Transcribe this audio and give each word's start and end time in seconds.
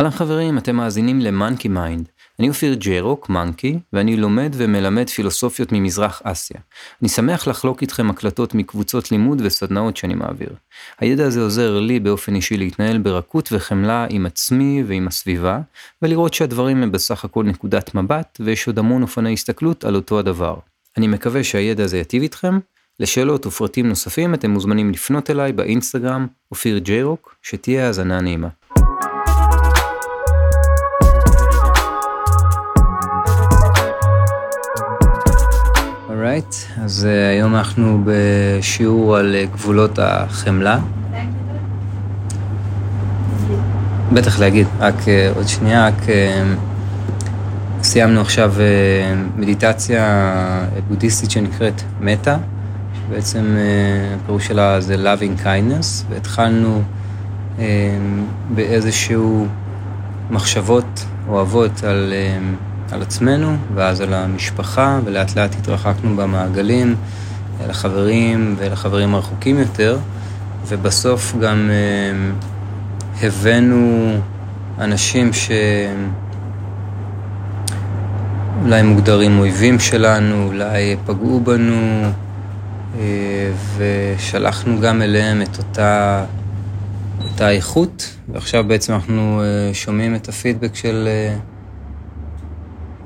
אהלן 0.00 0.10
חברים, 0.10 0.58
אתם 0.58 0.76
מאזינים 0.76 1.20
ל 1.20 1.27
Monkey 1.27 1.68
Mind. 1.68 2.08
אני 2.38 2.48
אופיר 2.48 2.74
ג'רוק, 2.74 3.28
Monkey, 3.28 3.78
ואני 3.92 4.16
לומד 4.16 4.52
ומלמד 4.56 5.08
פילוסופיות 5.08 5.72
ממזרח 5.72 6.22
אסיה. 6.24 6.60
אני 7.02 7.08
שמח 7.08 7.46
לחלוק 7.46 7.82
איתכם 7.82 8.10
הקלטות 8.10 8.54
מקבוצות 8.54 9.10
לימוד 9.10 9.42
וסדנאות 9.44 9.96
שאני 9.96 10.14
מעביר. 10.14 10.48
הידע 10.98 11.26
הזה 11.26 11.40
עוזר 11.40 11.80
לי 11.80 12.00
באופן 12.00 12.34
אישי 12.34 12.56
להתנהל 12.56 12.98
ברכות 12.98 13.48
וחמלה 13.52 14.06
עם 14.10 14.26
עצמי 14.26 14.84
ועם 14.86 15.08
הסביבה, 15.08 15.60
ולראות 16.02 16.34
שהדברים 16.34 16.82
הם 16.82 16.92
בסך 16.92 17.24
הכל 17.24 17.44
נקודת 17.44 17.94
מבט, 17.94 18.40
ויש 18.44 18.66
עוד 18.66 18.78
המון 18.78 19.02
אופני 19.02 19.32
הסתכלות 19.32 19.84
על 19.84 19.94
אותו 19.94 20.18
הדבר. 20.18 20.56
אני 20.96 21.06
מקווה 21.06 21.44
שהידע 21.44 21.84
הזה 21.84 21.98
יטיב 21.98 22.22
איתכם. 22.22 22.58
לשאלות 23.00 23.46
ופרטים 23.46 23.88
נוספים 23.88 24.34
אתם 24.34 24.50
מוזמנים 24.50 24.90
לפנות 24.90 25.30
אליי 25.30 25.52
באינסטגרם, 25.52 26.26
אופיר 26.50 26.78
ג'רוק, 26.78 27.34
שתהיה 27.42 27.86
האזנה 27.86 28.20
נעימה. 28.20 28.48
אורייט, 36.20 36.54
אז 36.84 37.08
uh, 37.08 37.30
היום 37.36 37.54
אנחנו 37.54 38.02
בשיעור 38.04 39.16
על 39.16 39.34
uh, 39.34 39.54
גבולות 39.54 39.98
החמלה. 40.02 40.78
בטח 44.12 44.38
להגיד, 44.38 44.66
רק 44.78 44.94
uh, 44.94 45.36
עוד 45.36 45.48
שנייה, 45.48 45.86
רק 45.86 46.02
uh, 46.02 46.08
סיימנו 47.82 48.20
עכשיו 48.20 48.54
uh, 48.56 49.40
מדיטציה 49.40 50.04
בודהיסטית 50.88 51.30
שנקראת 51.30 51.82
מטה, 52.00 52.36
שבעצם 52.94 53.56
uh, 53.56 54.20
הפירוש 54.22 54.46
שלה 54.46 54.80
זה 54.80 54.94
loving 54.94 55.44
kindness, 55.44 56.04
והתחלנו 56.10 56.82
uh, 57.58 57.60
באיזשהו 58.54 59.46
מחשבות 60.30 61.04
אוהבות 61.28 61.84
על... 61.84 62.12
על 62.92 63.02
עצמנו, 63.02 63.56
ואז 63.74 64.00
על 64.00 64.14
המשפחה, 64.14 65.00
ולאט 65.04 65.36
לאט 65.36 65.54
התרחקנו 65.54 66.16
במעגלים 66.16 66.96
ואל 68.58 68.72
החברים 68.72 69.14
הרחוקים 69.14 69.58
יותר, 69.58 69.98
ובסוף 70.68 71.34
גם 71.40 71.70
אה, 71.70 72.12
הבאנו 73.22 74.14
אנשים 74.78 75.30
שאולי 78.62 78.82
מוגדרים 78.82 79.38
אויבים 79.38 79.78
שלנו, 79.78 80.46
אולי 80.46 80.96
פגעו 81.06 81.40
בנו, 81.40 82.02
אה, 82.98 83.50
ושלחנו 83.76 84.80
גם 84.80 85.02
אליהם 85.02 85.42
את 85.42 85.58
אותה, 85.58 86.24
אותה 87.24 87.50
איכות, 87.50 88.16
ועכשיו 88.28 88.64
בעצם 88.64 88.92
אנחנו 88.92 89.42
אה, 89.42 89.74
שומעים 89.74 90.14
את 90.14 90.28
הפידבק 90.28 90.74
של... 90.74 91.08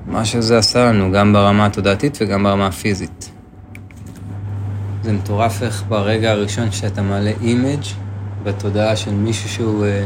מה 0.06 0.24
שזה 0.24 0.58
עשה 0.58 0.84
לנו, 0.84 1.12
גם 1.12 1.33
ברמה 1.33 1.66
התודעתית 1.66 2.19
וגם 2.20 2.42
ברמה 2.42 2.66
הפיזית. 2.66 3.30
זה 5.02 5.12
מטורף 5.12 5.62
איך 5.62 5.84
ברגע 5.88 6.30
הראשון 6.30 6.70
שאתה 6.70 7.02
מעלה 7.02 7.33
image 7.42 7.84
בתודעה 8.42 8.96
של 8.96 9.11
מישהו 9.11 9.48
שהוא 9.48 9.84
אה, 9.84 10.05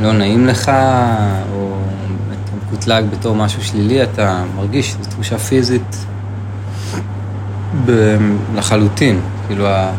לא 0.00 0.12
נעים 0.12 0.46
לך, 0.46 0.72
או 1.52 1.76
אתה 2.32 2.52
מקוטלג 2.66 3.04
בתור 3.10 3.34
משהו 3.34 3.64
שלילי, 3.64 4.02
אתה 4.02 4.44
מרגיש 4.56 4.90
שזו 4.90 5.10
תחושה 5.10 5.38
פיזית 5.38 6.06
ב- 7.86 8.16
לחלוטין. 8.54 9.20
כאילו, 9.46 9.66
ה... 9.66 9.92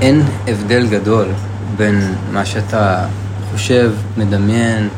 אין 0.00 0.22
הבדל 0.48 0.86
גדול 0.86 1.28
בין 1.76 2.14
מה 2.32 2.44
שאתה 2.44 3.06
חושב, 3.52 3.92
מדמיין, 4.16 4.88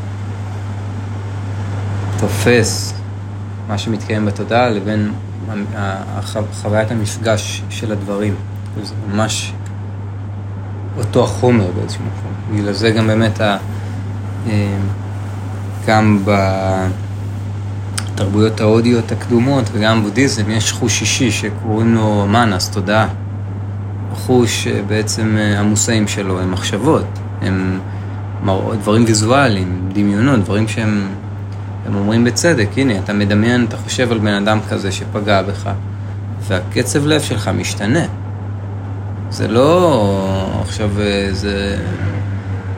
תופס 2.19 2.95
מה 3.69 3.79
שמתקיים 3.79 4.27
בתודעה 4.27 4.69
לבין 4.69 5.13
חוויית 6.63 6.91
המפגש 6.91 7.63
של 7.71 7.93
הדברים. 7.93 8.35
זה 8.83 8.95
ממש 9.13 9.53
אותו 10.99 11.25
החומר 11.25 11.71
באיזשהו 11.71 12.03
מקום. 12.03 12.33
בגלל 12.57 12.73
זה 12.73 12.91
גם 12.91 13.07
באמת, 13.07 13.41
ה... 13.41 13.57
אה, 14.49 14.77
גם 15.87 16.25
בתרבויות 18.15 18.61
ההודיות 18.61 19.13
הקדומות 19.13 19.65
וגם 19.73 20.01
בבודהיזם 20.01 20.51
יש 20.51 20.73
חוש 20.73 21.01
אישי 21.01 21.31
שקוראים 21.31 21.95
לו 21.95 22.27
מנס, 22.27 22.71
תודעה. 22.71 23.09
החוש 24.13 24.67
אה, 24.67 24.81
בעצם 24.87 25.37
אה, 25.39 25.61
המושאים 25.61 26.09
שלו 26.09 26.41
הם 26.41 26.51
מחשבות, 26.51 27.07
הם 27.43 27.81
דברים 28.81 29.05
ויזואליים, 29.05 29.89
דמיונות, 29.93 30.41
דברים 30.41 30.69
שהם 30.69 31.09
הם 31.87 31.95
אומרים 31.95 32.25
בצדק, 32.25 32.69
הנה, 32.77 32.99
אתה 32.99 33.13
מדמיין, 33.13 33.65
אתה 33.69 33.77
חושב 33.77 34.13
על 34.13 34.19
בן 34.19 34.35
אדם 34.35 34.59
כזה 34.69 34.93
שפגע 34.93 35.43
בך, 35.43 35.71
והקצב 36.49 37.07
לב 37.07 37.21
שלך 37.21 37.49
משתנה. 37.49 38.05
זה 39.31 39.49
לא 39.49 40.61
עכשיו 40.61 40.91
איזה 41.01 41.79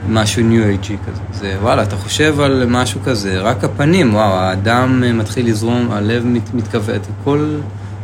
משהו 0.09 0.43
ניו 0.43 0.65
אייג'י 0.65 0.97
כזה, 1.07 1.21
זה 1.33 1.57
וואלה, 1.63 1.83
אתה 1.83 1.97
חושב 1.97 2.41
על 2.41 2.67
משהו 2.69 3.01
כזה, 3.05 3.41
רק 3.41 3.65
הפנים, 3.65 4.15
וואו, 4.15 4.33
האדם 4.33 5.19
מתחיל 5.19 5.49
לזרום, 5.49 5.89
הלב 5.91 6.27
מת, 6.27 6.55
מתכווץ, 6.55 7.03
הכל, 7.21 7.57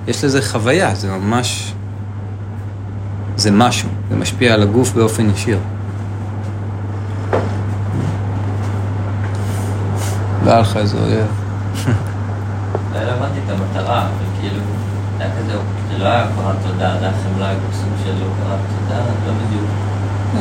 יש 0.08 0.24
לזה 0.24 0.42
חוויה, 0.42 0.94
זה 0.94 1.10
ממש, 1.10 1.72
זה 3.36 3.50
משהו, 3.50 3.88
זה 4.10 4.16
משפיע 4.16 4.54
על 4.54 4.62
הגוף 4.62 4.92
באופן 4.92 5.30
ישיר. 5.30 5.58
לא 10.44 10.50
היה 10.50 10.60
לך 10.60 10.76
איזה 10.76 10.98
אויב. 10.98 11.26
לא 12.94 12.98
הבנתי 12.98 13.38
את 13.46 13.50
המטרה, 13.50 14.08
כאילו, 14.40 14.60
היה 15.18 15.30
כזה, 15.38 15.52
זה 15.90 15.98
לא 15.98 16.04
היה 16.04 16.26
הוקרת 16.36 16.56
תודה, 16.62 16.96
זה 17.00 17.04
היה 17.06 17.14
חמלה, 17.24 17.52
סוג 17.72 17.92
של 18.04 18.12
הוקרת 18.12 18.60
תודה, 18.68 19.00
לא 19.26 19.32
בדיוק. 19.32 19.70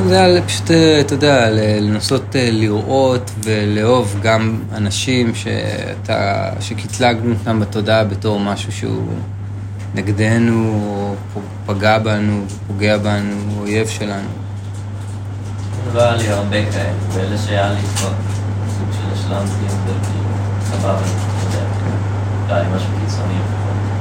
זה 0.08 0.24
היה 0.24 0.42
פשוט, 0.42 0.72
אה, 0.72 1.00
אתה 1.02 1.14
יודע, 1.14 1.50
לנסות 1.82 2.36
אה, 2.36 2.50
לראות 2.52 3.32
ולאהוב 3.44 4.20
גם 4.22 4.60
אנשים 4.76 5.36
שאתה, 5.36 6.50
שקטלגנו 6.60 7.36
אותם 7.40 7.60
בתודעה 7.60 8.04
בתור 8.04 8.40
משהו 8.40 8.72
שהוא 8.72 9.14
נגדנו, 9.96 10.81
או 11.36 11.42
פגע 11.66 12.00
בנו, 12.00 12.44
פוגע 12.68 12.98
בנו, 12.98 13.36
אויב 13.60 13.88
שלנו. 13.88 14.30
לא 15.94 16.02
היה 16.02 16.16
לי 16.16 16.30
הרבה 16.30 16.72
כאלה, 16.72 16.94
ואלה 17.14 17.38
שהיה 17.38 17.74
לי 17.74 17.81
כבר. 17.96 18.39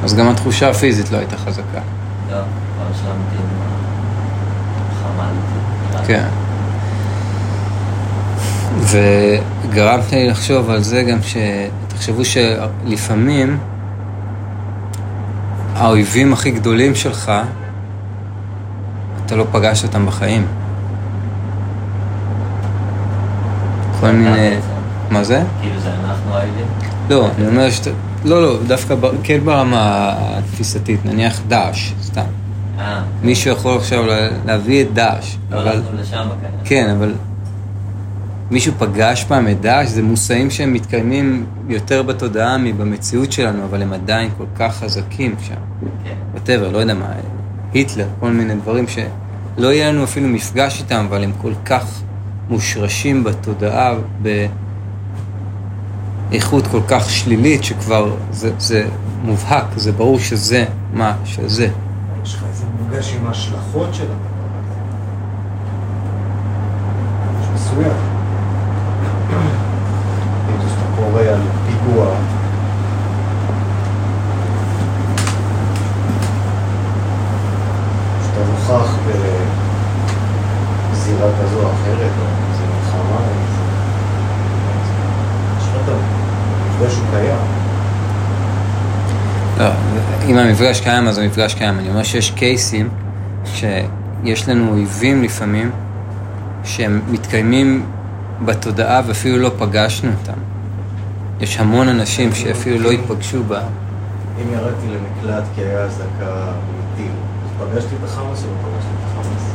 אז 0.04 0.14
גם 0.14 0.28
התחושה 0.28 0.70
הפיזית 0.70 1.12
לא 1.12 1.16
הייתה 1.16 1.36
חזקה. 1.36 1.80
כן. 6.06 6.28
וגרמת 8.80 10.12
לי 10.12 10.28
לחשוב 10.28 10.70
על 10.70 10.82
זה 10.82 11.02
גם 11.02 11.18
שתחשבו 11.22 12.22
שלפעמים 12.24 13.58
האויבים 15.74 16.32
הכי 16.32 16.50
גדולים 16.50 16.94
שלך, 16.94 17.32
אתה 19.26 19.36
לא 19.36 19.46
פגש 19.52 19.84
אותם 19.84 20.06
בחיים. 20.06 20.46
כל 24.00 24.10
מיני... 24.10 24.56
מה 25.10 25.24
זה? 25.24 25.42
כאילו 25.60 25.80
זה 25.80 25.90
אנחנו 26.04 26.34
האויבים? 26.34 26.66
לא, 27.10 27.28
אני 27.38 27.46
אומר 27.46 27.70
שאתה... 27.70 27.90
לא, 28.24 28.42
לא, 28.42 28.58
דווקא 28.66 28.94
כן 29.22 29.40
ברמה 29.44 30.14
התפיסתית, 30.18 31.00
נניח 31.04 31.40
דאעש, 31.48 31.92
סתם. 32.02 32.24
אה. 32.78 33.02
מישהו 33.22 33.52
יכול 33.52 33.76
עכשיו 33.76 34.04
להביא 34.46 34.82
את 34.82 34.92
דאעש. 34.92 35.36
לא 35.50 35.60
הלכנו 35.60 36.00
לשם 36.00 36.26
בכלל. 36.38 36.50
כן, 36.64 36.90
אבל 36.90 37.14
מישהו 38.50 38.72
פגש 38.78 39.24
פעם 39.24 39.48
את 39.48 39.60
דאעש, 39.60 39.88
זה 39.88 40.02
מושאים 40.02 40.50
שהם 40.50 40.72
מתקיימים 40.72 41.46
יותר 41.68 42.02
בתודעה 42.02 42.58
מבמציאות 42.58 43.32
שלנו, 43.32 43.64
אבל 43.64 43.82
הם 43.82 43.92
עדיין 43.92 44.30
כל 44.38 44.44
כך 44.56 44.76
חזקים 44.76 45.34
שם. 45.40 45.54
כן. 46.04 46.14
וואטאבר, 46.32 46.68
לא 46.68 46.78
יודע 46.78 46.94
מה, 46.94 47.12
היטלר, 47.72 48.06
כל 48.20 48.30
מיני 48.30 48.54
דברים 48.54 48.84
שלא 48.88 49.72
יהיה 49.72 49.92
לנו 49.92 50.04
אפילו 50.04 50.28
מפגש 50.28 50.80
איתם, 50.80 51.06
אבל 51.08 51.24
הם 51.24 51.32
כל 51.42 51.52
כך 51.64 52.00
מושרשים 52.48 53.24
בתודעה, 53.24 53.94
ב... 54.22 54.46
איכות 56.32 56.66
כל 56.66 56.80
כך 56.88 57.10
שלילית 57.10 57.64
שכבר 57.64 58.14
זה, 58.30 58.52
זה 58.58 58.88
מובהק, 59.22 59.64
זה 59.76 59.92
ברור 59.92 60.18
שזה 60.18 60.64
מה 60.92 61.12
שזה. 61.24 61.68
יש 62.24 62.34
לך 62.34 62.44
איזה 62.48 62.64
מורגש 62.80 63.14
עם 63.20 63.26
ההשלכות 63.26 63.94
של 63.94 64.04
הדבר 64.04 64.38
מסוים. 67.54 68.18
כזו 81.18 81.60
או 81.62 81.72
אחרת, 81.72 82.12
או 82.20 82.26
איזה 82.50 82.64
מלחמה, 82.66 83.20
איזה... 83.28 83.62
יש 85.58 85.66
לך 85.68 85.74
את 85.84 85.88
המפגש 86.78 86.96
הוא 86.96 87.06
קיים. 87.10 87.36
לא, 89.58 89.70
אם 90.28 90.38
המפגש 90.38 90.80
קיים, 90.80 91.08
אז 91.08 91.18
המפגש 91.18 91.54
קיים. 91.54 91.78
אני 91.78 91.88
אומר 91.88 92.02
שיש 92.02 92.30
קייסים 92.30 92.88
שיש 93.44 94.48
לנו 94.48 94.70
אויבים 94.70 95.22
לפעמים, 95.22 95.70
שהם 96.64 97.00
מתקיימים 97.10 97.86
בתודעה 98.44 99.02
ואפילו 99.06 99.38
לא 99.38 99.50
פגשנו 99.58 100.10
אותם. 100.20 100.38
יש 101.40 101.60
המון 101.60 101.88
אנשים 101.88 102.34
שאפילו 102.34 102.78
לא 102.78 102.88
ייפגשו 102.88 103.44
בה. 103.44 103.60
אם 104.42 104.52
ירדתי 104.52 104.86
למקלט 104.86 105.44
כי 105.54 105.60
היה 105.60 105.80
אזעקה 105.80 106.52
מטיל, 106.92 107.12
פגשתי 107.58 107.94
את 108.00 108.08
החמאס 108.08 108.44
או 108.44 108.48
לא 108.48 108.68
פגשתי 108.68 108.90
את 108.94 109.10
החמאס? 109.10 109.54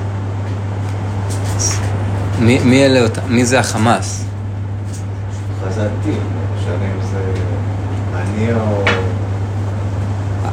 מי, 2.39 2.59
מי, 2.59 2.85
אלה? 2.85 3.07
מי 3.27 3.45
זה 3.45 3.59
החמאס? 3.59 4.22
לא 5.83 6.13
משנה 6.57 6.85
אם 6.95 7.01
זה 7.11 7.33
מניע 8.11 8.55
או... 8.55 8.83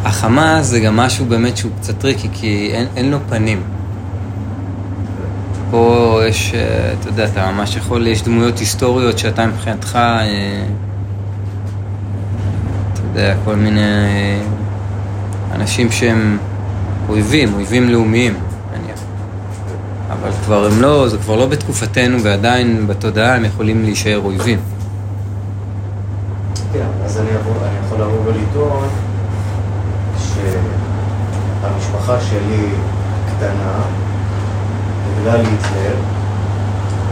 החמאס 0.05 0.67
זה 0.67 0.81
גם 0.81 0.97
משהו 0.97 1.27
באמת 1.27 1.57
שהוא 1.57 1.73
קצת 1.81 1.99
tricky, 1.99 2.29
כי 2.33 2.71
אין, 2.73 2.87
אין 2.97 3.11
לו 3.11 3.19
פנים. 3.29 3.63
פה 5.71 6.21
יש, 6.29 6.55
אה, 6.55 6.93
אתה 7.01 7.09
יודע, 7.09 7.25
אתה 7.25 7.53
ממש 7.53 7.77
יכול, 7.77 8.07
יש 8.07 8.23
דמויות 8.23 8.59
היסטוריות 8.59 9.19
שאתה 9.19 9.47
מבחינתך, 9.47 9.97
אה, 9.97 10.65
אתה 12.93 13.01
יודע, 13.09 13.35
כל 13.45 13.57
מיני 13.57 13.81
אה, 13.81 14.41
אנשים 15.55 15.93
שהם 15.93 16.39
אויבים, 17.09 17.55
אויבים 17.55 17.89
לאומיים, 17.89 18.35
נניח. 18.73 19.01
אבל 20.11 20.31
כבר 20.45 20.67
הם 20.67 20.83
לא, 20.83 21.09
זה 21.09 21.19
כבר 21.19 21.37
לא 21.37 21.47
בתקופתנו 21.47 22.23
ועדיין 22.23 22.87
בתודעה 22.87 23.37
הם 23.37 23.45
יכולים 23.45 23.83
להישאר 23.83 24.21
אויבים. 24.25 24.59
כן, 26.73 26.87
אז 27.05 27.19
אני 27.21 27.29
יכול, 27.41 27.53
אני 27.63 27.87
יכול 27.87 28.01
לבוא 28.01 28.19
ולטעון 28.25 28.89
שהמשפחה 31.63 32.21
שלי 32.21 32.67
קטנה, 33.27 33.83
בגלל 35.21 35.41
היטלר, 35.41 35.95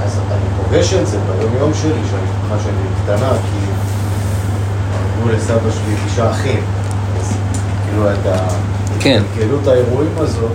אז 0.05 0.21
אני 0.31 0.47
פוגש 0.57 0.95
את 0.95 1.07
יום 1.85 1.93
שלי, 1.93 2.11
שהמשפחה 2.11 2.65
שלי 2.65 2.89
קטנה, 3.03 3.31
כי 3.31 3.59
הרגו 4.93 5.29
לסבא 5.29 5.71
שלי 5.71 5.95
תשעה 6.07 6.31
אחים. 6.31 6.63
אז 7.21 7.33
כאילו 7.85 8.13
את 8.13 8.19
כן. 9.01 9.23
ההתגלות 9.31 9.67
האירועים 9.67 10.13
הזאת, 10.17 10.53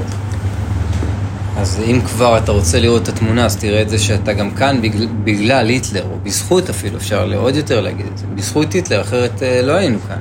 אז 1.58 1.80
אם 1.86 2.02
כבר 2.06 2.38
אתה 2.38 2.52
רוצה 2.52 2.80
לראות 2.80 3.04
את 3.04 3.08
התמונה, 3.08 3.46
אז 3.46 3.58
תראה 3.58 3.82
את 3.82 3.90
זה 3.90 4.00
שאתה 4.00 4.34
גם 4.34 4.52
כאן 4.52 4.82
בגלל, 4.82 5.08
בגלל 5.24 5.70
היטלר, 5.70 6.04
או 6.04 6.18
בזכות 6.24 6.70
אפילו, 6.70 6.98
אפשר 6.98 7.34
עוד 7.36 7.56
יותר 7.56 7.82
להגיד 7.82 8.06
את 8.14 8.18
זה. 8.18 8.26
בזכות 8.36 8.74
היטלר, 8.74 9.02
אחרת 9.02 9.44
אה, 9.44 9.62
לא 9.62 9.74
היינו 9.74 9.98
כאן. 10.08 10.20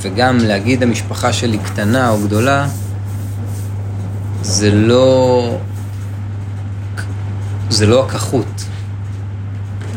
וגם 0.00 0.38
להגיד 0.38 0.82
המשפחה 0.82 1.32
שלי 1.32 1.58
קטנה 1.58 2.10
או 2.10 2.18
גדולה, 2.18 2.68
זה 4.42 4.70
לא... 4.70 5.56
זה 7.70 7.86
לא 7.86 8.04
הכחות. 8.04 8.64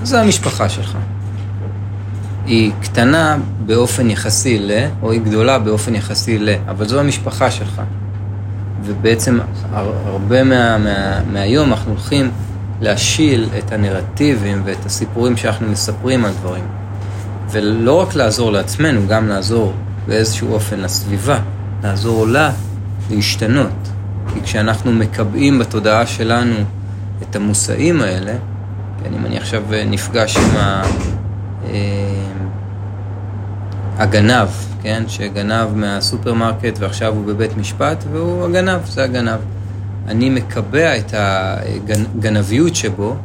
זה 0.06 0.22
המשפחה 0.22 0.70
שלך. 0.70 0.98
היא 2.46 2.72
קטנה 2.82 3.38
באופן 3.66 4.10
יחסי 4.10 4.60
ל, 4.60 4.72
או 5.02 5.12
היא 5.12 5.22
גדולה 5.22 5.60
באופן 5.60 5.96
יחסי 5.96 6.38
ל, 6.40 6.50
אבל 6.70 6.88
זו 6.88 7.00
המשפחה 7.00 7.52
שלך. 7.52 7.82
ובעצם 8.84 9.40
הר- 9.74 9.94
הרבה 10.06 10.44
מה, 10.44 10.78
מה, 10.78 11.20
מהיום 11.34 11.72
אנחנו 11.72 11.92
הולכים 11.92 12.32
להשיל 12.82 13.50
את 13.58 13.72
הנרטיבים 13.72 14.62
ואת 14.66 14.86
הסיפורים 14.86 15.38
שאנחנו 15.38 15.68
מספרים 15.68 16.26
על 16.26 16.32
דברים. 16.42 16.64
ולא 17.52 18.02
רק 18.02 18.16
לעזור 18.16 18.52
לעצמנו, 18.52 19.08
גם 19.08 19.28
לעזור 19.28 19.74
באיזשהו 20.08 20.54
אופן 20.54 20.80
לסביבה, 20.80 21.40
לעזור 21.84 22.28
לה 22.28 22.52
להשתנות. 23.12 23.72
כי 24.34 24.42
כשאנחנו 24.42 24.92
מקבעים 24.92 25.60
בתודעה 25.60 26.06
שלנו 26.06 26.56
את 27.22 27.36
המושאים 27.36 28.02
האלה, 28.02 28.34
אם 29.14 29.26
אני 29.26 29.38
עכשיו 29.38 29.64
נפגש 29.86 30.38
עם 30.38 30.58
ה... 30.58 30.84
אה, 31.70 32.16
הגנב, 33.98 34.48
כן, 34.82 35.04
שגנב 35.08 35.76
מהסופרמרקט 35.76 36.80
ועכשיו 36.80 37.14
הוא 37.14 37.26
בבית 37.26 37.58
משפט 37.58 38.04
והוא 38.12 38.46
הגנב, 38.46 38.86
זה 38.86 39.04
הגנב. 39.04 39.40
אני 40.08 40.30
מקבע 40.30 40.98
את 40.98 41.14
הגנביות 41.14 42.76
שבו 42.76 43.16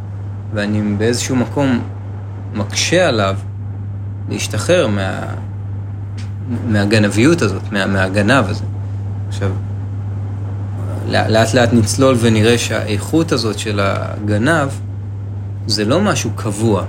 ואני 0.55 0.83
באיזשהו 0.99 1.37
מקום 1.37 1.81
מקשה 2.55 3.09
עליו 3.09 3.37
להשתחרר 4.29 4.87
מה, 4.87 5.21
מהגנביות 6.69 7.43
הזאת, 7.43 7.73
מה, 7.73 7.87
מהגנב 7.87 8.45
הזה. 8.49 8.65
עכשיו, 9.29 9.51
לאט 11.09 11.55
לאט 11.55 11.73
נצלול 11.73 12.17
ונראה 12.21 12.59
שהאיכות 12.59 13.33
הזאת 13.33 13.59
של 13.59 13.81
הגנב 13.83 14.69
זה 15.71 15.85
לא 15.85 16.01
משהו 16.01 16.31
קבוע, 16.37 16.85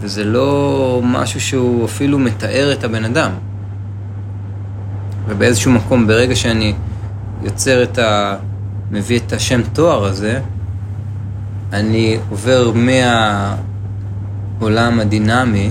וזה 0.00 0.24
לא 0.24 1.00
משהו 1.04 1.40
שהוא 1.40 1.84
אפילו 1.84 2.18
מתאר 2.18 2.72
את 2.72 2.84
הבן 2.84 3.04
אדם. 3.04 3.30
ובאיזשהו 5.26 5.72
מקום, 5.72 6.06
ברגע 6.06 6.36
שאני 6.36 6.74
יוצר 7.42 7.82
את 7.82 7.98
ה... 7.98 8.36
מביא 8.90 9.18
את 9.26 9.32
השם 9.32 9.60
תואר 9.72 10.04
הזה, 10.04 10.40
אני 11.72 12.18
עובר 12.30 12.72
מהעולם 14.60 15.00
הדינמי 15.00 15.70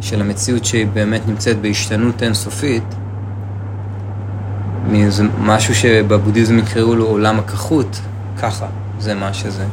של 0.00 0.20
המציאות 0.20 0.64
שהיא 0.64 0.86
באמת 0.86 1.20
נמצאת 1.28 1.60
בהשתנות 1.60 2.22
אינסופית, 2.22 2.84
משהו 5.40 5.74
שבבודהיזם 5.74 6.58
יקראו 6.58 6.96
לו 6.96 7.06
עולם 7.06 7.38
הכחות, 7.38 8.00
ככה, 8.42 8.66
זה 8.98 9.14
מה 9.14 9.34
שזה. 9.34 9.64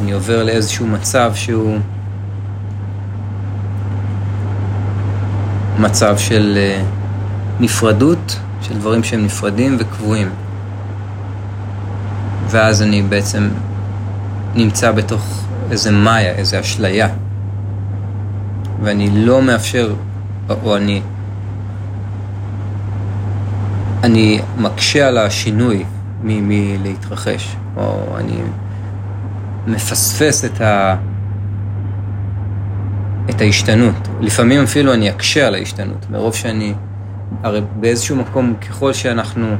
אני 0.00 0.12
עובר 0.12 0.44
לאיזשהו 0.44 0.86
מצב 0.86 1.32
שהוא 1.34 1.78
מצב 5.78 6.18
של 6.18 6.54
אה, 6.56 6.82
נפרדות, 7.60 8.38
של 8.62 8.78
דברים 8.78 9.04
שהם 9.04 9.24
נפרדים 9.24 9.76
וקבועים. 9.78 10.30
ואז 12.48 12.82
אני 12.82 13.02
בעצם 13.02 13.48
נמצא 14.54 14.92
בתוך 14.92 15.44
איזה 15.70 15.90
מאיה, 15.90 16.32
איזה 16.32 16.60
אשליה. 16.60 17.08
ואני 18.82 19.10
לא 19.26 19.42
מאפשר, 19.42 19.94
או 20.64 20.76
אני... 20.76 21.02
אני 24.04 24.40
מקשה 24.58 25.08
על 25.08 25.18
השינוי 25.18 25.84
מלהתרחש, 26.22 27.56
או 27.76 28.16
אני 28.18 28.36
מפספס 29.66 30.44
את, 30.44 30.60
ה, 30.60 30.96
את 33.30 33.40
ההשתנות. 33.40 34.08
לפעמים 34.20 34.62
אפילו 34.62 34.94
אני 34.94 35.10
אקשה 35.10 35.46
על 35.46 35.54
ההשתנות, 35.54 36.06
מרוב 36.10 36.34
שאני... 36.34 36.74
הרי 37.42 37.60
באיזשהו 37.80 38.16
מקום, 38.16 38.54
ככל 38.68 38.92
שאנחנו 38.92 39.56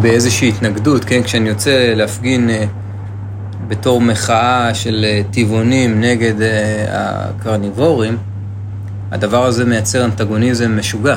באיזושהי 0.00 0.48
התנגדות, 0.48 1.04
כן? 1.04 1.22
כשאני 1.22 1.48
יוצא 1.48 1.92
להפגין 1.96 2.50
אה, 2.50 2.64
בתור 3.68 4.00
מחאה 4.00 4.74
של 4.74 5.04
אה, 5.04 5.22
טבעונים 5.30 6.00
נגד 6.00 6.42
אה, 6.42 6.84
הקרניבורים, 6.88 8.16
הדבר 9.10 9.44
הזה 9.44 9.64
מייצר 9.64 10.04
אנטגוניזם 10.04 10.78
משוגע. 10.78 11.16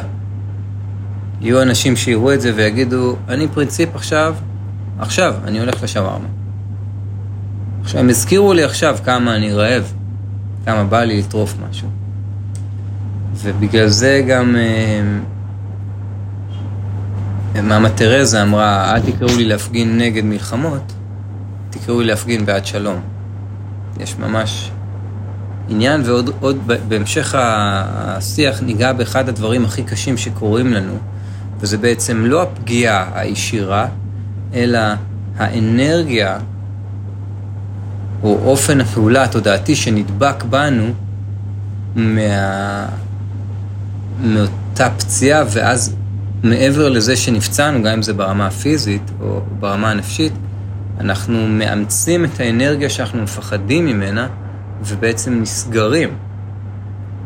יהיו 1.42 1.62
אנשים 1.62 1.96
שיראו 1.96 2.34
את 2.34 2.42
זה 2.42 2.52
ויגידו, 2.56 3.16
אני 3.28 3.48
פרינציפ 3.48 3.96
עכשיו, 3.96 4.36
עכשיו, 5.00 5.36
אני 5.44 5.60
הולך 5.60 5.84
לשווארמה. 5.84 6.28
עכשיו, 7.82 8.00
הם 8.00 8.10
הזכירו 8.10 8.54
לי 8.54 8.64
עכשיו 8.64 8.98
כמה 9.06 9.36
אני 9.36 9.54
רעב, 9.54 9.94
כמה 10.66 10.84
בא 10.84 11.04
לי 11.04 11.20
לטרוף 11.20 11.56
משהו. 11.70 11.88
ובגלל 13.36 13.88
זה 13.88 14.24
גם 14.28 14.56
אה, 14.56 15.02
מאמה 17.62 17.90
תרזה 17.90 18.42
אמרה, 18.42 18.96
אל 18.96 19.00
תקראו 19.00 19.38
לי 19.38 19.46
להפגין 19.46 19.98
נגד 19.98 20.24
מלחמות, 20.24 20.94
תקראו 21.70 22.02
לי 22.02 22.08
להפגין 22.08 22.46
בעד 22.46 22.66
שלום. 22.66 23.02
יש 24.00 24.16
ממש 24.18 24.72
עניין, 25.70 26.02
ועוד 26.06 26.30
עוד 26.40 26.58
בהמשך 26.88 27.36
השיח 27.38 28.62
ניגע 28.62 28.94
באחד 28.94 29.30
הדברים 29.30 29.66
הכי 29.66 29.84
קשים 29.84 30.18
שקורים 30.18 30.74
לנו, 30.74 30.94
וזה 31.60 31.78
בעצם 31.78 32.26
לא 32.26 32.42
הפגיעה 32.42 33.10
הישירה, 33.14 33.88
אלא 34.54 34.80
האנרגיה 35.38 36.38
או 38.24 38.40
אופן 38.46 38.82
הפעולה 38.82 39.24
התודעתי 39.24 39.76
שנדבק 39.76 40.44
בנו 40.44 40.94
מה... 41.96 42.86
מאותה 44.24 44.90
פציעה, 44.98 45.44
ואז 45.50 45.96
מעבר 46.44 46.90
לזה 46.90 47.16
שנפצענו, 47.16 47.84
גם 47.84 47.94
אם 47.94 48.02
זה 48.02 48.14
ברמה 48.14 48.48
הפיזית 48.48 49.12
או 49.22 49.42
ברמה 49.60 49.92
הנפשית, 49.92 50.34
אנחנו 51.00 51.48
מאמצים 51.48 52.26
את 52.26 52.40
האנרגיה 52.40 52.90
שאנחנו 52.90 53.22
מפחדים 53.22 53.86
ממנה 53.86 54.28
ובעצם 54.84 55.42
נסגרים. 55.42 56.10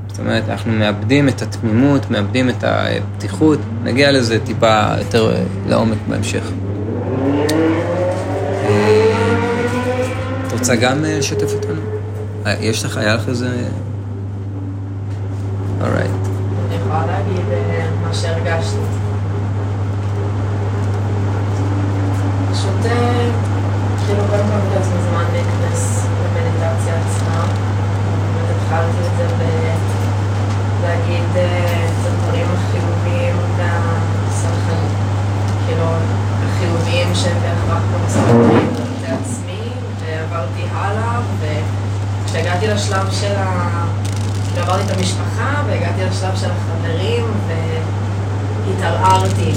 זאת 0.08 0.20
אומרת, 0.20 0.50
אנחנו 0.50 0.72
מאבדים 0.72 1.30
את 1.30 1.42
התמימות, 1.42 2.12
מאבדים 2.12 2.50
את 2.50 2.64
הפתיחות, 2.64 3.60
נגיע 3.84 4.12
לזה 4.12 4.40
טיפה 4.40 4.86
יותר 4.98 5.36
לעומק 5.68 5.98
בהמשך. 6.10 6.52
רוצה 10.64 10.76
גם 10.76 11.06
אה, 11.06 11.18
לשתף 11.18 11.54
אותנו? 11.54 11.82
אה, 12.46 12.56
יש 12.60 12.86
לך, 12.86 12.98
היה 12.98 13.16
לך 13.16 13.30
איזה... 13.30 13.70
אורייט. 15.82 16.12
אני 16.68 16.76
יכולה 16.76 17.06
להגיד 17.06 17.46
אה, 17.52 17.90
מה 18.02 18.14
שהרגשתי. 18.14 18.78
פשוט, 22.52 22.82
כאילו, 24.06 24.24
קודם 24.30 24.44
כל 24.44 24.76
לעצמי 24.76 24.96
זמן 25.10 25.26
להיכנס 25.34 26.06
למדיטציה 26.24 26.94
עצמה. 27.06 27.46
באמת 28.36 28.56
התחלתי 28.56 28.98
את 29.08 29.18
זה 29.18 29.26
בלהגיד 30.82 31.30
את 31.36 32.06
הדברים 32.06 32.48
החיוביים 32.54 33.36
והסלחנים, 33.58 34.90
כאילו, 35.68 35.86
החיוביים 36.46 37.16
שהם 37.16 37.38
בהכרח 37.42 37.84
גם 37.94 38.73
הלאה, 40.94 41.20
וכשהגעתי 41.40 42.68
לשלב 42.68 43.12
של 43.12 43.36
ה... 43.38 43.86
עברתי 44.58 44.84
את 44.92 44.98
המשפחה 44.98 45.64
והגעתי 45.68 46.06
לשלב 46.10 46.36
של 46.36 46.50
החברים 46.52 47.26
והתערערתי 48.68 49.52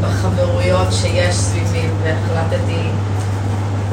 בחברויות 0.00 0.92
שיש 0.92 1.34
סביבי 1.34 1.86
והחלטתי 2.02 2.88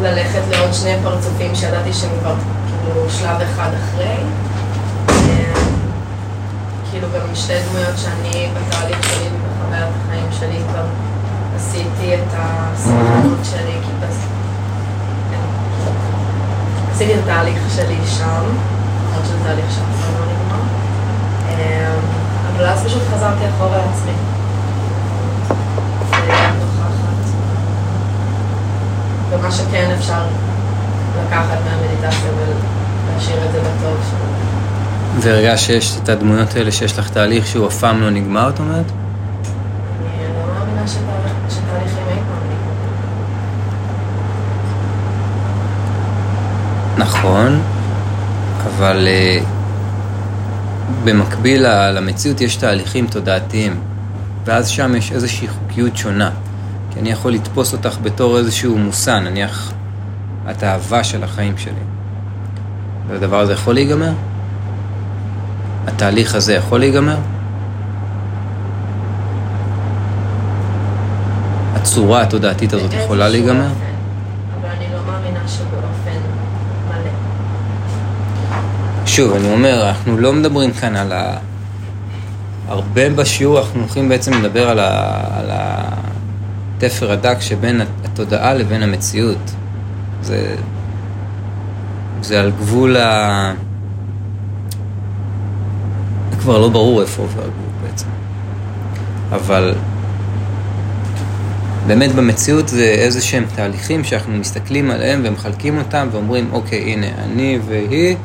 ללכת 0.01 0.41
לעוד 0.51 0.73
שני 0.73 0.95
פרצופים 1.03 1.55
שידעתי 1.55 1.93
שהם 1.93 2.09
כבר 2.19 2.35
כאילו 2.67 3.09
שלב 3.09 3.41
אחד 3.41 3.69
אחרי. 3.73 4.15
כאילו 6.91 7.07
גם 7.15 7.35
שתי 7.35 7.53
דמויות 7.69 7.97
שאני 7.97 8.49
בתהליך 8.53 9.03
שלי 9.03 9.27
ובחוויית 9.27 9.89
החיים 10.05 10.25
שלי 10.39 10.59
כבר 10.69 10.85
עשיתי 11.55 12.15
את 12.15 12.33
הסמכות 12.33 13.45
שלי, 13.51 13.77
כי 13.81 13.91
בס... 13.99 14.17
כן. 15.31 15.41
עשיתי 17.01 17.19
את 17.19 17.23
התהליך 17.23 17.57
שלי 17.75 17.97
שם. 18.05 18.25
למרות 18.25 19.25
שזה 19.25 19.37
תהליך 19.43 19.65
פעם 20.01 20.13
לא 20.19 20.25
נגמר. 20.25 20.61
אמ, 21.49 21.99
אבל 22.55 22.65
אז 22.65 22.85
פשוט 22.85 23.01
חזרתי 23.13 23.43
אחורה 23.55 23.77
לעצמי. 23.77 24.11
ומה 29.29 29.51
שכן 29.51 29.91
אפשר 29.99 30.23
לקחת 31.25 31.57
מהמדיטציה 31.65 32.31
ולהשאיר 32.37 33.45
את 33.45 33.51
זה 33.51 33.59
בטוב 33.59 33.97
שלו. 34.09 34.25
והרגע 35.19 35.57
שיש 35.57 35.97
את 36.03 36.09
הדמויות 36.09 36.55
האלה 36.55 36.71
שיש 36.71 36.99
לך 36.99 37.09
תהליך 37.09 37.47
שהוא 37.47 37.67
אף 37.67 37.77
פעם 37.77 38.01
לא 38.01 38.09
נגמר, 38.09 38.49
את 38.49 38.59
אומרת? 38.59 38.85
אני 38.85 40.23
לא 40.37 40.53
מאמינה 40.53 40.87
שתהליכים 41.49 42.07
אי 42.09 42.15
פעם 42.15 42.43
נגמר. 42.49 42.71
נכון, 46.97 47.61
אבל 48.65 49.07
uh, 49.07 49.43
במקביל 51.03 51.65
למציאות 51.91 52.41
יש 52.41 52.55
תהליכים 52.55 53.07
תודעתיים, 53.07 53.79
ואז 54.45 54.67
שם 54.67 54.95
יש 54.95 55.11
איזושהי 55.11 55.47
חוקיות 55.47 55.97
שונה. 55.97 56.29
כי 56.93 56.99
אני 56.99 57.09
יכול 57.09 57.31
לתפוס 57.31 57.73
אותך 57.73 57.97
בתור 58.01 58.37
איזשהו 58.37 58.77
מושא, 58.77 59.19
נניח 59.19 59.71
את 60.51 60.63
האהבה 60.63 61.03
של 61.03 61.23
החיים 61.23 61.57
שלי. 61.57 61.73
והדבר 63.07 63.39
הזה 63.39 63.53
יכול 63.53 63.73
להיגמר? 63.73 64.11
התהליך 65.87 66.35
הזה 66.35 66.53
יכול 66.53 66.79
להיגמר? 66.79 67.17
הצורה 71.75 72.21
התודעתית 72.21 72.73
הזאת 72.73 72.93
יכולה 72.93 73.29
להיגמר? 73.29 73.69
שוב, 79.15 79.33
אני 79.33 79.53
אומר, 79.53 79.87
אנחנו 79.87 80.17
לא 80.17 80.33
מדברים 80.33 80.71
כאן 80.71 80.95
על 80.95 81.11
ה... 81.11 81.37
הרבה 82.67 83.09
בשיעור 83.09 83.59
אנחנו 83.59 83.79
הולכים 83.79 84.09
בעצם 84.09 84.33
לדבר 84.33 84.69
על, 84.69 84.79
ה... 84.79 85.21
על 85.39 85.49
התפר 85.51 87.11
הדק 87.11 87.37
שבין 87.39 87.81
התודעה 88.03 88.53
לבין 88.53 88.83
המציאות. 88.83 89.51
זה, 90.21 90.55
זה 92.21 92.39
על 92.39 92.51
גבול 92.51 92.97
ה... 92.97 93.53
כבר 96.39 96.57
לא 96.57 96.69
ברור 96.69 97.01
איפה 97.01 97.21
עובר 97.21 97.41
הגבול 97.41 97.89
בעצם. 97.89 98.07
אבל 99.31 99.73
באמת 101.87 102.11
במציאות 102.11 102.67
זה 102.67 102.83
איזה 102.83 103.21
שהם 103.21 103.45
תהליכים 103.55 104.03
שאנחנו 104.03 104.37
מסתכלים 104.37 104.91
עליהם 104.91 105.21
ומחלקים 105.23 105.77
אותם 105.77 106.07
ואומרים, 106.11 106.49
אוקיי, 106.51 106.79
הנה, 106.79 107.07
אני 107.25 107.59
והיא 107.67 108.15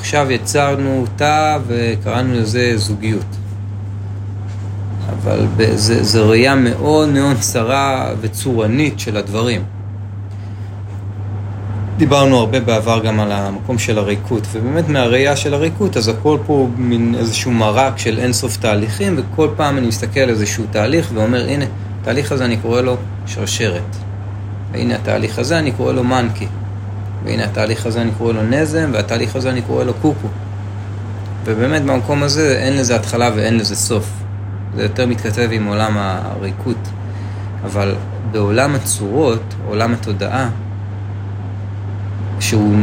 עכשיו 0.00 0.30
יצרנו 0.30 1.00
אותה 1.00 1.58
וקראנו 1.66 2.34
לזה 2.34 2.72
זוגיות. 2.76 3.36
אבל 5.10 5.46
זו 6.00 6.28
ראייה 6.28 6.54
מאוד 6.54 7.08
מאוד 7.08 7.36
צרה 7.40 8.12
וצורנית 8.20 9.00
של 9.00 9.16
הדברים. 9.16 9.62
דיברנו 11.96 12.36
הרבה 12.36 12.60
בעבר 12.60 13.04
גם 13.04 13.20
על 13.20 13.32
המקום 13.32 13.78
של 13.78 13.98
הריקות, 13.98 14.42
ובאמת 14.52 14.88
מהראייה 14.88 15.36
של 15.36 15.54
הריקות, 15.54 15.96
אז 15.96 16.08
הכל 16.08 16.38
פה 16.46 16.68
מין 16.76 17.14
איזשהו 17.18 17.50
מרק 17.50 17.98
של 17.98 18.18
אינסוף 18.18 18.56
תהליכים, 18.56 19.16
וכל 19.18 19.48
פעם 19.56 19.78
אני 19.78 19.86
מסתכל 19.86 20.20
על 20.20 20.30
איזשהו 20.30 20.64
תהליך 20.70 21.10
ואומר, 21.14 21.48
הנה, 21.48 21.64
התהליך 22.00 22.32
הזה 22.32 22.44
אני 22.44 22.56
קורא 22.56 22.80
לו 22.80 22.96
שרשרת. 23.26 23.96
והנה 24.72 24.94
התהליך 24.94 25.38
הזה 25.38 25.58
אני 25.58 25.72
קורא 25.72 25.92
לו 25.92 26.04
מנקי. 26.04 26.46
והנה 27.24 27.44
התהליך 27.44 27.86
הזה 27.86 28.02
אני 28.02 28.10
קורא 28.18 28.32
לו 28.32 28.42
נזם, 28.42 28.90
והתהליך 28.92 29.36
הזה 29.36 29.50
אני 29.50 29.62
קורא 29.62 29.84
לו 29.84 29.94
קוקו. 29.94 30.28
ובאמת 31.44 31.82
במקום 31.82 32.22
הזה 32.22 32.58
אין 32.58 32.76
לזה 32.76 32.96
התחלה 32.96 33.30
ואין 33.34 33.58
לזה 33.58 33.76
סוף. 33.76 34.10
זה 34.76 34.82
יותר 34.82 35.06
מתכתב 35.06 35.48
עם 35.52 35.66
עולם 35.66 35.96
הריקות. 35.98 36.88
אבל 37.64 37.94
בעולם 38.30 38.74
הצורות, 38.74 39.54
עולם 39.68 39.92
התודעה, 39.92 40.48
שהוא 42.40 42.76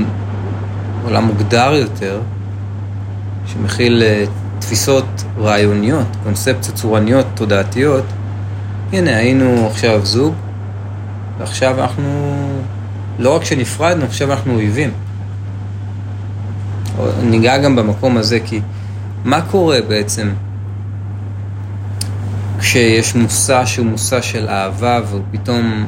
עולם 1.03 1.23
מוגדר 1.23 1.73
יותר, 1.73 2.21
שמכיל 3.45 4.03
אה, 4.03 4.23
תפיסות 4.59 5.23
רעיוניות, 5.37 6.07
קונספציות 6.23 6.75
צורניות, 6.75 7.25
תודעתיות, 7.33 8.05
הנה 8.93 9.15
היינו 9.15 9.67
עכשיו 9.67 10.05
זוג, 10.05 10.33
ועכשיו 11.37 11.81
אנחנו 11.81 12.31
לא 13.19 13.35
רק 13.35 13.43
שנפרדנו, 13.43 14.05
עכשיו 14.05 14.31
אנחנו 14.31 14.53
אויבים. 14.53 14.91
ניגע 17.23 17.57
גם 17.57 17.75
במקום 17.75 18.17
הזה, 18.17 18.39
כי 18.39 18.61
מה 19.25 19.41
קורה 19.41 19.81
בעצם 19.87 20.29
כשיש 22.59 23.15
מושא 23.15 23.65
שהוא 23.65 23.85
מושא 23.85 24.21
של 24.21 24.49
אהבה, 24.49 24.99
ופתאום 25.11 25.87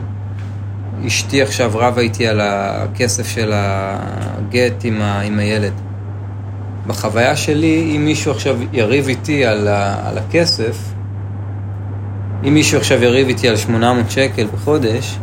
אשתי 1.07 1.41
עכשיו 1.41 1.71
רבה 1.75 2.01
איתי 2.01 2.27
על 2.27 2.41
הכסף 2.43 3.27
של 3.27 3.51
הגט 3.53 4.83
עם, 4.83 5.01
ה, 5.01 5.21
עם 5.21 5.39
הילד. 5.39 5.74
בחוויה 6.88 7.36
שלי, 7.36 7.93
אם 7.95 8.05
מישהו 8.05 8.31
עכשיו 8.31 8.57
יריב 8.74 9.07
איתי 9.07 9.45
על, 9.45 9.67
ה, 9.67 10.09
על 10.09 10.17
הכסף, 10.17 10.77
אם 12.48 12.53
מישהו 12.53 12.79
עכשיו 12.79 13.03
יריב 13.03 13.27
איתי 13.27 13.48
על 13.48 13.57
800 13.57 14.12
שקל 14.12 14.48
בחודש, 14.53 15.17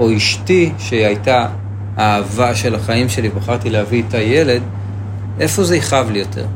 או 0.00 0.16
אשתי, 0.16 0.72
שהיא 0.78 1.06
הייתה 1.06 1.46
האהבה 1.96 2.54
של 2.54 2.74
החיים 2.74 3.08
שלי, 3.08 3.28
בחרתי 3.28 3.70
להביא 3.70 3.98
איתה 3.98 4.18
ילד, 4.18 4.62
איפה 5.40 5.64
זה 5.64 5.76
יכאב 5.76 6.10
לי 6.10 6.18
יותר? 6.18 6.46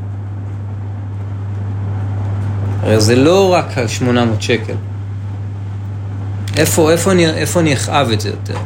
הרי 2.83 3.01
זה 3.01 3.15
לא 3.15 3.53
רק 3.53 3.77
ה-800 3.77 4.41
שקל. 4.41 4.73
איפה, 6.57 6.91
איפה, 6.91 7.11
אני, 7.11 7.29
איפה 7.29 7.59
אני 7.59 7.73
אכאב 7.73 8.09
את 8.09 8.21
זה 8.21 8.29
יותר? 8.29 8.57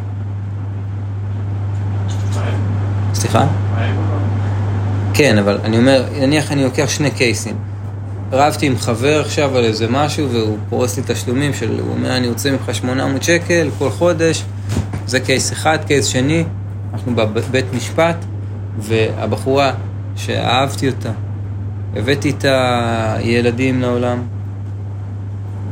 סליחה? 3.14 3.48
כן, 5.14 5.38
אבל 5.38 5.58
אני 5.64 5.78
אומר, 5.78 6.06
נניח 6.20 6.52
אני 6.52 6.64
לוקח 6.64 6.90
שני 6.90 7.12
קייסים. 7.12 7.56
רבתי 8.32 8.66
עם 8.66 8.78
חבר 8.78 9.22
עכשיו 9.22 9.58
על 9.58 9.64
איזה 9.64 9.88
משהו 9.90 10.30
והוא 10.30 10.58
פורס 10.70 10.98
לי 10.98 11.04
תשלומים 11.08 11.54
של, 11.54 11.80
הוא 11.80 11.92
אומר, 11.92 12.18
אני 12.18 12.28
רוצה 12.28 12.52
ממך 12.52 12.76
800 12.76 13.24
שקל 13.24 13.70
כל 13.78 13.90
חודש, 13.90 14.44
זה 15.08 15.20
case 15.20 15.52
אחד, 15.52 15.78
case 15.88 16.06
שני, 16.06 16.44
אנחנו 16.94 17.16
בבית 17.16 17.66
משפט, 17.74 18.16
והבחורה 18.80 19.72
שאהבתי 20.16 20.90
אותה, 20.90 21.12
הבאתי 21.96 22.30
את 22.30 22.46
הילדים 22.46 23.82
לעולם, 23.82 24.22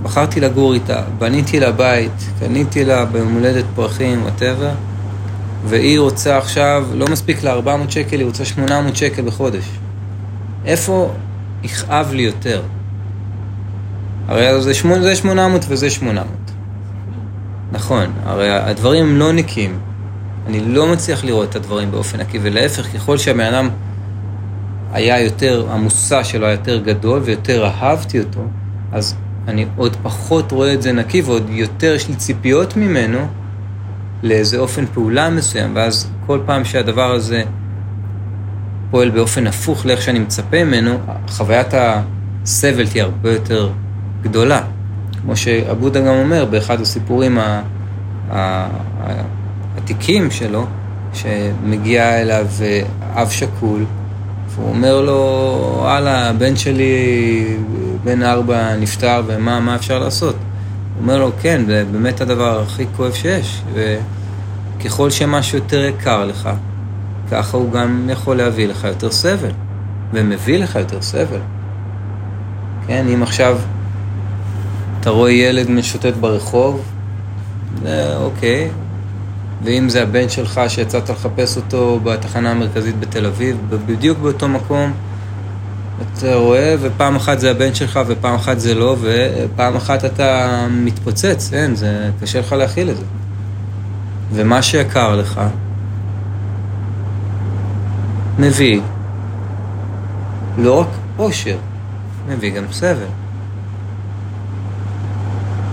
בחרתי 0.03 0.39
לגור 0.39 0.73
איתה, 0.73 1.01
בניתי 1.17 1.59
לה 1.59 1.71
בית, 1.71 2.11
קניתי 2.39 2.85
לה 2.85 3.05
ביום 3.05 3.33
הולדת 3.33 3.65
פרחים, 3.75 4.21
whatever, 4.21 4.71
והיא 5.65 5.99
רוצה 5.99 6.37
עכשיו, 6.37 6.87
לא 6.93 7.07
מספיק 7.07 7.43
לה 7.43 7.51
400 7.51 7.91
שקל, 7.91 8.19
היא 8.19 8.25
רוצה 8.25 8.45
800 8.45 8.95
שקל 8.95 9.21
בחודש. 9.21 9.65
איפה 10.65 11.11
יכאב 11.63 12.13
לי 12.13 12.21
יותר? 12.21 12.61
הרי 14.27 14.61
זה, 14.61 14.73
800 14.73 15.65
וזה 15.67 15.89
800. 15.89 16.27
נכון, 17.71 18.05
הרי 18.25 18.49
הדברים 18.51 19.05
הם 19.05 19.17
לא 19.17 19.33
נקיים. 19.33 19.79
אני 20.47 20.59
לא 20.65 20.87
מצליח 20.87 21.23
לראות 21.23 21.49
את 21.49 21.55
הדברים 21.55 21.91
באופן 21.91 22.19
נקי, 22.19 22.39
ולהפך, 22.41 22.87
ככל 22.93 23.17
שהבן 23.17 23.53
אדם 23.53 23.69
היה 24.93 25.19
יותר, 25.19 25.67
המושא 25.69 26.23
שלו 26.23 26.45
היה 26.45 26.53
יותר 26.53 26.79
גדול 26.79 27.21
ויותר 27.23 27.65
אהבתי 27.65 28.19
אותו, 28.19 28.41
אז 28.91 29.15
אני 29.47 29.65
עוד 29.75 29.97
פחות 30.03 30.51
רואה 30.51 30.73
את 30.73 30.81
זה 30.81 30.91
נקי 30.91 31.21
ועוד 31.21 31.49
יותר 31.49 31.93
יש 31.95 32.07
לי 32.07 32.15
ציפיות 32.15 32.77
ממנו 32.77 33.27
לאיזה 34.23 34.57
אופן 34.59 34.85
פעולה 34.85 35.29
מסוים, 35.29 35.75
ואז 35.75 36.09
כל 36.25 36.39
פעם 36.45 36.65
שהדבר 36.65 37.11
הזה 37.11 37.43
פועל 38.91 39.09
באופן 39.09 39.47
הפוך 39.47 39.85
לאיך 39.85 40.01
שאני 40.01 40.19
מצפה 40.19 40.63
ממנו, 40.63 40.97
חוויית 41.27 41.67
הסבל 41.73 42.87
תהיה 42.87 43.03
הרבה 43.03 43.31
יותר 43.31 43.69
גדולה. 44.21 44.61
כמו 45.27 45.35
שעבודה 45.35 45.99
גם 45.99 46.13
אומר 46.13 46.45
באחד 46.45 46.81
הסיפורים 46.81 47.37
העתיקים 49.75 50.31
שלו, 50.31 50.65
שמגיע 51.13 52.21
אליו 52.21 52.47
אה, 52.61 52.81
אב 53.21 53.29
שכול, 53.29 53.85
והוא 54.49 54.69
אומר 54.69 55.01
לו, 55.01 55.77
וואלה, 55.79 56.29
הבן 56.29 56.55
שלי 56.55 57.57
בן 58.03 58.23
ארבע 58.23 58.75
נפטר, 58.75 59.21
ומה 59.27 59.75
אפשר 59.75 59.99
לעשות? 59.99 60.35
הוא 60.35 61.01
אומר 61.01 61.19
לו, 61.19 61.31
כן, 61.41 61.61
זה 61.67 61.83
באמת 61.91 62.21
הדבר 62.21 62.61
הכי 62.61 62.85
כואב 62.95 63.13
שיש, 63.13 63.61
וככל 64.79 65.09
שמשהו 65.09 65.57
יותר 65.57 65.85
יקר 65.85 66.25
לך, 66.25 66.49
ככה 67.31 67.57
הוא 67.57 67.71
גם 67.71 68.09
יכול 68.11 68.35
להביא 68.37 68.67
לך 68.67 68.83
יותר 68.83 69.11
סבל, 69.11 69.51
ומביא 70.13 70.59
לך 70.59 70.75
יותר 70.75 71.01
סבל. 71.01 71.41
כן, 72.87 73.05
אם 73.13 73.23
עכשיו 73.23 73.57
אתה 75.07 75.15
רואה 75.15 75.31
ילד 75.31 75.69
משוטט 75.69 76.13
ברחוב, 76.19 76.81
זה 77.83 78.17
אוקיי, 78.17 78.69
ואם 79.63 79.89
זה 79.89 80.03
הבן 80.03 80.29
שלך 80.29 80.61
שיצאת 80.67 81.09
לחפש 81.09 81.57
אותו 81.57 81.99
בתחנה 82.03 82.51
המרכזית 82.51 82.99
בתל 82.99 83.25
אביב, 83.25 83.57
בדיוק 83.85 84.17
באותו 84.17 84.47
מקום, 84.47 84.93
אתה 86.01 86.35
רואה, 86.35 86.75
ופעם 86.81 87.15
אחת 87.15 87.39
זה 87.39 87.51
הבן 87.51 87.73
שלך 87.73 87.99
ופעם 88.07 88.35
אחת 88.35 88.59
זה 88.59 88.75
לא, 88.75 88.95
ופעם 89.01 89.75
אחת 89.75 90.05
אתה 90.05 90.67
מתפוצץ, 90.71 91.49
אין, 91.53 91.75
זה 91.75 92.09
קשה 92.21 92.39
לך 92.39 92.51
להכיל 92.51 92.89
את 92.89 92.97
זה. 92.97 93.05
ומה 94.33 94.61
שיקר 94.61 95.15
לך, 95.15 95.41
מביא 98.39 98.81
לא 100.57 100.79
רק 100.79 100.87
אושר, 101.19 101.57
מביא 102.29 102.51
גם 102.51 102.63
סבל. 102.71 103.26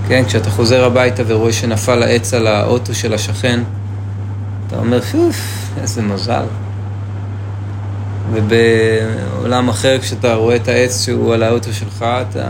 כן, 0.08 0.24
כשאתה 0.26 0.50
חוזר 0.50 0.84
הביתה 0.84 1.22
ורואה 1.26 1.52
שנפל 1.52 2.02
העץ 2.02 2.34
על 2.34 2.46
האוטו 2.46 2.94
של 2.94 3.14
השכן, 3.14 3.60
אתה 4.66 4.78
אומר, 4.78 5.00
פוף, 5.00 5.70
איזה 5.80 6.02
מזל. 6.02 6.44
ובעולם 8.32 9.68
אחר, 9.68 9.98
כשאתה 10.00 10.34
רואה 10.34 10.56
את 10.56 10.68
העץ 10.68 11.04
שהוא 11.04 11.34
על 11.34 11.42
האוטו 11.42 11.72
שלך, 11.72 12.02
אתה... 12.02 12.44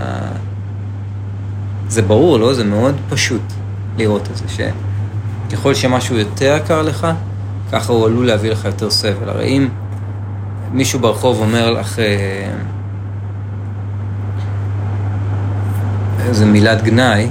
זה 1.88 2.02
ברור, 2.02 2.38
לא? 2.38 2.54
זה 2.54 2.64
מאוד 2.64 2.94
פשוט 3.08 3.42
לראות 3.98 4.28
את 4.30 4.36
זה, 4.36 4.44
שככל 5.50 5.74
שמשהו 5.74 6.16
יותר 6.16 6.56
יקר 6.60 6.82
לך, 6.82 7.06
ככה 7.72 7.92
הוא 7.92 8.06
עלול 8.06 8.26
להביא 8.26 8.50
לך 8.50 8.64
יותר 8.64 8.90
סבל. 8.90 9.28
הרי 9.28 9.48
אם 9.48 9.68
מישהו 10.72 10.98
ברחוב 10.98 11.40
אומר 11.40 11.70
לך 11.70 11.98
אה, 11.98 12.50
איזה 16.28 16.46
מילת 16.46 16.82
גנאי, 16.82 17.28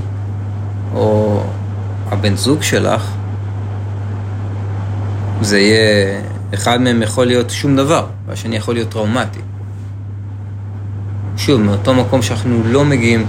או 0.94 1.42
הבן 2.12 2.36
זוג 2.36 2.62
שלך, 2.62 3.12
זה 5.42 5.60
יהיה, 5.60 6.22
אחד 6.54 6.82
מהם 6.82 7.02
יכול 7.02 7.28
להיות 7.28 7.50
שום 7.50 7.76
דבר, 7.76 8.06
והשני 8.28 8.56
יכול 8.56 8.74
להיות 8.74 8.90
טראומטי. 8.90 9.40
שוב, 11.38 11.62
מאותו 11.62 11.94
מקום 11.94 12.22
שאנחנו 12.22 12.64
לא 12.66 12.86
מגיעים 12.86 13.26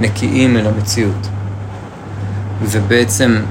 נקיים 0.00 0.56
אל 0.56 0.66
המציאות. 0.66 1.28
ובעצם 2.62 3.42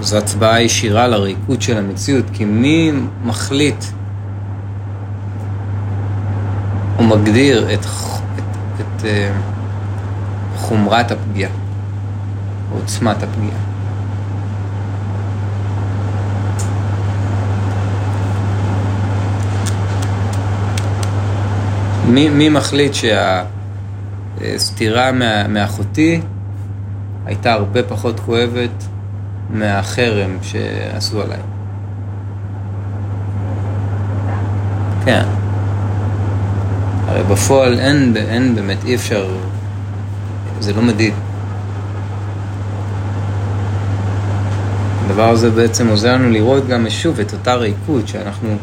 זו 0.00 0.18
הצבעה 0.18 0.62
ישירה 0.62 1.08
לריקוד 1.08 1.62
של 1.62 1.78
המציאות, 1.78 2.24
כי 2.32 2.44
מי 2.44 2.92
מחליט 3.24 3.84
או 6.98 7.04
מגדיר 7.04 7.74
את, 7.74 7.78
את, 7.78 7.84
את, 8.36 8.80
את 8.80 9.04
אה, 9.04 9.32
חומרת 10.56 11.10
הפגיעה, 11.10 11.50
עוצמת 12.74 13.22
הפגיעה. 13.22 13.70
מי, 22.08 22.28
מי 22.28 22.48
מחליט 22.48 22.92
שהסתירה 24.40 25.12
מה, 25.12 25.48
מאחותי 25.48 26.20
הייתה 27.26 27.52
הרבה 27.52 27.82
פחות 27.82 28.20
כואבת 28.20 28.84
מהחרם 29.50 30.38
שעשו 30.42 31.22
עליי? 31.22 31.38
כן. 35.04 35.24
הרי 37.06 37.22
בפועל 37.22 37.78
אין, 37.78 38.16
אין 38.16 38.54
באמת, 38.54 38.84
אי 38.84 38.94
אפשר, 38.94 39.28
זה 40.60 40.72
לא 40.72 40.82
מדיד. 40.82 41.14
הדבר 45.04 45.28
הזה 45.28 45.50
בעצם 45.50 45.88
עוזר 45.88 46.14
לנו 46.14 46.30
לראות 46.30 46.68
גם 46.68 46.90
שוב 46.90 47.20
את 47.20 47.32
אותה 47.32 47.54
ריקוד 47.54 48.08
שאנחנו 48.08 48.56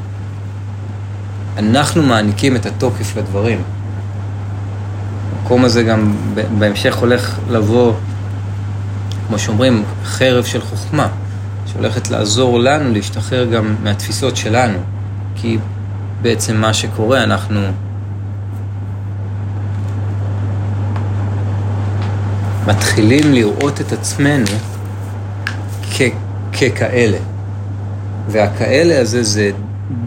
אנחנו 1.58 2.04
מעניקים 2.04 2.56
את 2.56 2.66
התוקף 2.66 3.18
לדברים. 3.18 3.62
המקום 5.42 5.66
הזה 5.66 5.84
גם 5.84 6.16
בהמשך 6.58 6.96
הולך 6.96 7.40
לבוא, 7.50 7.94
כמו 9.28 9.40
שאומרים, 9.40 9.84
חרב 10.04 10.44
של 10.44 10.62
חוכמה, 10.62 11.08
שהולכת 11.66 12.10
לעזור 12.10 12.60
לנו 12.60 12.94
להשתחרר 12.94 13.46
גם 13.46 13.76
מהתפיסות 13.84 14.38
שלנו. 14.38 14.78
כי 15.36 15.58
בעצם 16.22 16.58
מה 16.58 16.74
שקורה, 16.74 17.24
אנחנו... 17.24 17.60
מתחילים 22.68 23.34
לראות 23.34 23.82
את 23.82 23.92
עצמנו 23.92 24.46
ככאלה. 26.58 27.18
והכאלה 28.28 29.00
הזה 29.00 29.24
זה 29.24 29.52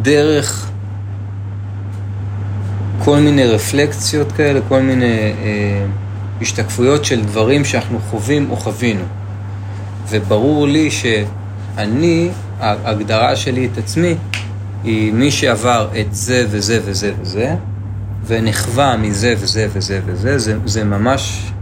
דרך 0.03 0.71
כל 3.05 3.19
מיני 3.19 3.45
רפלקציות 3.45 4.33
כאלה, 4.33 4.61
כל 4.69 4.81
מיני 4.81 5.33
אה, 5.43 5.87
השתקפויות 6.41 7.05
של 7.05 7.25
דברים 7.25 7.65
שאנחנו 7.65 7.99
חווים 8.11 8.51
או 8.51 8.57
חווינו. 8.57 9.05
וברור 10.09 10.67
לי 10.67 10.91
שאני, 10.91 12.29
ההגדרה 12.61 13.37
שלי 13.37 13.69
את 13.73 13.79
עצמי, 13.79 14.15
היא 14.85 15.13
מי 15.13 15.31
שעבר 15.31 15.89
את 16.01 16.15
זה 16.15 16.47
וזה 16.51 16.81
וזה 16.85 17.13
וזה, 17.21 17.55
ונחווה 18.27 18.97
מזה 18.97 19.35
וזה 19.39 19.67
וזה 19.73 20.01
וזה, 20.07 20.39
זה, 20.39 20.59
זה 20.65 20.85
ממש... 20.85 21.53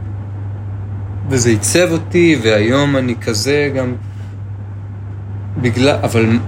וזה 1.31 1.51
עיצב 1.51 1.89
אותי, 1.93 2.39
והיום 2.43 2.97
אני 2.97 3.15
כזה 3.21 3.71
גם... 3.77 3.95
בגלל... 5.61 5.97
אבל 6.03 6.39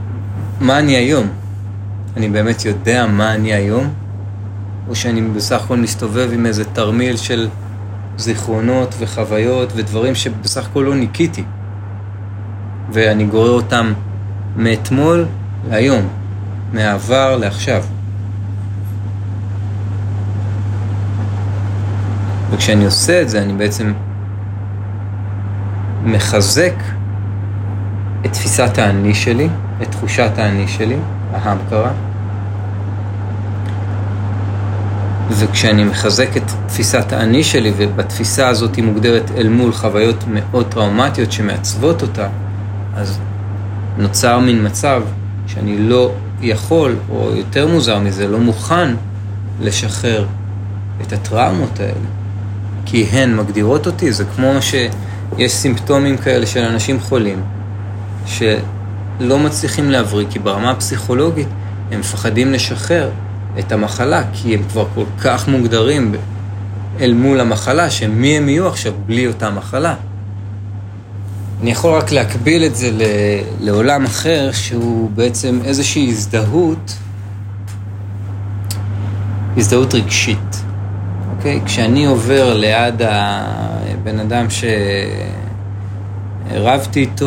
מה 0.60 0.78
אני 0.78 0.96
היום? 0.96 1.26
אני 2.16 2.28
באמת 2.28 2.64
יודע 2.64 3.06
מה 3.06 3.34
אני 3.34 3.54
היום? 3.54 3.88
או 4.88 4.94
שאני 4.94 5.22
בסך 5.22 5.64
הכל 5.64 5.76
מסתובב 5.76 6.30
עם 6.32 6.46
איזה 6.46 6.64
תרמיל 6.64 7.16
של 7.16 7.48
זיכרונות 8.16 8.94
וחוויות 8.98 9.72
ודברים 9.76 10.14
שבסך 10.14 10.66
הכל 10.66 10.80
לא 10.86 10.94
ניקיתי. 10.94 11.44
ואני 12.92 13.24
גורר 13.24 13.50
אותם 13.50 13.92
מאתמול 14.56 15.26
להיום, 15.70 16.08
מהעבר 16.72 17.36
לעכשיו. 17.36 17.84
וכשאני 22.50 22.84
עושה 22.84 23.22
את 23.22 23.28
זה, 23.28 23.42
אני 23.42 23.52
בעצם 23.52 23.92
מחזק 26.04 26.74
את 28.26 28.32
תפיסת 28.32 28.78
האני 28.78 29.14
שלי, 29.14 29.48
את 29.82 29.90
תחושת 29.90 30.30
האני 30.36 30.68
שלי, 30.68 30.96
ההמקרה, 31.32 31.90
וכשאני 35.30 35.84
מחזק 35.84 36.36
את 36.36 36.42
תפיסת 36.66 37.12
האני 37.12 37.44
שלי, 37.44 37.72
ובתפיסה 37.76 38.48
הזאת 38.48 38.74
היא 38.74 38.84
מוגדרת 38.84 39.30
אל 39.36 39.48
מול 39.48 39.72
חוויות 39.72 40.24
מאוד 40.32 40.66
טראומטיות 40.68 41.32
שמעצבות 41.32 42.02
אותה, 42.02 42.28
אז 42.94 43.18
נוצר 43.98 44.38
מין 44.38 44.66
מצב 44.66 45.02
שאני 45.46 45.78
לא 45.78 46.12
יכול, 46.42 46.96
או 47.10 47.30
יותר 47.36 47.66
מוזר 47.66 47.98
מזה, 47.98 48.28
לא 48.28 48.38
מוכן 48.38 48.94
לשחרר 49.60 50.26
את 51.02 51.12
הטראומות 51.12 51.80
האלה. 51.80 52.08
כי 52.86 53.04
הן 53.04 53.36
מגדירות 53.36 53.86
אותי, 53.86 54.12
זה 54.12 54.24
כמו 54.36 54.52
שיש 54.62 55.52
סימפטומים 55.52 56.16
כאלה 56.16 56.46
של 56.46 56.64
אנשים 56.64 57.00
חולים, 57.00 57.42
שלא 58.26 59.38
מצליחים 59.38 59.90
להבריא, 59.90 60.26
כי 60.30 60.38
ברמה 60.38 60.70
הפסיכולוגית 60.70 61.48
הם 61.90 62.00
מפחדים 62.00 62.52
לשחרר 62.52 63.10
את 63.58 63.72
המחלה, 63.72 64.22
כי 64.32 64.54
הם 64.54 64.62
כבר 64.68 64.86
כל 64.94 65.04
כך 65.20 65.48
מוגדרים 65.48 66.14
אל 67.00 67.14
מול 67.14 67.40
המחלה, 67.40 67.90
שמי 67.90 68.36
הם 68.36 68.48
יהיו 68.48 68.68
עכשיו 68.68 68.92
בלי 69.06 69.26
אותה 69.26 69.50
מחלה. 69.50 69.94
אני 71.62 71.70
יכול 71.70 71.94
רק 71.94 72.12
להקביל 72.12 72.64
את 72.64 72.76
זה 72.76 72.90
לעולם 73.60 74.04
אחר, 74.04 74.52
שהוא 74.52 75.10
בעצם 75.10 75.58
איזושהי 75.64 76.08
הזדהות, 76.08 76.96
הזדהות 79.56 79.94
רגשית. 79.94 80.62
אוקיי? 81.36 81.60
כשאני 81.64 82.06
עובר 82.06 82.54
ליד 82.54 83.02
הבן 83.02 84.18
אדם 84.18 84.46
שרבתי 86.50 87.00
איתו, 87.00 87.26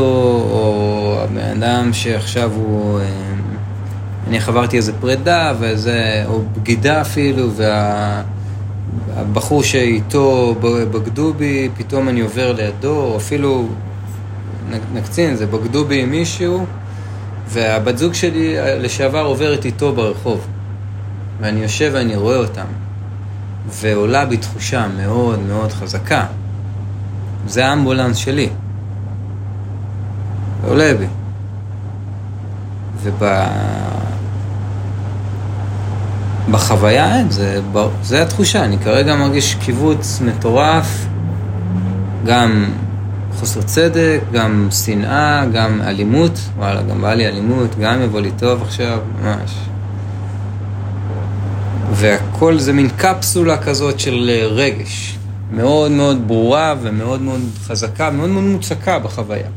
או 0.52 1.18
הבן 1.22 1.64
אדם 1.64 1.94
שעכשיו 1.94 2.52
הוא... 2.56 3.00
אני 4.28 4.40
חברתי 4.40 4.78
איזה 4.78 4.94
פרידה, 5.00 5.54
ואיזה, 5.60 6.24
או 6.28 6.42
בגידה 6.58 7.02
אפילו, 7.02 7.50
והבחור 9.16 9.64
שאיתו 9.64 10.56
בגדו 10.62 11.34
בי, 11.34 11.70
פתאום 11.78 12.10
אני 12.10 12.22
עובר 12.22 12.54
לידו, 12.54 12.96
או 12.96 13.18
אפילו 13.18 13.68
נקצין, 14.94 15.36
זה 15.36 15.46
בגדו 15.46 15.86
בי 15.86 16.02
עם 16.02 16.12
מישהו, 16.12 16.66
והבת 17.48 17.98
זוג 17.98 18.14
שלי 18.14 18.56
לשעבר 18.80 19.26
עוברת 19.26 19.66
איתו 19.66 19.94
ברחוב. 19.94 20.48
ואני 21.42 21.60
יושב 21.60 21.92
ואני 21.94 22.16
רואה 22.16 22.38
אותם. 22.38 22.66
ועולה 23.70 24.26
בי 24.26 24.38
תחושה 24.38 24.88
מאוד 24.98 25.40
מאוד 25.40 25.72
חזקה. 25.72 26.26
זה 27.48 27.66
האמבולנס 27.68 28.18
שלי. 28.18 28.50
עולה 30.68 30.94
בי. 31.00 31.06
ובחוויה 36.48 37.18
אין, 37.18 37.32
זה, 37.32 37.60
זה 38.04 38.22
התחושה, 38.22 38.64
אני 38.64 38.78
כרגע 38.78 39.16
מרגיש 39.16 39.56
קיבוץ 39.56 40.22
מטורף, 40.26 41.06
גם 42.26 42.66
חוסר 43.40 43.62
צדק, 43.62 44.20
גם 44.32 44.68
שנאה, 44.86 45.46
גם 45.54 45.82
אלימות, 45.82 46.40
וואלה, 46.58 46.82
גם 46.82 47.02
בא 47.02 47.14
לי 47.14 47.28
אלימות, 47.28 47.80
גם 47.80 48.02
יבוא 48.02 48.20
לי 48.22 48.32
טוב 48.38 48.62
עכשיו, 48.62 49.00
ממש. 49.24 49.56
והכל 51.92 52.60
זה 52.60 52.74
מין 52.74 52.90
קפסולה 52.98 53.58
כזאת 53.58 54.00
של 54.00 54.30
אה, 54.34 54.48
רגש, 54.48 55.18
מאוד 55.52 55.92
מאוד 55.92 56.28
ברורה 56.28 56.76
ומאוד 56.82 57.22
מאוד 57.22 57.42
חזקה, 57.64 58.10
מאוד 58.10 58.30
מאוד 58.30 58.44
מוצקה 58.44 59.00
בחוויה. 59.00 59.48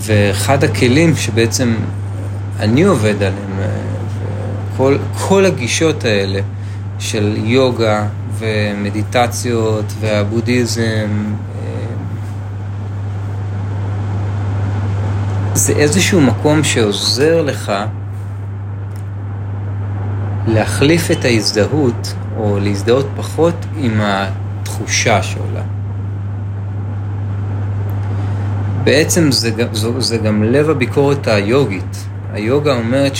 ואחד 0.00 0.64
הכלים 0.64 1.16
שבעצם 1.16 1.74
אני 2.60 2.82
עובד 2.82 3.14
עליהם, 3.14 3.58
אה, 3.60 3.66
כל, 4.76 4.96
כל 5.18 5.46
הגישות 5.46 6.04
האלה 6.04 6.40
של 6.98 7.36
יוגה 7.36 8.06
ומדיטציות 8.38 9.84
והבודהיזם, 10.00 10.82
אה, 10.82 11.70
זה 15.54 15.72
איזשהו 15.72 16.20
מקום 16.20 16.64
שעוזר 16.64 17.42
לך 17.42 17.72
להחליף 20.46 21.10
את 21.10 21.24
ההזדהות, 21.24 22.14
או 22.36 22.58
להזדהות 22.60 23.06
פחות 23.16 23.54
עם 23.76 24.00
התחושה 24.00 25.22
שעולה. 25.22 25.79
בעצם 28.84 29.32
זה, 29.32 29.50
זה, 29.72 30.00
זה 30.00 30.18
גם 30.18 30.42
לב 30.42 30.70
הביקורת 30.70 31.28
היוגית. 31.28 32.06
היוגה 32.32 32.74
אומרת 32.74 33.12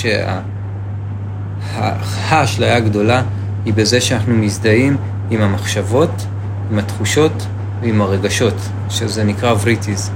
שהאשליה 1.76 2.76
הגדולה 2.76 3.22
היא 3.64 3.74
בזה 3.74 4.00
שאנחנו 4.00 4.34
מזדהים 4.34 4.96
עם 5.30 5.42
המחשבות, 5.42 6.26
עם 6.70 6.78
התחושות 6.78 7.46
ועם 7.80 8.00
הרגשות, 8.00 8.54
שזה 8.88 9.24
נקרא 9.24 9.54
וריטיז 9.62 10.10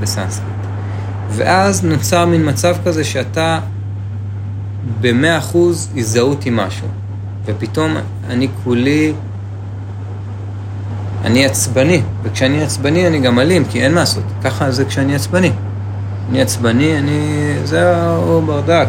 בסנסקריט. 0.00 0.54
ואז 1.28 1.84
נוצר 1.84 2.26
מין 2.26 2.48
מצב 2.48 2.76
כזה 2.84 3.04
שאתה 3.04 3.60
במאה 5.00 5.38
אחוז 5.38 5.92
הזדהות 5.96 6.46
עם 6.46 6.56
משהו. 6.56 6.88
ופתאום 7.44 7.96
אני 8.28 8.48
כולי, 8.64 9.12
אני 11.24 11.44
עצבני, 11.44 12.02
וכשאני 12.22 12.62
עצבני 12.62 13.06
אני 13.06 13.20
גם 13.20 13.38
אלים, 13.38 13.64
כי 13.64 13.82
אין 13.82 13.94
מה 13.94 14.00
לעשות, 14.00 14.24
ככה 14.44 14.70
זה 14.70 14.84
כשאני 14.84 15.14
עצבני. 15.14 15.50
אני 16.30 16.42
עצבני, 16.42 16.98
אני... 16.98 17.38
זה 17.64 17.94
ברדק. 18.46 18.88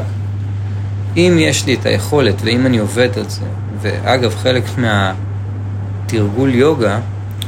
אם 1.18 1.38
יש 1.40 1.66
לי 1.66 1.74
את 1.74 1.86
היכולת, 1.86 2.36
ואם 2.44 2.66
אני 2.66 2.78
עובד 2.78 3.10
על 3.18 3.30
זה, 3.30 3.46
ואגב, 3.82 4.36
חלק 4.36 4.64
מהתרגול 4.78 6.56
יוגה 6.56 7.00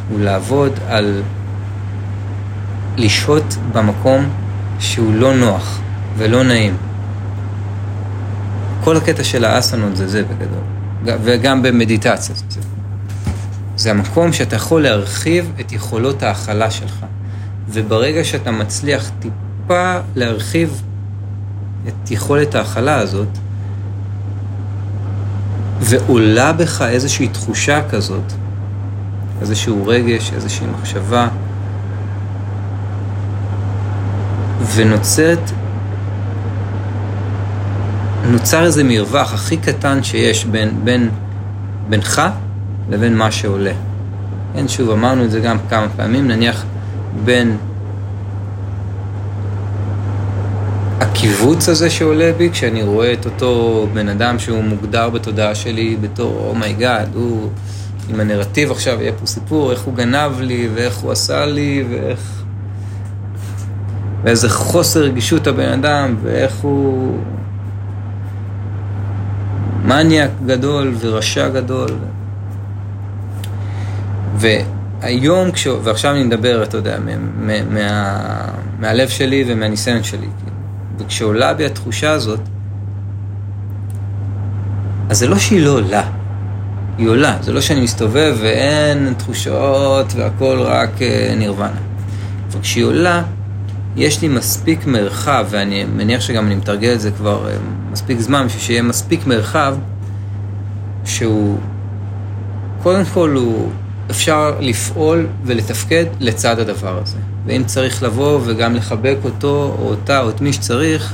הוא 0.10 0.20
לעבוד 0.20 0.72
על 0.88 1.22
לשהות 2.98 3.56
במקום 3.74 4.30
שהוא 4.80 5.14
לא 5.14 5.34
נוח 5.34 5.80
ולא 6.18 6.44
נעים. 6.44 6.78
כל 8.84 8.98
הקטע 8.98 9.24
של 9.24 9.46
האסנות 9.46 9.96
זה 9.96 10.08
זה 10.08 10.24
בגדול, 10.24 11.18
וגם 11.24 11.62
במדיטציה 11.62 12.36
זה 12.36 12.44
זה. 12.50 12.77
זה 13.78 13.92
המקום 13.92 14.34
שאתה 14.34 14.56
יכול 14.56 14.84
להרחיב 14.84 15.52
את 15.60 15.72
יכולות 15.72 16.24
ההכלה 16.24 16.72
שלך, 16.72 17.06
וברגע 17.70 18.24
שאתה 18.24 18.52
מצליח 18.52 19.12
טיפה 19.20 19.98
להרחיב 20.16 20.82
את 21.88 22.12
יכולת 22.12 22.56
ההכלה 22.56 22.96
הזאת, 22.96 23.28
ועולה 25.80 26.54
בך 26.54 26.82
איזושהי 26.82 27.28
תחושה 27.28 27.90
כזאת, 27.90 28.34
איזשהו 29.42 29.88
רגש, 29.88 30.34
איזושהי 30.34 30.68
מחשבה, 30.68 31.28
ונוצרת 34.76 35.52
נוצר 38.26 38.66
איזה 38.66 38.84
מרווח 38.84 39.34
הכי 39.34 39.58
קטן 39.58 40.04
שיש 40.04 40.46
בין, 40.46 40.80
בין, 40.84 41.10
בינך 41.90 42.22
לבין 42.90 43.18
מה 43.18 43.32
שעולה. 43.32 43.74
כן, 44.54 44.68
שוב, 44.68 44.90
אמרנו 44.90 45.24
את 45.24 45.32
זה 45.32 45.40
גם 45.40 45.58
כמה 45.70 45.88
פעמים, 45.96 46.28
נניח 46.28 46.66
בין 47.26 47.58
הכיווץ 51.00 51.70
הזה 51.70 51.90
שעולה 51.90 52.32
בי, 52.38 52.50
כשאני 52.50 52.84
רואה 52.84 53.14
את 53.14 53.26
אותו 53.26 53.88
בן 53.94 54.10
אדם 54.10 54.40
שהוא 54.40 54.64
מוגדר 54.64 55.10
בתודעה 55.10 55.56
שלי 55.56 55.98
בתור, 56.02 56.48
oh 56.50 56.64
my 56.64 56.79
god, 56.79 57.08
oh 57.14 57.18
הוא 57.18 57.50
עם 58.10 58.20
הנרטיב 58.20 58.72
עכשיו, 58.72 59.02
יהיה 59.02 59.12
פה 59.14 59.26
סיפור, 59.26 59.72
איך 59.72 59.82
הוא 59.82 59.94
גנב 59.94 60.32
לי, 60.40 60.70
ואיך 60.74 60.98
הוא 60.98 61.12
עשה 61.12 61.46
לי, 61.46 61.84
ואיך... 61.90 62.44
ואיזה 64.24 64.50
חוסר 64.50 65.04
רגישות 65.04 65.48
הבן 65.48 65.70
אדם, 65.70 66.16
ואיך 66.24 66.56
הוא... 66.56 67.18
מניאק 69.86 70.32
גדול 70.46 70.96
ורשע 71.00 71.50
גדול. 71.50 71.90
והיום, 74.38 75.52
כש... 75.52 75.68
ועכשיו 75.68 76.12
אני 76.12 76.24
מדבר, 76.24 76.64
אתה 76.64 76.78
יודע, 76.78 76.98
מה... 77.00 77.64
מה... 77.64 78.50
מהלב 78.80 79.10
שלי 79.10 79.44
ומהניסיון 79.48 80.04
שלי, 80.04 80.28
וכשעולה 80.98 81.54
בי 81.54 81.66
התחושה 81.66 82.12
הזאת, 82.12 82.40
אז 85.10 85.18
זה 85.18 85.28
לא 85.28 85.40
שהיא 85.40 85.62
לא 85.62 85.72
עולה, 85.72 86.04
היא 86.98 87.08
עולה. 87.08 87.38
זה 87.42 87.54
לא 87.54 87.62
שאני 87.62 87.82
מסתובב 87.82 88.38
ואין 88.42 89.14
תחושות 89.18 90.14
והכל 90.16 90.60
רק 90.60 91.02
אה, 91.02 91.34
נירוונה. 91.38 91.80
וכשהיא 92.52 92.86
עולה, 92.86 93.24
יש 93.96 94.22
לי 94.22 94.28
מספיק 94.28 94.86
מרחב, 94.86 95.46
ואני 95.50 95.86
מניח 95.86 96.22
שגם 96.22 96.48
אני 96.48 96.56
מתרגל 96.56 96.94
את 96.94 97.02
זה 97.02 97.12
כבר 97.12 97.50
אה, 97.50 97.56
מספיק 97.92 98.20
זמן, 98.20 98.46
בשביל 98.46 98.62
שיהיה 98.62 98.82
מספיק 98.82 99.28
מרחב, 99.28 99.76
שהוא, 101.06 101.58
קודם 102.84 103.06
כל 103.06 103.30
הוא, 103.30 103.70
אפשר 104.12 104.56
לפעול 104.60 105.28
ולתפקד 105.46 106.06
לצד 106.20 106.60
הדבר 106.60 107.02
הזה. 107.02 107.18
ואם 107.46 107.64
צריך 107.66 108.04
לבוא 108.04 108.40
וגם 108.46 108.76
לחבק 108.76 109.18
אותו, 109.24 109.76
או 109.80 109.90
אותה, 109.90 110.22
או 110.22 110.30
את 110.30 110.42
מי 110.42 110.54
שצריך, 110.54 111.14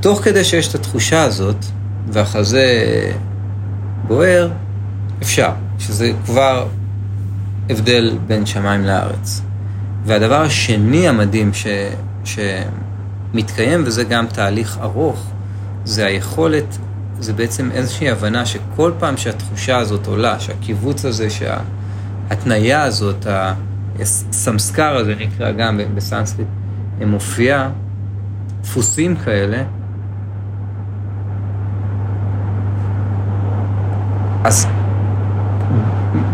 תוך 0.00 0.24
כדי 0.24 0.44
שיש 0.44 0.68
את 0.68 0.74
התחושה 0.74 1.22
הזאת, 1.22 1.56
והחזה 2.08 2.66
בוער, 4.06 4.50
אפשר, 5.22 5.50
שזה 5.78 6.12
כבר 6.24 6.66
הבדל 7.70 8.18
בין 8.26 8.46
שמיים 8.46 8.84
לארץ. 8.84 9.42
והדבר 10.06 10.40
השני 10.42 11.08
המדהים 11.08 11.50
ש, 11.54 11.66
שמתקיים, 12.24 13.82
וזה 13.86 14.04
גם 14.04 14.26
תהליך 14.26 14.78
ארוך, 14.82 15.30
זה 15.84 16.06
היכולת, 16.06 16.78
זה 17.20 17.32
בעצם 17.32 17.70
איזושהי 17.70 18.10
הבנה 18.10 18.46
שכל 18.46 18.92
פעם 18.98 19.16
שהתחושה 19.16 19.78
הזאת 19.78 20.06
עולה, 20.06 20.40
שהקיבוץ 20.40 21.04
הזה, 21.04 21.28
שההתניה 21.30 22.82
הזאת, 22.82 23.26
הסמסקר 24.00 24.96
הזה 24.96 25.14
נקרא 25.14 25.52
גם 25.52 25.80
בסנסקריט, 25.94 26.48
מופיע, 27.00 27.68
דפוסים 28.62 29.16
כאלה, 29.16 29.62
אז 34.44 34.66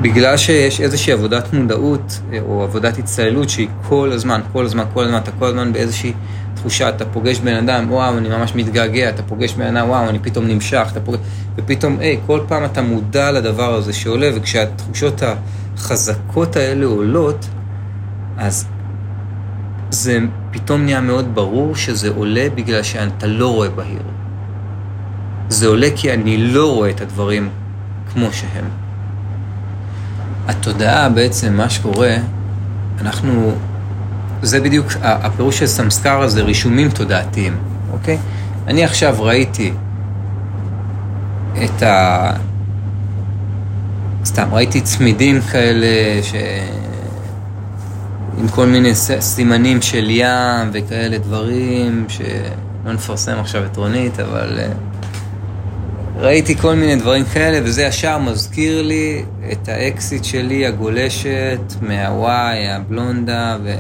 בגלל 0.03 0.37
שיש 0.37 0.81
איזושהי 0.81 1.13
עבודת 1.13 1.53
מודעות, 1.53 2.21
או 2.41 2.63
עבודת 2.63 2.99
הצטללות 2.99 3.51
שהיא 3.51 3.69
כל 3.89 4.11
הזמן, 4.13 4.41
כל 4.53 4.65
הזמן, 4.65 4.85
כל 4.95 5.05
הזמן, 5.05 5.19
אתה 5.19 5.31
כל 5.39 5.47
הזמן 5.47 5.73
באיזושהי 5.73 6.13
תחושה, 6.61 6.89
אתה 6.89 7.05
פוגש 7.05 7.39
בן 7.39 7.55
אדם, 7.55 7.93
וואו, 7.93 8.19
אני 8.19 8.29
ממש 8.29 8.55
מתגעגע, 8.55 9.09
אתה 9.09 9.23
פוגש 9.23 9.55
בן 9.55 9.77
אדם, 9.77 9.89
וואו, 9.89 10.09
אני 10.09 10.19
פתאום 10.19 10.47
נמשך, 10.47 10.89
אתה 10.93 11.01
פוגש... 11.01 11.19
ופתאום, 11.57 11.97
היי, 12.01 12.21
כל 12.27 12.41
פעם 12.49 12.65
אתה 12.65 12.83
מודע 12.83 13.33
לדבר 13.33 13.75
הזה 13.75 13.93
שעולה, 13.93 14.31
וכשהתחושות 14.35 15.23
החזקות 15.77 16.57
האלה 16.57 16.87
עולות, 16.87 17.47
אז 18.39 18.67
זה 19.91 20.19
פתאום 20.51 20.85
נהיה 20.85 21.01
מאוד 21.01 21.35
ברור 21.35 21.77
שזה 21.77 22.11
עולה 22.11 22.47
בגלל 22.55 22.83
שאתה 22.83 23.27
לא 23.27 23.55
רואה 23.55 23.69
בהיר. 23.69 24.03
זה 25.49 25.67
עולה 25.67 25.89
כי 25.97 26.13
אני 26.13 26.37
לא 26.37 26.75
רואה 26.75 26.91
את 26.91 27.01
הדברים 27.01 27.51
כמו 28.13 28.33
שהם. 28.33 28.65
התודעה 30.47 31.09
בעצם, 31.09 31.53
מה 31.53 31.71
שקורה, 31.71 32.17
אנחנו, 33.01 33.53
זה 34.43 34.61
בדיוק 34.61 34.87
הפירוש 35.03 35.59
של 35.59 35.67
סמסקר 35.67 36.23
הזה, 36.23 36.43
רישומים 36.43 36.91
תודעתיים, 36.91 37.57
אוקיי? 37.93 38.19
אני 38.67 38.85
עכשיו 38.85 39.17
ראיתי 39.19 39.73
את 41.65 41.83
ה... 41.83 42.33
סתם, 44.25 44.49
ראיתי 44.53 44.81
צמידים 44.81 45.41
כאלה 45.41 46.23
ש... 46.23 46.35
עם 48.39 48.49
כל 48.49 48.67
מיני 48.67 48.95
סימנים 49.21 49.83
של 49.83 50.11
ים 50.11 50.71
וכאלה 50.73 51.19
דברים, 51.19 52.07
שלא 52.09 52.93
נפרסם 52.93 53.39
עכשיו 53.39 53.65
את 53.65 53.77
רונית, 53.77 54.21
אבל 54.21 54.59
אה, 54.59 54.73
ראיתי 56.17 56.57
כל 56.57 56.75
מיני 56.75 56.97
דברים 56.97 57.25
כאלה, 57.25 57.61
וזה 57.65 57.83
ישר 57.83 58.19
מזכיר 58.19 58.83
לי 58.83 59.25
את 59.53 59.69
האקסיט 59.69 60.25
שלי, 60.25 60.67
הגולשת, 60.67 61.61
מהוואי, 61.83 62.69
הבלונדה, 62.69 63.57
ו... 63.65 63.75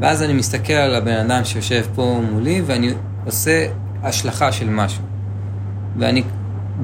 ואז 0.00 0.22
אני 0.22 0.32
מסתכל 0.32 0.72
על 0.72 0.94
הבן 0.94 1.16
אדם 1.16 1.44
שיושב 1.44 1.84
פה 1.94 2.20
מולי, 2.30 2.62
ואני 2.66 2.90
עושה 3.24 3.66
השלכה 4.02 4.52
של 4.52 4.70
משהו. 4.70 5.02
ואני, 5.98 6.22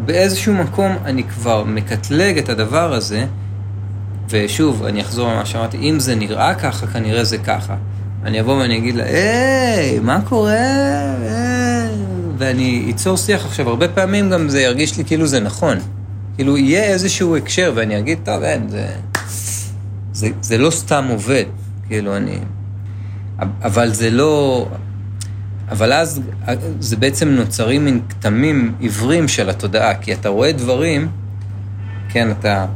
באיזשהו 0.05 0.55
מקום, 0.55 0.97
אני 1.05 1.25
כבר 1.25 1.65
מקטלג 1.65 2.39
את 2.39 2.49
הדבר 2.49 2.93
הזה, 2.93 3.25
ושוב, 4.29 4.85
אני 4.85 5.01
אחזור 5.01 5.31
על 5.31 5.37
מה 5.37 5.47
שאמרתי, 5.47 5.77
אם 5.77 6.01
זה 6.01 6.15
נראה 6.15 6.55
ככה, 6.55 6.87
כנראה 6.87 7.25
זה 7.25 7.39
ככה. 7.39 7.77
אני 8.25 8.41
אבוא 8.41 8.57
ואני 8.57 8.79
אגיד 8.79 8.95
לה, 8.95 9.05
היי, 9.05 10.01
מה 10.01 10.21
קורה? 10.29 10.53
היי. 10.53 11.97
ואני 12.39 12.93
אצור 12.95 13.17
שיח 13.17 13.45
עכשיו, 13.45 13.69
הרבה 13.69 13.89
פעמים 13.89 14.31
גם 14.31 14.49
זה 14.49 14.61
ירגיש 14.61 14.99
לי 14.99 15.05
כאילו 15.05 15.27
זה 15.27 15.41
נכון. 15.41 15.79
כאילו, 16.37 16.59
יהיה 16.59 16.85
איזשהו 16.85 17.37
הקשר, 17.37 17.73
ואני 17.75 17.99
אגיד, 17.99 18.19
טוב, 18.25 18.43
אין, 18.43 18.69
זה... 18.69 18.87
זה, 20.13 20.29
זה 20.41 20.59
לא 20.59 20.71
סתם 20.71 21.07
עובד, 21.11 21.45
כאילו, 21.89 22.17
אני... 22.17 22.39
אבל 23.63 23.93
זה 23.93 24.11
לא... 24.11 24.67
אבל 25.71 25.93
אז 25.93 26.21
זה 26.81 26.97
בעצם 26.97 27.29
נוצרים 27.29 27.85
מין 27.85 28.01
כתמים 28.09 28.75
עיוורים 28.81 29.29
של 29.29 29.51
התודעה, 29.51 29.95
כי 29.95 30.13
אתה 30.13 30.29
רואה 30.29 30.53
דברים, 30.53 31.09
כן, 32.09 32.31
אתה... 32.31 32.67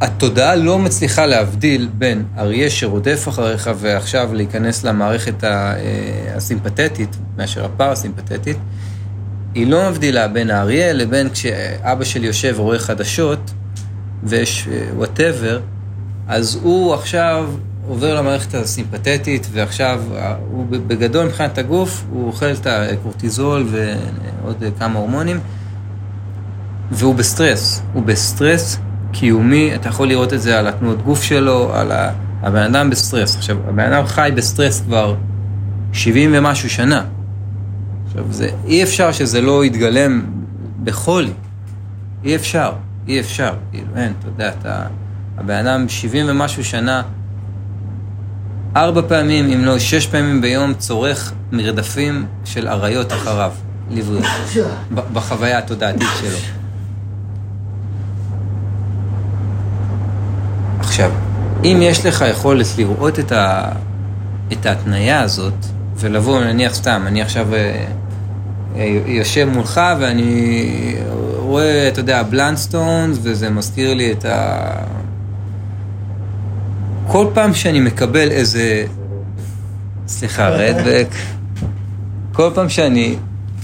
התודעה 0.00 0.56
לא 0.56 0.78
מצליחה 0.78 1.26
להבדיל 1.26 1.88
בין 1.94 2.24
אריה 2.38 2.70
שרודף 2.70 3.28
אחריך 3.28 3.70
ועכשיו 3.76 4.34
להיכנס 4.34 4.84
למערכת 4.84 5.44
אה, 5.44 5.74
הסימפתטית 6.36 7.16
מאשר 7.36 7.64
הפרסימפתטית, 7.64 8.56
היא 9.54 9.66
לא 9.66 9.90
מבדילה 9.90 10.28
בין 10.28 10.50
האריה 10.50 10.92
לבין 10.92 11.28
כשאבא 11.28 12.04
שלי 12.04 12.26
יושב 12.26 12.54
ורואה 12.56 12.78
חדשות 12.78 13.50
ויש 14.24 14.68
whatever, 14.96 15.60
אז 16.28 16.58
הוא 16.62 16.94
עכשיו 16.94 17.50
עובר 17.88 18.14
למערכת 18.14 18.54
הסימפתטית 18.54 19.46
ועכשיו 19.52 20.02
הוא 20.50 20.66
בגדול 20.70 21.26
מבחינת 21.26 21.58
הגוף, 21.58 22.04
הוא 22.10 22.26
אוכל 22.26 22.52
את 22.52 22.66
הקורטיזול 22.66 23.66
ועוד 23.70 24.64
כמה 24.78 24.98
הורמונים 24.98 25.40
והוא 26.90 27.14
בסטרס, 27.14 27.82
הוא 27.92 28.02
בסטרס 28.02 28.78
קיומי, 29.12 29.74
אתה 29.74 29.88
יכול 29.88 30.08
לראות 30.08 30.32
את 30.32 30.42
זה 30.42 30.58
על 30.58 30.66
התנועות 30.66 31.02
גוף 31.02 31.22
שלו, 31.22 31.74
על 31.74 31.92
ה... 31.92 32.12
הבן 32.42 32.62
אדם 32.62 32.90
בסטרס. 32.90 33.36
עכשיו, 33.36 33.56
הבן 33.68 33.92
אדם 33.92 34.06
חי 34.06 34.30
בסטרס 34.34 34.80
כבר 34.80 35.14
70 35.92 36.30
ומשהו 36.34 36.70
שנה. 36.70 37.04
עכשיו, 38.06 38.24
זה, 38.30 38.50
אי 38.66 38.82
אפשר 38.82 39.12
שזה 39.12 39.40
לא 39.40 39.64
יתגלם 39.64 40.24
בחולי. 40.84 41.32
אי 42.24 42.36
אפשר, 42.36 42.72
אי 43.08 43.20
אפשר. 43.20 43.54
כאילו, 43.70 43.86
אין, 43.96 44.12
אתה 44.18 44.28
יודע, 44.28 44.48
אתה... 44.48 44.86
הבן 45.38 45.66
אדם 45.66 45.88
70 45.88 46.26
ומשהו 46.28 46.64
שנה, 46.64 47.02
ארבע 48.76 49.02
פעמים, 49.08 49.50
אם 49.50 49.64
לא 49.64 49.78
שש 49.78 50.06
פעמים 50.06 50.40
ביום, 50.40 50.74
צורך 50.74 51.32
מרדפים 51.52 52.26
של 52.44 52.68
אריות 52.68 53.12
אחריו, 53.12 53.52
ליווי, 53.90 54.20
בחוויה 55.12 55.58
התודעתית 55.58 56.08
שלו. 56.20 56.38
עכשיו, 60.78 61.10
אם 61.64 61.78
יש 61.82 62.06
לך 62.06 62.24
יכולת 62.30 62.66
לראות 62.78 63.18
את, 63.18 63.32
ה, 63.32 63.68
את 64.52 64.66
ההתניה 64.66 65.20
הזאת, 65.20 65.54
ולבוא, 65.96 66.44
נניח 66.44 66.74
סתם, 66.74 67.04
אני 67.06 67.22
עכשיו 67.22 67.54
אה, 67.54 67.84
אה, 68.76 68.98
יושב 69.06 69.48
מולך 69.52 69.80
ואני 70.00 70.96
רואה, 71.36 71.88
אתה 71.88 72.00
יודע, 72.00 72.22
בלנדסטונס, 72.22 73.18
וזה 73.22 73.50
מזכיר 73.50 73.94
לי 73.94 74.12
את 74.12 74.24
ה... 74.24 74.95
כל 77.06 77.26
פעם 77.34 77.54
שאני 77.54 77.80
מקבל 77.80 78.30
איזה... 78.30 78.84
סליחה, 80.08 80.48
רדבק. 80.48 81.08
כל 82.32 82.50
פעם 82.54 82.68
שאני... 82.68 83.16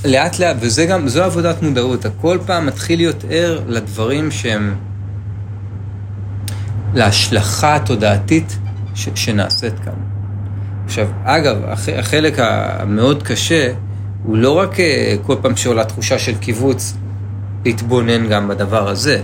לאט 0.04 0.38
לאט, 0.38 0.56
וזה 0.60 0.86
גם, 0.86 1.08
זו 1.08 1.22
עבודת 1.24 1.62
מודעות, 1.62 2.06
כל 2.20 2.38
פעם 2.46 2.66
מתחיל 2.66 2.98
להיות 2.98 3.24
ער 3.30 3.60
לדברים 3.66 4.30
שהם... 4.30 4.74
להשלכה 6.94 7.76
התודעתית 7.76 8.58
ש- 8.94 9.08
שנעשית 9.14 9.78
כאן. 9.84 9.92
עכשיו, 10.84 11.08
אגב, 11.24 11.56
הח- 11.64 11.88
החלק 11.88 12.34
המאוד 12.38 13.22
קשה 13.22 13.72
הוא 14.24 14.36
לא 14.36 14.58
רק 14.58 14.80
אה, 14.80 15.14
כל 15.26 15.36
פעם 15.42 15.56
שעולה 15.56 15.84
תחושה 15.84 16.18
של 16.18 16.34
קיבוץ, 16.38 16.94
להתבונן 17.64 18.28
גם 18.28 18.48
בדבר 18.48 18.88
הזה, 18.88 19.20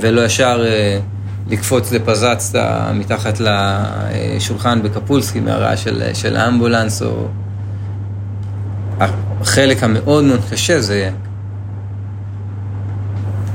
ולא 0.00 0.24
ישר 0.24 0.64
אה, 0.66 0.98
לקפוץ 1.48 1.92
לפזץ 1.92 2.52
מתחת 2.94 3.40
לשולחן 3.40 4.82
בקפולסקי 4.82 5.40
מהרעש 5.40 5.84
של, 5.84 6.02
של 6.14 6.36
האמבולנס, 6.36 7.02
או... 7.02 7.28
החלק 9.40 9.82
המאוד 9.82 10.24
מאוד 10.24 10.40
קשה 10.50 10.80
זה 10.80 11.10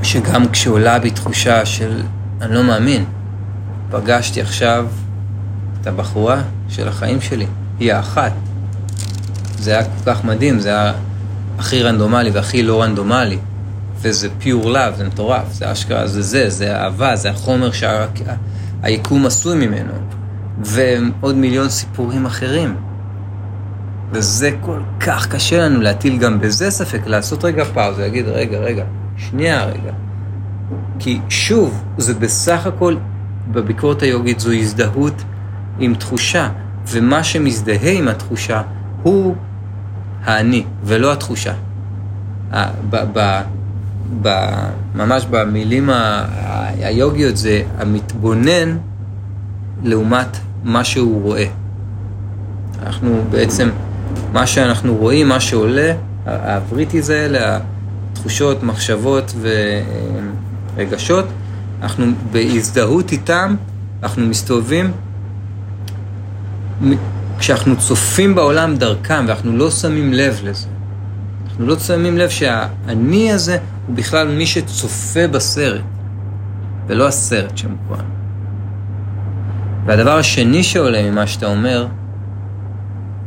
שגם 0.02 0.48
כשעולה 0.48 0.98
בי 0.98 1.10
תחושה 1.10 1.66
של 1.66 2.02
אני 2.40 2.54
לא 2.54 2.64
מאמין. 2.64 3.04
פגשתי 3.90 4.40
עכשיו 4.40 4.86
את 5.80 5.86
הבחורה 5.86 6.42
של 6.68 6.88
החיים 6.88 7.20
שלי, 7.20 7.46
היא 7.78 7.92
האחת. 7.92 8.32
זה 9.58 9.70
היה 9.70 9.84
כל 9.84 10.12
כך 10.12 10.24
מדהים, 10.24 10.60
זה 10.60 10.68
היה 10.68 10.92
הכי 11.58 11.82
רנדומלי 11.82 12.30
והכי 12.30 12.62
לא 12.62 12.82
רנדומלי. 12.82 13.38
וזה 14.04 14.28
פיור 14.38 14.70
לאב, 14.70 14.94
זה 14.96 15.04
מטורף, 15.04 15.52
זה 15.52 15.72
אשכרה, 15.72 16.06
זה 16.06 16.22
זה, 16.22 16.50
זה 16.50 16.76
אהבה, 16.76 17.16
זה 17.16 17.30
החומר 17.30 17.70
שהיקום 17.72 19.26
עשוי 19.26 19.66
ממנו. 19.66 19.92
ועוד 20.60 21.36
מיליון 21.36 21.68
סיפורים 21.68 22.26
אחרים. 22.26 22.76
וזה 24.10 24.50
כל 24.60 24.80
כך 25.00 25.28
קשה 25.28 25.68
לנו 25.68 25.80
להטיל 25.80 26.18
גם 26.18 26.40
בזה 26.40 26.70
ספק, 26.70 27.06
לעשות 27.06 27.44
רגע 27.44 27.64
פאוזה, 27.64 28.02
להגיד, 28.02 28.28
רגע, 28.28 28.58
רגע, 28.58 28.84
שנייה 29.16 29.64
רגע. 29.64 29.92
כי 30.98 31.20
שוב, 31.28 31.84
זה 31.98 32.14
בסך 32.14 32.66
הכל, 32.66 32.96
בביקורת 33.52 34.02
היוגית 34.02 34.40
זו 34.40 34.52
הזדהות 34.52 35.22
עם 35.78 35.94
תחושה, 35.94 36.48
ומה 36.88 37.24
שמזדהה 37.24 37.92
עם 37.92 38.08
התחושה 38.08 38.62
הוא 39.02 39.36
האני, 40.24 40.64
ולא 40.84 41.12
התחושה. 41.12 41.54
ב- 44.22 44.48
ממש 44.94 45.26
במילים 45.30 45.90
ה- 45.90 46.24
היוגיות 46.78 47.36
זה 47.36 47.62
המתבונן 47.78 48.76
לעומת 49.82 50.26
מה 50.64 50.84
שהוא 50.84 51.22
רואה. 51.22 51.46
אנחנו 52.82 53.24
בעצם, 53.30 53.70
מה 54.32 54.46
שאנחנו 54.46 54.94
רואים, 54.96 55.28
מה 55.28 55.40
שעולה, 55.40 55.92
הבריטיז 56.26 57.10
האלה, 57.10 57.58
התחושות, 58.12 58.62
מחשבות 58.62 59.34
ורגשות, 60.76 61.24
אנחנו 61.82 62.06
בהזדהות 62.32 63.12
איתם, 63.12 63.56
אנחנו 64.02 64.26
מסתובבים, 64.26 64.92
כשאנחנו 67.38 67.76
צופים 67.76 68.34
בעולם 68.34 68.76
דרכם 68.76 69.24
ואנחנו 69.28 69.56
לא 69.56 69.70
שמים 69.70 70.12
לב 70.12 70.40
לזה. 70.44 70.66
אנחנו 71.48 71.66
לא 71.66 71.78
שמים 71.78 72.18
לב 72.18 72.28
שהאני 72.28 73.32
הזה 73.32 73.58
הוא 73.86 73.96
בכלל 73.96 74.28
מי 74.28 74.46
שצופה 74.46 75.26
בסרט, 75.26 75.82
ולא 76.86 77.08
הסרט 77.08 77.56
שמוקרן. 77.56 78.04
והדבר 79.86 80.18
השני 80.18 80.62
שעולה 80.62 81.10
ממה 81.10 81.26
שאתה 81.26 81.46
אומר, 81.46 81.86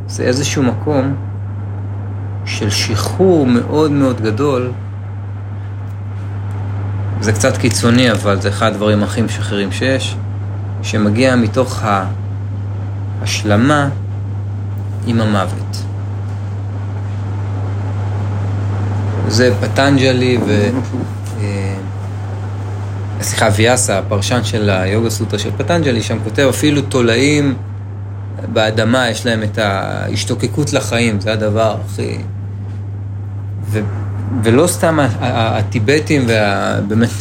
זה 0.08 0.24
איזשהו 0.24 0.64
מקום 0.64 1.16
של 2.46 2.70
שחרור 2.70 3.48
מאוד 3.48 3.92
מאוד 3.92 4.22
גדול. 4.22 4.72
זה 7.22 7.34
קצת 7.34 7.58
קיצוני, 7.58 8.12
אבל 8.12 8.42
זה 8.42 8.50
אחד 8.50 8.74
הדברים 8.74 9.04
הכי 9.04 9.22
משחררים 9.22 9.72
שיש, 9.72 10.16
שמגיע 10.82 11.36
מתוך 11.36 11.84
ההשלמה 13.22 13.90
עם 15.08 15.22
המוות. 15.22 15.87
זה 19.28 19.54
פטנג'לי 19.62 20.38
ו... 20.46 20.70
אה, 21.40 21.76
סליחה, 23.22 23.50
ויאסה, 23.56 24.00
הפרשן 24.00 24.44
של 24.44 24.70
היוגה 24.70 25.10
סוטרה 25.10 25.40
של 25.40 25.50
פטנג'לי, 25.58 26.04
שם 26.04 26.18
כותב 26.24 26.48
אפילו 26.50 26.82
תולעים 26.82 27.56
באדמה, 28.54 29.10
יש 29.10 29.26
להם 29.26 29.44
את 29.44 29.58
ההשתוקקות 29.58 30.74
לחיים, 30.74 31.22
זה 31.22 31.34
הדבר 31.34 31.76
הכי... 31.86 32.18
ו... 33.70 33.80
ולא 34.44 34.68
סתם 34.68 35.00
הטיבטים, 35.20 36.26
וה... 36.28 36.80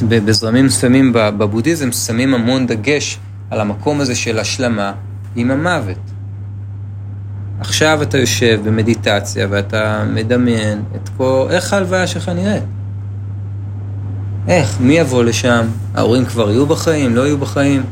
בזרמים 0.09 0.66
מסוימים 0.66 1.12
בבודהיזם, 1.12 1.92
שמים 1.92 2.35
המון 2.35 2.66
דגש 2.66 3.19
על 3.51 3.61
המקום 3.61 4.01
הזה 4.01 4.14
של 4.14 4.38
השלמה 4.38 4.92
עם 5.37 5.51
המוות. 5.51 6.15
עכשיו 7.61 8.03
אתה 8.03 8.19
יושב 8.19 8.61
במדיטציה 8.64 9.47
ואתה 9.51 10.05
מדמיין 10.05 10.85
את 10.97 11.09
כל... 11.16 11.49
איך 11.51 11.73
ההלוויה 11.73 12.07
שלך 12.07 12.29
נראית? 12.29 12.62
איך? 14.49 14.81
מי 14.81 14.99
יבוא 14.99 15.25
לשם? 15.25 15.66
ההורים 15.95 16.25
כבר 16.25 16.51
יהיו 16.51 16.66
בחיים? 16.66 17.16
לא 17.16 17.27
יהיו 17.27 17.38
בחיים? 17.38 17.83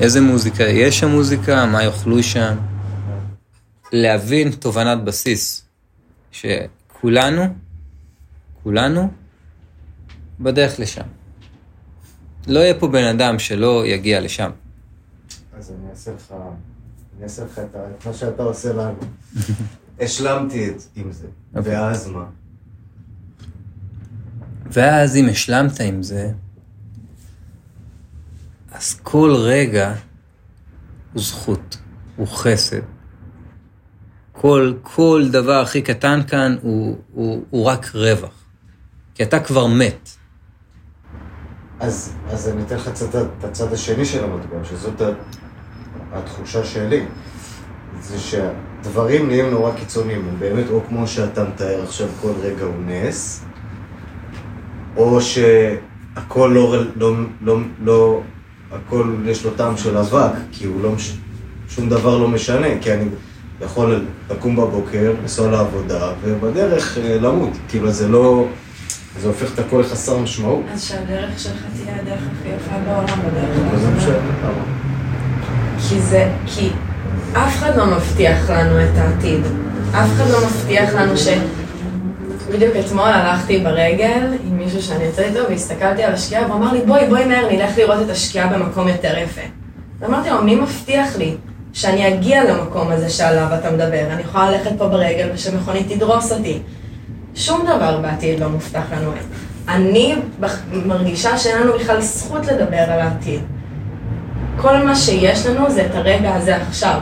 איזה 0.00 0.20
מוזיקה? 0.20 0.64
יש 0.64 0.98
שם 0.98 1.08
מוזיקה? 1.08 1.66
מה 1.66 1.84
יאכלו 1.84 2.22
שם? 2.22 2.56
להבין 3.92 4.50
תובנת 4.52 5.04
בסיס, 5.04 5.64
שכולנו, 6.32 7.42
כולנו, 8.62 9.10
בדרך 10.40 10.80
לשם. 10.80 11.06
לא 12.46 12.58
יהיה 12.58 12.74
פה 12.74 12.88
בן 12.88 13.04
אדם 13.04 13.38
שלא 13.38 13.86
יגיע 13.86 14.20
לשם. 14.20 14.50
אז 15.58 15.70
אני 15.70 15.90
אעשה 15.90 16.10
לך, 16.10 16.34
אני 17.16 17.24
אעשה 17.24 17.44
לך 17.44 17.58
את 17.58 18.06
מה 18.06 18.12
שאתה 18.12 18.42
עושה 18.42 18.72
לנו. 18.72 18.98
השלמתי 20.00 20.70
את 20.70 20.82
עם 20.96 21.12
זה, 21.12 21.26
אוקיי. 21.54 21.72
ואז 21.72 22.08
מה? 22.08 22.24
ואז 24.66 25.16
אם 25.16 25.28
השלמת 25.28 25.80
עם 25.80 26.02
זה, 26.02 26.32
אז 28.72 28.94
כל 29.02 29.34
רגע 29.36 29.94
הוא 31.12 31.22
זכות, 31.22 31.78
הוא 32.16 32.28
חסד. 32.28 32.80
כל, 34.32 34.74
כל 34.82 35.28
דבר 35.32 35.60
הכי 35.60 35.82
קטן 35.82 36.20
כאן 36.28 36.56
הוא, 36.62 36.96
הוא, 37.12 37.44
הוא 37.50 37.64
רק 37.64 37.86
רווח. 37.94 38.44
כי 39.14 39.22
אתה 39.22 39.40
כבר 39.40 39.66
מת. 39.66 40.08
אז, 41.80 42.12
אז 42.26 42.48
אני 42.48 42.62
אתן 42.62 42.76
לך 42.76 42.88
את 42.88 43.44
הצד 43.44 43.72
השני 43.72 44.04
של 44.04 44.24
המטבע, 44.24 44.64
שזאת 44.64 45.00
התחושה 46.12 46.64
שלי. 46.64 47.00
זה 48.00 48.18
שהדברים 48.18 49.28
נהיים 49.28 49.50
נורא 49.50 49.72
קיצוניים, 49.72 50.18
הם 50.28 50.36
באמת 50.38 50.64
או 50.70 50.80
כמו 50.88 51.06
שאתה 51.06 51.44
מתאר 51.44 51.82
עכשיו, 51.82 52.06
כל 52.20 52.32
רגע 52.42 52.64
הוא 52.64 52.74
נס, 52.86 53.44
או 54.96 55.20
שהכל 55.20 56.50
לא, 56.54 56.74
לא, 56.96 57.12
לא, 57.42 57.56
לא, 57.84 58.20
הכל 58.72 59.14
יש 59.26 59.44
לו 59.44 59.50
טעם 59.50 59.76
של 59.76 59.96
אבק, 59.96 60.32
כי 60.52 60.66
הוא 60.66 60.82
לא, 60.82 60.92
מש- 60.92 61.16
שום 61.68 61.88
דבר 61.88 62.18
לא 62.18 62.28
משנה, 62.28 62.66
כי 62.80 62.92
אני 62.92 63.04
יכול 63.60 64.04
לקום 64.30 64.56
בבוקר, 64.56 65.12
לנסוע 65.22 65.50
לעבודה, 65.50 66.12
ובדרך 66.22 66.98
אה, 66.98 67.18
למות. 67.20 67.50
כאילו 67.68 67.90
זה 67.90 68.08
לא, 68.08 68.46
זה 69.20 69.28
הופך 69.28 69.54
את 69.54 69.58
הכל 69.58 69.76
לחסר 69.80 70.18
משמעות. 70.18 70.62
אז 70.72 70.82
שהדרך 70.84 71.38
שלך 71.38 71.62
תהיה 71.76 71.96
הדרך 72.00 72.20
הכי 72.40 72.48
יפה 72.48 72.78
בעולם 72.86 73.18
בדרך 73.28 73.56
כלל. 74.04 74.52
כי 75.88 76.00
זה, 76.00 76.28
כי 76.46 76.70
אף 77.32 77.56
אחד 77.56 77.76
לא 77.76 77.86
מבטיח 77.86 78.50
לנו 78.50 78.82
את 78.82 78.98
העתיד. 78.98 79.40
אף 79.90 80.08
אחד 80.16 80.30
לא 80.30 80.38
מבטיח 80.46 80.94
לנו 80.94 81.16
ש... 81.16 81.28
בדיוק 82.52 82.76
אתמול 82.76 83.08
הלכתי 83.08 83.58
ברגל 83.58 84.26
עם 84.44 84.58
מישהו 84.58 84.82
שאני 84.82 85.04
יוצאת 85.04 85.24
איתו 85.24 85.40
והסתכלתי 85.48 86.02
על 86.02 86.12
השקיעה 86.12 86.46
והוא 86.46 86.56
אמר 86.56 86.72
לי 86.72 86.80
בואי 86.86 87.06
בואי 87.08 87.24
מהר 87.24 87.48
נלך 87.52 87.78
לראות 87.78 88.02
את 88.04 88.10
השקיעה 88.10 88.46
במקום 88.46 88.88
יותר 88.88 89.18
יפה. 89.18 89.40
ואמרתי 90.00 90.30
לו 90.30 90.42
מי 90.42 90.54
מבטיח 90.54 91.16
לי 91.16 91.36
שאני 91.72 92.14
אגיע 92.14 92.44
למקום 92.44 92.88
הזה 92.88 93.10
שעליו 93.10 93.48
אתה 93.60 93.70
מדבר, 93.70 94.06
אני 94.10 94.22
יכולה 94.22 94.50
ללכת 94.50 94.70
פה 94.78 94.88
ברגל 94.88 95.28
ושמכונית 95.34 95.92
תדרוס 95.92 96.32
אותי. 96.32 96.58
שום 97.34 97.66
דבר 97.66 98.00
בעתיד 98.00 98.40
לא 98.40 98.48
מובטח 98.48 98.82
לנו. 98.96 99.10
אני 99.68 100.14
מרגישה 100.72 101.38
שאין 101.38 101.58
לנו 101.58 101.72
בכלל 101.72 102.00
זכות 102.00 102.46
לדבר 102.46 102.76
על 102.76 103.00
העתיד. 103.00 103.40
כל 104.62 104.76
מה 104.84 104.96
שיש 104.96 105.46
לנו 105.46 105.70
זה 105.70 105.86
את 105.86 105.94
הרגע 105.94 106.34
הזה 106.34 106.56
עכשיו. 106.56 106.98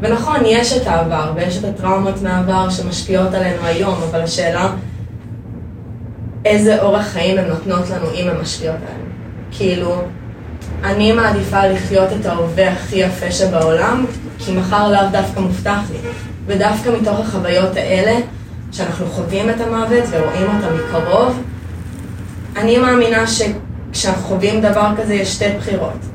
ונכון, 0.00 0.40
יש 0.46 0.72
את 0.76 0.86
העבר, 0.86 1.32
ויש 1.36 1.58
את 1.58 1.64
הטראומות 1.64 2.22
מהעבר 2.22 2.70
שמשפיעות 2.70 3.34
עלינו 3.34 3.62
היום, 3.62 3.94
אבל 4.10 4.20
השאלה, 4.20 4.68
איזה 6.44 6.82
אורח 6.82 7.06
חיים 7.06 7.38
הן 7.38 7.48
נותנות 7.48 7.90
לנו 7.90 8.06
אם 8.14 8.28
הן 8.28 8.40
משפיעות 8.40 8.76
עלינו. 8.76 9.10
כאילו, 9.50 10.02
אני 10.84 11.12
מעדיפה 11.12 11.66
לחיות 11.66 12.08
את 12.20 12.26
ההווה 12.26 12.72
הכי 12.72 12.96
יפה 12.96 13.30
שבעולם, 13.30 14.06
כי 14.38 14.56
מחר 14.56 14.92
לאו 14.92 15.08
דווקא 15.12 15.40
מובטח 15.40 15.80
לי. 15.92 15.98
ודווקא 16.46 16.90
מתוך 17.00 17.20
החוויות 17.20 17.76
האלה, 17.76 18.20
שאנחנו 18.72 19.06
חווים 19.06 19.50
את 19.50 19.60
המוות 19.60 20.04
ורואים 20.10 20.46
אותה 20.56 20.74
מקרוב, 20.74 21.42
אני 22.56 22.78
מאמינה 22.78 23.24
שכשאנחנו 23.26 24.22
חווים 24.22 24.60
דבר 24.60 24.90
כזה 24.96 25.14
יש 25.14 25.34
שתי 25.34 25.48
בחירות. 25.58 26.13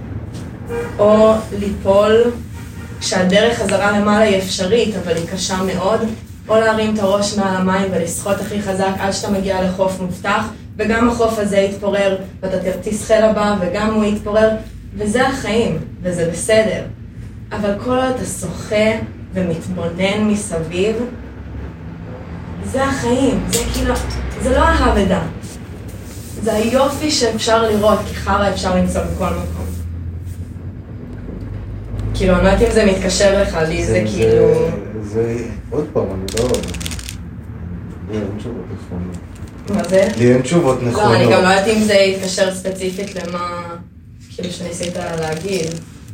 או 1.00 1.34
ליפול 1.60 2.32
כשהדרך 3.00 3.60
חזרה 3.60 4.00
למעלה 4.00 4.24
היא 4.24 4.38
אפשרית, 4.38 4.96
אבל 4.96 5.16
היא 5.16 5.28
קשה 5.28 5.58
מאוד, 5.64 6.00
או 6.50 6.56
להרים 6.56 6.94
את 6.94 7.00
הראש 7.00 7.38
מעל 7.38 7.56
המים 7.56 7.88
ולשחות 7.92 8.42
הכי 8.42 8.62
חזק 8.62 8.92
עד 9.00 9.12
שאתה 9.12 9.32
מגיע 9.32 9.62
לחוף 9.64 10.00
מובטח, 10.00 10.46
וגם 10.78 11.10
החוף 11.10 11.40
הזה 11.40 11.58
יתפורר, 11.58 12.18
ואתה 12.42 12.58
תשחה 12.82 13.20
לבא, 13.20 13.56
וגם 13.62 13.94
הוא 13.94 14.04
יתפורר, 14.04 14.50
וזה 14.96 15.28
החיים, 15.28 15.78
וזה 16.02 16.30
בסדר. 16.34 16.82
אבל 17.52 17.72
כל 17.84 17.92
עוד 17.92 18.16
אתה 18.16 18.26
שוחה 18.26 18.92
ומתבונן 19.34 20.22
מסביב, 20.22 20.96
זה 22.66 22.84
החיים, 22.84 23.44
זה 23.52 23.60
כאילו, 23.74 23.94
זה 24.42 24.50
לא 24.50 24.64
האבדה. 24.64 25.22
זה 26.44 26.54
היופי 26.54 27.12
שאפשר 27.12 27.64
לראות, 27.64 28.00
כי 28.08 28.16
חרא 28.16 28.50
אפשר 28.50 28.76
למצוא 28.76 29.02
בכל 29.02 29.30
מקום. 29.30 29.69
כאילו, 32.20 32.36
אני 32.36 32.44
לא 32.44 32.50
יודעת 32.50 32.68
אם 32.68 32.74
זה 32.74 32.86
מתקשר 32.86 33.42
לך, 33.42 33.58
לי 33.68 33.86
זה 33.86 34.04
כאילו... 34.06 34.70
זה, 35.04 35.38
עוד 35.70 35.86
פעם, 35.94 36.04
אני 36.04 36.26
לא... 36.40 36.50
לי 38.12 38.18
אין 38.18 38.28
תשובות 38.38 38.64
נכונות. 38.74 39.16
מה 39.70 39.84
זה? 39.90 40.08
לי 40.18 40.34
אין 40.34 40.42
תשובות 40.42 40.82
לא, 40.82 40.90
נכונות. 40.90 41.16
אני 41.16 41.24
גם 41.24 41.44
לא 41.44 41.48
יודעת 41.48 41.68
אם 41.68 41.84
זה 41.84 41.94
יתקשר 41.94 42.56
ספציפית 42.56 43.16
למה, 43.16 43.62
כאילו, 44.36 44.50
שניסית 44.52 44.94
להגיד. 45.20 45.68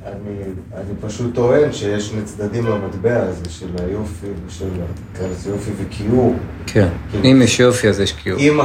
אני, 0.06 0.38
אני 0.74 0.94
פשוט 1.02 1.36
טוען 1.36 1.74
שיש 1.74 2.08
שני 2.10 2.22
צדדים 2.24 2.66
למטבע 2.66 3.24
הזה 3.24 3.50
של 3.50 3.70
היופי 3.78 4.28
ושל, 4.48 4.66
נקרא 5.14 5.28
לזה 5.28 5.50
יופי 5.50 5.72
וכיעור. 5.78 6.36
כן. 6.68 6.88
כאילו- 7.12 7.26
אם 7.26 7.42
יש 7.42 7.60
יופי, 7.60 7.90
אז 7.90 8.00
יש 8.00 8.12
קיום. 8.12 8.40
אם, 8.40 8.60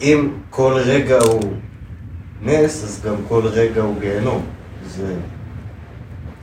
אם 0.00 0.28
כל 0.50 0.72
רגע 0.84 1.18
הוא 1.18 1.42
נס, 2.42 2.84
אז 2.84 3.00
גם 3.06 3.14
כל 3.28 3.46
רגע 3.46 3.82
הוא 3.82 3.94
גיהנום. 4.00 4.42
זה, 4.96 5.14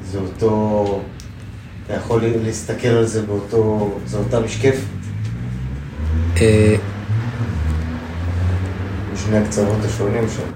זה 0.06 0.20
אותו... 0.20 1.02
אתה 1.86 1.93
יכול 1.93 2.22
להסתכל 2.43 2.88
על 2.88 3.06
זה 3.06 3.22
באותו... 3.22 3.91
זו 4.06 4.18
אותה 4.18 4.39
משקפת. 4.39 4.84
אה, 6.41 6.76
משני 9.14 9.38
הקצוות 9.38 9.86
השונים 9.86 10.24
שם. 10.30 10.52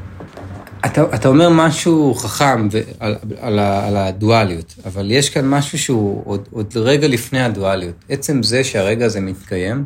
אתה, 0.86 1.16
אתה 1.16 1.28
אומר 1.28 1.50
משהו 1.50 2.14
חכם 2.14 2.68
ו- 2.72 2.78
על, 3.00 3.16
על, 3.40 3.60
על 3.60 3.98
הדואליות, 3.98 4.76
אבל 4.86 5.12
יש 5.12 5.30
כאן 5.30 5.50
משהו 5.50 5.80
שהוא 5.80 6.22
עוד, 6.26 6.48
עוד 6.52 6.78
רגע 6.78 7.08
לפני 7.08 7.42
הדואליות. 7.42 7.96
עצם 8.10 8.44
זה 8.44 8.64
שהרגע 8.64 9.06
הזה 9.06 9.20
מתקיים, 9.20 9.86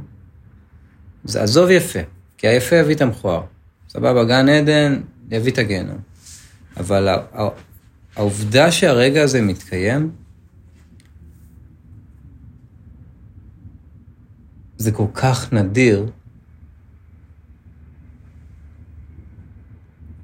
זה 1.24 1.44
עזוב 1.44 1.70
יפה, 1.70 2.00
כי 2.38 2.48
היפה 2.48 2.76
יביא 2.76 2.96
את 2.96 3.02
המכוער. 3.02 3.42
סבבה, 3.90 4.24
גן 4.24 4.50
עדן 4.50 5.00
יביא 5.32 5.52
את 5.52 5.58
הגיהנום. 5.58 5.98
אבל 6.78 7.08
העובדה 8.18 8.72
שהרגע 8.72 9.24
הזה 9.24 9.42
מתקיים, 9.42 10.12
זה 14.78 14.92
כל 14.92 15.06
כך 15.14 15.54
נדיר, 15.54 16.10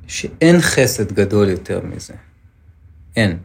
שאין 0.07 0.61
חסד 0.61 1.11
גדול 1.11 1.49
יותר 1.49 1.81
מזה. 1.85 2.13
אין. 3.15 3.37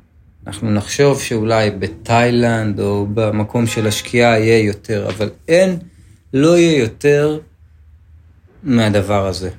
אנחנו 0.47 0.71
נחשוב 0.71 1.21
שאולי 1.21 1.71
בתאילנד 1.71 2.81
או 2.81 3.07
במקום 3.15 3.67
של 3.67 3.87
השקיעה 3.87 4.39
יהיה 4.39 4.67
יותר, 4.67 5.09
אבל 5.09 5.31
אין, 5.49 5.79
לא 6.33 6.59
יהיה 6.59 6.79
יותר 6.79 7.41
מהדבר 8.63 9.27
הזה. 9.27 9.51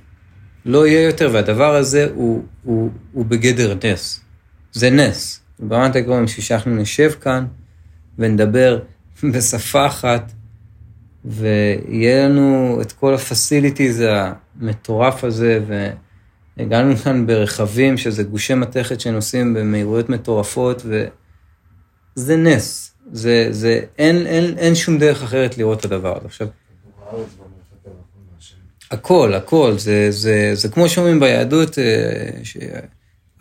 לא 0.65 0.87
יהיה 0.87 1.01
יותר, 1.01 1.29
והדבר 1.33 1.75
הזה 1.75 2.07
הוא, 2.13 2.43
הוא, 2.63 2.89
הוא 3.11 3.25
בגדר 3.25 3.77
נס. 3.83 4.21
זה 4.73 4.89
נס. 4.89 5.39
ברמת 5.59 5.95
העקרון, 5.95 6.25
בשביל 6.25 6.45
שאנחנו 6.45 6.75
נשב 6.75 7.11
כאן 7.21 7.45
ונדבר 8.17 8.79
בשפה 9.33 9.87
אחת, 9.87 10.31
ויהיה 11.25 12.27
לנו 12.27 12.79
את 12.81 12.91
כל 12.91 13.13
הפסיליטיז 13.13 14.03
המטורף 14.07 15.23
הזה, 15.23 15.59
והגענו 16.57 16.95
כאן 16.97 17.27
ברכבים, 17.27 17.97
שזה 17.97 18.23
גושי 18.23 18.53
מתכת 18.53 18.99
שנוסעים 18.99 19.53
במהירויות 19.53 20.09
מטורפות, 20.09 20.85
וזה 20.85 22.37
נס. 22.37 22.95
זה, 23.11 23.47
זה, 23.51 23.81
אין, 23.97 24.27
אין, 24.27 24.57
אין 24.57 24.75
שום 24.75 24.97
דרך 24.97 25.23
אחרת 25.23 25.57
לראות 25.57 25.79
את 25.79 25.85
הדבר 25.85 26.17
הזה. 26.17 26.25
עכשיו. 26.25 26.47
הכל, 28.91 29.33
הכל, 29.33 29.73
זה, 29.77 30.11
זה, 30.11 30.51
זה 30.53 30.69
כמו 30.69 30.89
שאומרים 30.89 31.19
ביהדות, 31.19 31.79
אה, 31.79 32.29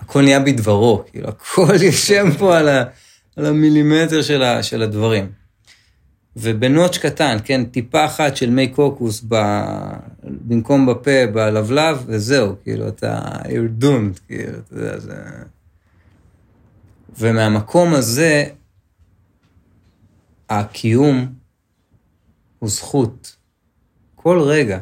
שהכל 0.09 0.23
נהיה 0.23 0.41
בדברו, 0.41 1.05
כאילו, 1.11 1.29
הכל 1.29 1.75
יושב 1.87 2.25
פה 2.39 2.59
על, 2.59 2.69
ה, 2.69 2.85
על 3.37 3.47
המילימטר 3.47 4.23
של, 4.23 4.43
ה, 4.43 4.63
של 4.63 4.83
הדברים. 4.83 5.33
ובנוטש 6.37 6.99
קטן, 6.99 7.37
כן, 7.45 7.65
טיפה 7.65 8.07
אחת 8.07 8.37
של 8.37 8.51
מי 8.51 8.69
קוקוס 8.69 9.25
ב, 9.29 9.37
במקום 10.23 10.87
בפה, 10.87 11.27
בלבלב, 11.35 12.05
וזהו, 12.07 12.57
כאילו, 12.63 12.89
אתה, 12.89 13.21
you're 13.45 13.83
doomed, 13.83 14.21
כאילו, 14.27 14.59
אתה 14.59 14.75
יודע, 14.75 14.99
זה... 14.99 15.15
ומהמקום 17.19 17.95
הזה, 17.95 18.45
הקיום 20.51 21.33
הוא 22.59 22.71
זכות. 22.71 23.37
כל 24.15 24.41
רגע, 24.41 24.79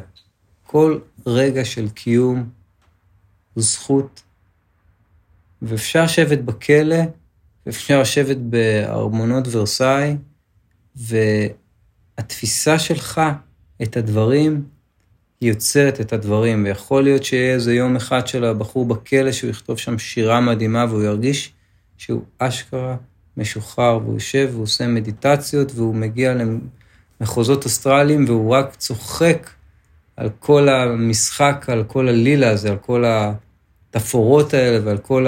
כל 0.63 0.99
רגע 1.25 1.65
של 1.65 1.89
קיום 1.89 2.49
הוא 3.53 3.63
זכות, 3.63 4.21
ואפשר 5.61 6.03
לשבת 6.03 6.39
בכלא, 6.39 6.97
ואפשר 7.65 8.01
לשבת 8.01 8.37
בארמונות 8.37 9.47
ורסאי, 9.51 10.15
והתפיסה 10.95 12.79
שלך 12.79 13.21
את 13.83 13.97
הדברים, 13.97 14.63
יוצרת 15.41 16.01
את 16.01 16.13
הדברים, 16.13 16.63
ויכול 16.63 17.03
להיות 17.03 17.23
שיהיה 17.23 17.53
איזה 17.53 17.73
יום 17.73 17.95
אחד 17.95 18.27
של 18.27 18.43
הבחור 18.43 18.85
בכלא 18.85 19.31
שהוא 19.31 19.49
יכתוב 19.49 19.77
שם 19.77 19.99
שירה 19.99 20.41
מדהימה 20.41 20.85
והוא 20.89 21.03
ירגיש 21.03 21.53
שהוא 21.97 22.21
אשכרה 22.37 22.95
משוחרר, 23.37 23.99
והוא 24.03 24.13
יושב 24.13 24.49
והוא 24.51 24.63
עושה 24.63 24.87
מדיטציות 24.87 25.71
והוא 25.75 25.95
מגיע 25.95 26.33
למחוזות 27.21 27.65
אוסטרליים 27.65 28.25
והוא 28.27 28.53
רק 28.53 28.75
צוחק 28.75 29.49
על 30.17 30.29
כל 30.39 30.69
המשחק, 30.69 31.65
על 31.67 31.83
כל 31.83 32.07
הלילה 32.07 32.49
הזה, 32.49 32.69
על 32.69 32.77
כל 32.77 33.03
התפאורות 33.97 34.53
האלה 34.53 34.79
ועל 34.85 34.97
כל 34.97 35.25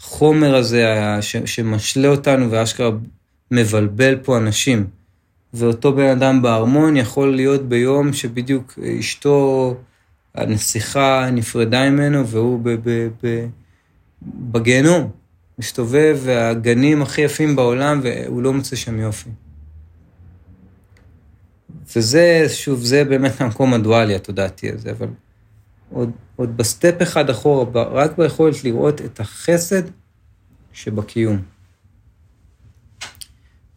החומר 0.00 0.54
הזה 0.54 0.86
שמשלה 1.44 2.08
אותנו 2.08 2.50
ואשכרה 2.50 2.90
מבלבל 3.50 4.16
פה 4.22 4.36
אנשים. 4.38 4.86
ואותו 5.54 5.92
בן 5.92 6.08
אדם 6.08 6.42
בארמון 6.42 6.96
יכול 6.96 7.36
להיות 7.36 7.68
ביום 7.68 8.12
שבדיוק 8.12 8.78
אשתו, 9.00 9.76
הנסיכה 10.34 11.30
נפרדה 11.32 11.90
ממנו 11.90 12.26
והוא 12.26 12.60
ב- 12.62 12.88
ב- 12.88 13.08
ב- 13.22 13.46
בגיהנום. 14.22 15.10
מסתובב, 15.58 16.18
והגנים 16.22 17.02
הכי 17.02 17.20
יפים 17.20 17.56
בעולם, 17.56 18.00
והוא 18.02 18.42
לא 18.42 18.52
מוצא 18.52 18.76
שם 18.76 19.00
יופי. 19.00 19.30
וזה, 21.96 22.46
שוב, 22.48 22.80
זה 22.80 23.04
באמת 23.04 23.40
המקום 23.40 23.74
הדואלי 23.74 24.14
התודעתי 24.14 24.70
הזה, 24.70 24.90
אבל 24.90 25.08
עוד, 25.92 26.10
עוד 26.38 26.56
ב 26.56 26.64
step 26.64 26.94
אחד 27.02 27.30
אחורה, 27.30 27.82
רק 27.82 28.18
ביכולת 28.18 28.64
לראות 28.64 29.00
את 29.00 29.20
החסד 29.20 29.82
שבקיום. 30.72 31.42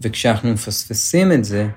וכשאנחנו 0.01 0.53
מפספסים 0.53 1.31
את 1.31 1.43
זה, 1.45 1.67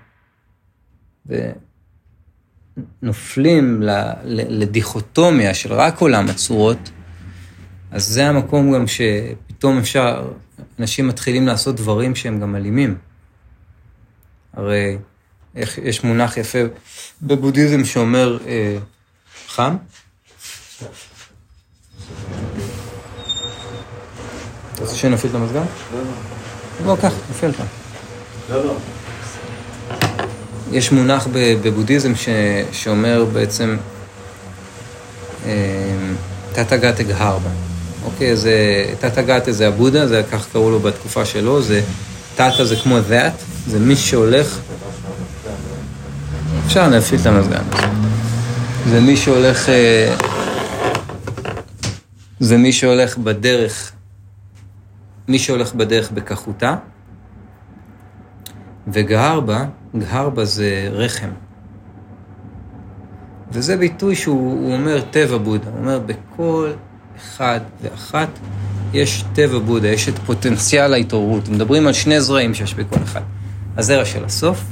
ונופלים 3.02 3.82
לדיכוטומיה 4.24 5.54
של 5.54 5.72
רק 5.72 5.98
עולם 5.98 6.28
הצורות, 6.28 6.90
אז 7.90 8.04
זה 8.04 8.28
המקום 8.28 8.74
גם 8.74 8.84
שפתאום 8.86 9.78
אפשר, 9.78 10.32
אנשים 10.78 11.08
מתחילים 11.08 11.46
לעשות 11.46 11.76
דברים 11.76 12.14
שהם 12.14 12.40
גם 12.40 12.56
אלימים. 12.56 12.98
הרי 14.52 14.98
איך, 15.56 15.78
יש 15.78 16.04
מונח 16.04 16.36
יפה 16.36 16.58
בבודהיזם 17.22 17.84
שאומר, 17.84 18.38
אה, 18.46 18.78
חם? 19.48 19.76
אתה 20.78 20.86
רוצה 24.80 24.94
שנפעיל 24.94 25.30
את 25.30 25.36
המזגן? 25.36 25.64
לא, 26.86 26.96
קח, 27.02 27.12
נפעיל 27.30 27.50
אותה. 27.50 27.62
לא, 28.50 28.64
לא. 28.64 28.74
יש 30.72 30.92
מונח 30.92 31.28
בבודהיזם 31.32 32.14
ש, 32.14 32.28
שאומר 32.72 33.24
בעצם 33.32 33.76
תתא 36.52 36.76
גתה 36.76 37.02
גהרבה. 37.02 37.50
אוקיי, 38.04 38.36
זה 38.36 38.84
תתא 39.00 39.22
גתה 39.22 39.52
זה 39.52 39.68
הבודה, 39.68 40.08
זה 40.08 40.22
כך 40.32 40.46
קראו 40.52 40.70
לו 40.70 40.80
בתקופה 40.80 41.24
שלו, 41.24 41.62
זה 41.62 41.82
תתא 42.34 42.64
זה 42.64 42.76
כמו 42.76 42.98
that, 42.98 43.42
זה 43.66 43.78
מי 43.78 43.96
שהולך, 43.96 44.58
אפשר 46.66 46.88
להפעיל 46.88 47.20
את 47.20 47.26
המזגן. 47.26 47.62
זה 48.90 49.00
מי 49.00 49.16
שהולך, 49.16 49.68
אה, 52.44 52.48
זה 52.48 52.58
מי 52.58 52.72
שהולך 52.72 53.18
בדרך, 53.18 53.92
מי 55.28 55.38
שהולך 55.38 55.74
בדרך 55.74 56.10
בכחותה, 56.10 56.76
וגהרבה, 58.88 59.64
גהרבה 59.98 60.44
זה 60.44 60.88
רחם. 60.90 61.30
וזה 63.50 63.76
ביטוי 63.76 64.16
שהוא 64.16 64.52
הוא 64.52 64.74
אומר 64.74 65.00
טבע 65.10 65.36
בודה, 65.36 65.70
הוא 65.70 65.78
אומר 65.78 65.98
בכל 65.98 66.72
אחד 67.16 67.60
ואחת 67.82 68.28
יש 68.92 69.24
טבע 69.32 69.58
בודה, 69.58 69.88
יש 69.88 70.08
את 70.08 70.18
פוטנציאל 70.18 70.92
ההתעוררות. 70.92 71.48
מדברים 71.48 71.86
על 71.86 71.92
שני 71.92 72.20
זרעים 72.20 72.54
שיש 72.54 72.74
בכל 72.74 73.02
אחד. 73.02 73.20
הזרע 73.76 74.04
של 74.04 74.24
הסוף, 74.24 74.64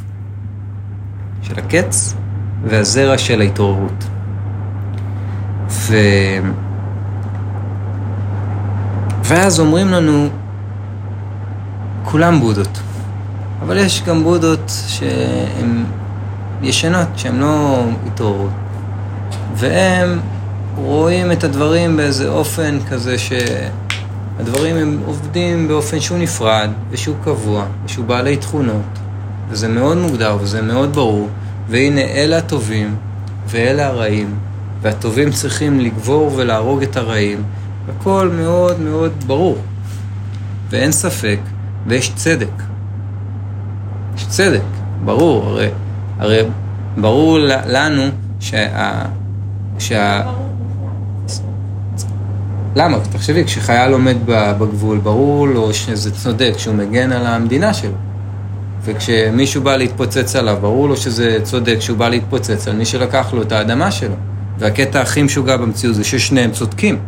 של 1.42 1.58
הקץ, 1.58 2.14
והזרע 2.64 3.18
של 3.18 3.40
ההתעוררות. 3.40 4.04
ו... 5.68 5.96
ואז 9.24 9.60
אומרים 9.60 9.88
לנו, 9.88 10.28
כולם 12.04 12.40
בודות. 12.40 12.80
אבל 13.62 13.76
יש 13.76 14.02
גם 14.02 14.22
בודות 14.22 14.72
שהן 14.86 15.84
ישנות, 16.62 17.08
שהן 17.16 17.38
לא 17.38 17.84
התעוררות. 18.06 18.50
והם 19.54 20.20
רואים 20.76 21.32
את 21.32 21.44
הדברים 21.44 21.96
באיזה 21.96 22.28
אופן 22.28 22.78
כזה 22.90 23.16
שהדברים 23.18 24.76
הם 24.76 24.98
עובדים 25.06 25.68
באופן 25.68 26.00
שהוא 26.00 26.18
נפרד, 26.18 26.70
ושהוא 26.90 27.16
קבוע, 27.24 27.64
ושהוא 27.84 28.04
בעלי 28.04 28.36
תכונות, 28.36 28.98
וזה 29.50 29.68
מאוד 29.68 29.96
מוגדר 29.98 30.36
וזה 30.40 30.62
מאוד 30.62 30.94
ברור, 30.94 31.28
והנה 31.68 32.00
אלה 32.00 32.38
הטובים 32.38 32.96
ואלה 33.46 33.86
הרעים, 33.86 34.34
והטובים 34.82 35.30
צריכים 35.30 35.80
לגבור 35.80 36.32
ולהרוג 36.36 36.82
את 36.82 36.96
הרעים, 36.96 37.42
הכל 37.88 38.30
מאוד 38.34 38.80
מאוד 38.80 39.12
ברור, 39.26 39.58
ואין 40.70 40.92
ספק, 40.92 41.38
ויש 41.86 42.12
צדק. 42.14 42.62
יש 44.16 44.26
צדק, 44.26 44.62
ברור, 45.04 45.44
הרי, 45.44 45.68
הרי 46.18 46.42
ברור 46.96 47.38
לנו 47.66 48.02
שה... 48.40 49.02
שה... 49.78 50.22
למה? 52.76 52.98
תחשבי, 53.12 53.44
כשחייל 53.44 53.92
עומד 53.92 54.16
בגבול, 54.26 54.98
ברור 54.98 55.48
לו 55.48 55.74
שזה 55.74 56.10
צודק, 56.10 56.52
שהוא 56.56 56.74
מגן 56.74 57.12
על 57.12 57.26
המדינה 57.26 57.74
שלו. 57.74 57.92
וכשמישהו 58.84 59.62
בא 59.62 59.76
להתפוצץ 59.76 60.36
עליו, 60.36 60.58
ברור 60.60 60.88
לו 60.88 60.96
שזה 60.96 61.38
צודק 61.42 61.76
שהוא 61.80 61.98
בא 61.98 62.08
להתפוצץ 62.08 62.68
על 62.68 62.76
מי 62.76 62.84
שלקח 62.84 63.34
לו 63.34 63.42
את 63.42 63.52
האדמה 63.52 63.90
שלו. 63.90 64.14
והקטע 64.58 65.00
הכי 65.00 65.22
משוגע 65.22 65.56
במציאות 65.56 65.94
זה 65.94 66.04
ששניהם 66.04 66.50
צודקים. 66.50 66.98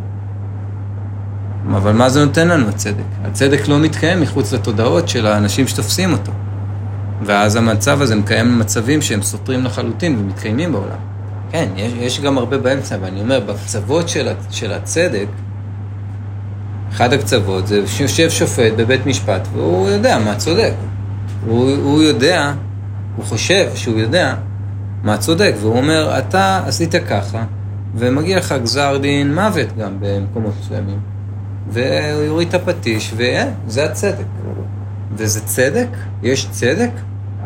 אבל 1.71 1.91
מה 1.91 2.09
זה 2.09 2.25
נותן 2.25 2.47
לנו 2.47 2.69
הצדק? 2.69 3.03
הצדק 3.23 3.67
לא 3.67 3.79
מתקיים 3.79 4.21
מחוץ 4.21 4.53
לתודעות 4.53 5.09
של 5.09 5.27
האנשים 5.27 5.67
שתופסים 5.67 6.11
אותו. 6.13 6.31
ואז 7.23 7.55
המצב 7.55 8.01
הזה 8.01 8.15
מקיים 8.15 8.59
מצבים 8.59 9.01
שהם 9.01 9.21
סותרים 9.21 9.63
לחלוטין 9.63 10.19
ומתקיימים 10.19 10.71
בעולם. 10.71 10.97
כן, 11.51 11.69
יש, 11.75 11.93
יש 11.93 12.19
גם 12.19 12.37
הרבה 12.37 12.57
באמצע, 12.57 12.95
אבל 12.95 13.07
אני 13.07 13.21
אומר, 13.21 13.39
בקצוות 13.39 14.09
של, 14.09 14.27
של 14.51 14.73
הצדק, 14.73 15.27
אחד 16.91 17.13
הקצוות 17.13 17.67
זה 17.67 17.87
שיושב 17.87 18.29
שופט 18.29 18.73
בבית 18.77 19.05
משפט 19.05 19.47
והוא 19.53 19.89
יודע 19.89 20.19
מה 20.19 20.35
צודק. 20.35 20.73
הוא, 21.45 21.71
הוא 21.83 22.03
יודע, 22.03 22.53
הוא 23.15 23.25
חושב 23.25 23.69
שהוא 23.75 23.99
יודע 23.99 24.35
מה 25.03 25.17
צודק, 25.17 25.53
והוא 25.59 25.77
אומר, 25.77 26.19
אתה 26.19 26.63
עשית 26.65 26.95
ככה, 26.95 27.43
ומגיע 27.95 28.37
לך 28.37 28.55
גזר 28.63 28.97
דין 28.97 29.35
מוות 29.35 29.77
גם 29.77 29.97
במקומות 29.99 30.53
מסוימים. 30.61 31.14
והוא 31.69 32.23
יוריד 32.23 32.47
את 32.47 32.53
הפטיש, 32.53 33.13
וזה 33.17 33.85
הצדק. 33.85 34.25
וזה 35.15 35.41
צדק? 35.45 35.87
יש 36.23 36.47
צדק? 36.51 36.89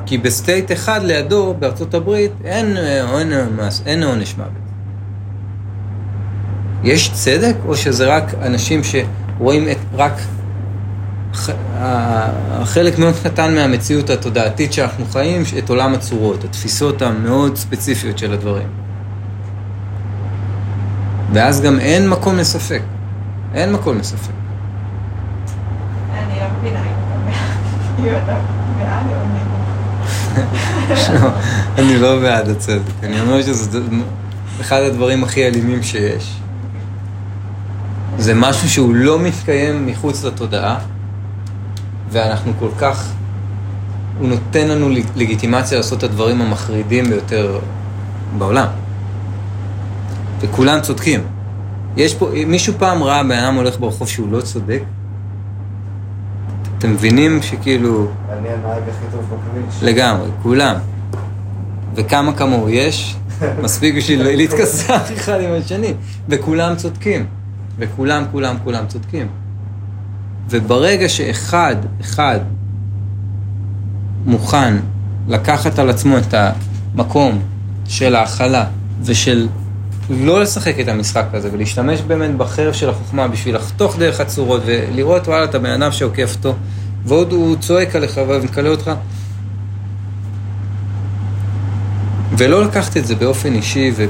כי 0.05 0.17
ב 0.17 0.26
state 0.26 0.71
אחד 0.71 1.03
לידו, 1.03 1.55
בארצות 1.59 1.93
הברית, 1.93 2.31
אין, 2.45 2.77
אין, 2.77 3.33
מס- 3.57 3.83
אין 3.85 4.03
עונש 4.03 4.35
מוות. 4.37 4.51
יש 6.83 7.11
צדק, 7.13 7.55
או 7.65 7.75
שזה 7.75 8.15
רק 8.15 8.33
אנשים 8.41 8.81
שרואים 8.83 9.67
את, 9.71 9.77
רק 9.95 10.13
חלק 12.63 12.97
מאוד 12.99 13.13
קטן 13.23 13.55
מהמציאות 13.55 14.09
התודעתית 14.09 14.73
שאנחנו 14.73 15.05
חיים, 15.05 15.43
את 15.57 15.69
עולם 15.69 15.93
הצורות, 15.93 16.43
התפיסות 16.43 17.01
המאוד 17.01 17.55
ספציפיות 17.55 18.17
של 18.17 18.33
הדברים. 18.33 18.67
ואז 21.33 21.61
גם 21.61 21.79
אין 21.79 22.09
מקום 22.09 22.37
לספק. 22.37 22.81
אין 23.53 23.73
מקום 23.73 23.97
לספק. 23.97 24.31
אני 26.13 26.39
לא 26.39 26.45
מבינה 26.59 26.79
אם 27.99 28.05
אתה 28.23 28.37
בעד 28.77 29.05
או 29.07 29.25
נגד. 29.33 31.31
אני 31.77 31.97
לא 31.97 32.19
בעד 32.19 32.49
הצדק. 32.49 32.81
אני 33.03 33.21
אומר 33.21 33.41
שזה 33.41 33.79
אחד 34.61 34.81
הדברים 34.81 35.23
הכי 35.23 35.47
אלימים 35.47 35.83
שיש. 35.83 36.35
זה 38.17 38.33
משהו 38.35 38.69
שהוא 38.69 38.95
לא 38.95 39.19
מתקיים 39.19 39.85
מחוץ 39.87 40.23
לתודעה, 40.23 40.77
ואנחנו 42.11 42.51
כל 42.59 42.69
כך... 42.79 43.11
הוא 44.19 44.29
נותן 44.29 44.67
לנו 44.67 44.89
לג- 44.89 45.05
לגיטימציה 45.15 45.77
לעשות 45.77 45.97
את 45.97 46.03
הדברים 46.03 46.41
המחרידים 46.41 47.05
ביותר 47.09 47.59
בעולם. 48.37 48.67
וכולם 50.39 50.81
צודקים. 50.81 51.19
יש 51.97 52.15
פה, 52.15 52.29
מישהו 52.47 52.73
פעם 52.77 53.03
ראה 53.03 53.23
בן 53.23 53.31
אדם 53.31 53.55
הולך 53.55 53.79
ברחוב 53.79 54.07
שהוא 54.07 54.31
לא 54.31 54.41
צודק? 54.41 54.81
אתם 56.77 56.91
מבינים 56.93 57.41
שכאילו... 57.41 58.07
אני 58.29 58.49
הנהג 58.49 58.83
הכי 58.89 59.05
טוב 59.11 59.21
בכביש. 59.21 59.83
לגמרי, 59.83 60.29
כולם. 60.43 60.75
וכמה 61.95 62.33
כמוהו 62.33 62.69
יש, 62.69 63.15
מספיק 63.63 63.95
בשביל 63.95 64.23
להתכסח 64.23 65.11
אחד 65.13 65.41
עם 65.41 65.49
השני. 65.53 65.93
וכולם 66.29 66.75
צודקים. 66.75 67.25
וכולם, 67.77 68.23
כולם, 68.31 68.55
כולם 68.63 68.87
צודקים. 68.87 69.27
וברגע 70.49 71.09
שאחד, 71.09 71.75
אחד, 72.01 72.39
מוכן 74.25 74.73
לקחת 75.27 75.79
על 75.79 75.89
עצמו 75.89 76.17
את 76.17 76.33
המקום 76.33 77.39
של 77.87 78.15
ההכלה 78.15 78.65
ושל 79.03 79.47
לא 80.09 80.41
לשחק 80.41 80.79
את 80.79 80.87
המשחק 80.87 81.25
הזה 81.33 81.49
ולהשתמש 81.53 82.01
באמת 82.01 82.37
בחרב 82.37 82.73
של 82.73 82.89
החוכמה 82.89 83.27
בשביל 83.27 83.55
לחתוך 83.55 83.97
דרך 83.97 84.19
הצורות 84.19 84.61
ולראות 84.65 85.27
וואלה 85.27 85.43
את 85.43 85.55
הבן 85.55 85.81
אדם 85.81 85.91
שעוקף 85.91 86.35
אותו 86.35 86.55
ועוד 87.05 87.31
הוא 87.31 87.55
צועק 87.55 87.95
עליך 87.95 88.21
ומקלל 88.27 88.67
אותך 88.67 88.91
ולא 92.37 92.63
לקחת 92.65 92.97
את 92.97 93.07
זה 93.07 93.15
באופן 93.15 93.53
אישי 93.53 93.91
ו... 93.95 94.05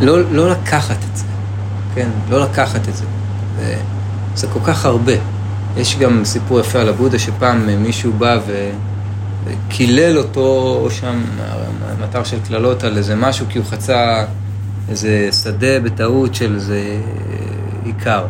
לא, 0.00 0.32
לא 0.32 0.50
לקחת 0.50 0.96
את 1.12 1.16
זה, 1.16 1.24
כן? 1.94 2.08
לא 2.30 2.42
לקחת 2.44 2.88
את 2.88 2.96
זה. 2.96 3.04
זה, 3.58 3.76
זה 4.34 4.46
כל 4.52 4.60
כך 4.64 4.84
הרבה. 4.84 5.12
יש 5.76 5.98
גם 5.98 6.24
סיפור 6.24 6.60
יפה 6.60 6.78
על 6.80 6.88
הבודה 6.88 7.18
שפעם 7.18 7.82
מישהו 7.82 8.12
בא 8.12 8.38
ו... 8.46 8.70
וקילל 9.44 10.18
אותו 10.18 10.88
שם, 10.90 11.22
מטר 12.02 12.24
של 12.24 12.38
קללות 12.48 12.84
על 12.84 12.96
איזה 12.96 13.16
משהו, 13.16 13.46
כי 13.48 13.58
הוא 13.58 13.66
חצה 13.66 14.24
איזה 14.88 15.28
שדה 15.42 15.80
בטעות 15.80 16.34
של 16.34 16.54
איזה 16.54 17.00
עיקר. 17.84 18.26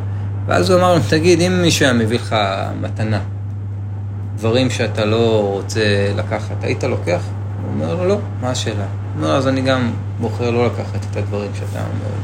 ואז 0.47 0.71
הוא 0.71 0.79
אמר 0.79 0.95
לו, 0.95 1.01
תגיד, 1.09 1.41
אם 1.41 1.63
מישהו 1.63 1.85
היה 1.85 1.95
מביא 1.95 2.19
לך 2.19 2.37
מתנה, 2.81 3.21
דברים 4.37 4.71
שאתה 4.71 5.05
לא 5.05 5.51
רוצה 5.53 6.13
לקחת, 6.17 6.65
היית 6.65 6.85
לוקח? 6.85 7.21
הוא 7.63 7.73
אומר 7.75 7.95
לו, 7.95 8.09
לא, 8.09 8.19
מה 8.41 8.51
השאלה? 8.51 8.85
הוא 8.85 9.23
אומר, 9.23 9.37
אז 9.37 9.49
אני 9.49 9.61
גם 9.61 9.91
בוחר 10.21 10.51
לא 10.51 10.67
לקחת 10.67 11.07
את 11.11 11.17
הדברים 11.17 11.51
שאתה 11.55 11.79
אומר. 11.79 12.15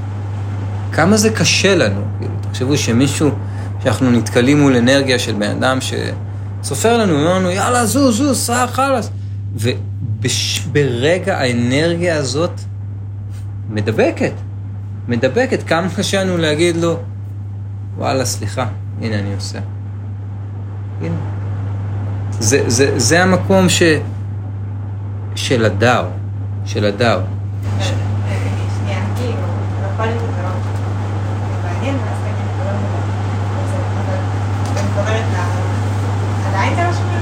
כמה 0.93 1.17
זה 1.17 1.31
קשה 1.31 1.75
לנו, 1.75 2.01
כאילו, 2.19 2.35
תחשבו 2.41 2.77
שמישהו, 2.77 3.31
שאנחנו 3.83 4.11
נתקלים 4.11 4.61
מול 4.61 4.77
אנרגיה 4.77 5.19
של 5.19 5.33
בן 5.33 5.51
אדם 5.51 5.79
שסופר 6.63 6.99
לנו, 6.99 7.13
אומר 7.13 7.35
לנו, 7.35 7.51
יאללה, 7.51 7.87
זוז, 7.87 8.17
זוז, 8.17 8.39
סע, 8.39 8.67
חלאס. 8.67 9.11
וברגע 9.55 11.39
האנרגיה 11.39 12.17
הזאת 12.17 12.61
מדבקת, 13.71 14.33
מדבקת, 15.09 15.63
כמה 15.63 15.89
קשה 15.97 16.25
לנו 16.25 16.37
להגיד 16.37 16.77
לו, 16.77 16.97
וואלה, 17.97 18.25
סליחה, 18.25 18.67
הנה 19.01 19.19
אני 19.19 19.35
עושה. 19.35 19.59
הנה. 21.01 21.15
זה, 22.31 22.65
זה, 22.67 22.99
זה 22.99 23.23
המקום 23.23 23.69
ש... 23.69 23.83
של 25.35 25.65
הדאו, 25.65 26.05
של 26.65 26.85
הדאו. 26.85 27.21
ש... 27.81 27.85
שנייה, 28.79 29.01
כאילו, 29.17 29.33
לא 29.83 29.87
יכול 29.93 30.07
להיות 30.07 30.21
שזה 30.21 30.43
לא 30.43 30.49
מעניין, 31.65 31.95
ואז 31.95 32.19
תגיד, 32.23 32.47
זה 32.59 32.65
לא 32.65 32.73
מעניין. 32.73 33.03
אבל 33.95 34.17
אני 34.77 34.89
חוזרת 34.95 35.25
ל... 35.33 35.39
עדיין 36.49 36.75
זה 36.77 36.83
לא 36.83 36.93
שומע? 36.93 37.21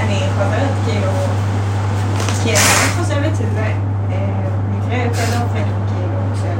אני 0.00 0.18
חוזרת, 0.36 0.70
כאילו... 0.84 1.10
כי 2.42 2.50
אני 2.50 2.58
באמת 2.58 3.04
חושבת 3.04 3.36
שזה 3.36 3.72
אה, 4.10 4.97
יוצא 5.08 5.24
דופן, 5.24 5.64
כאילו, 5.88 6.18
של... 6.42 6.58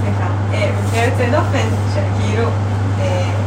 סליחה. 0.00 0.28
מקרה 0.86 1.04
יוצא 1.04 1.24
דופן 1.30 1.68
של 1.94 2.00
כאילו... 2.20 2.48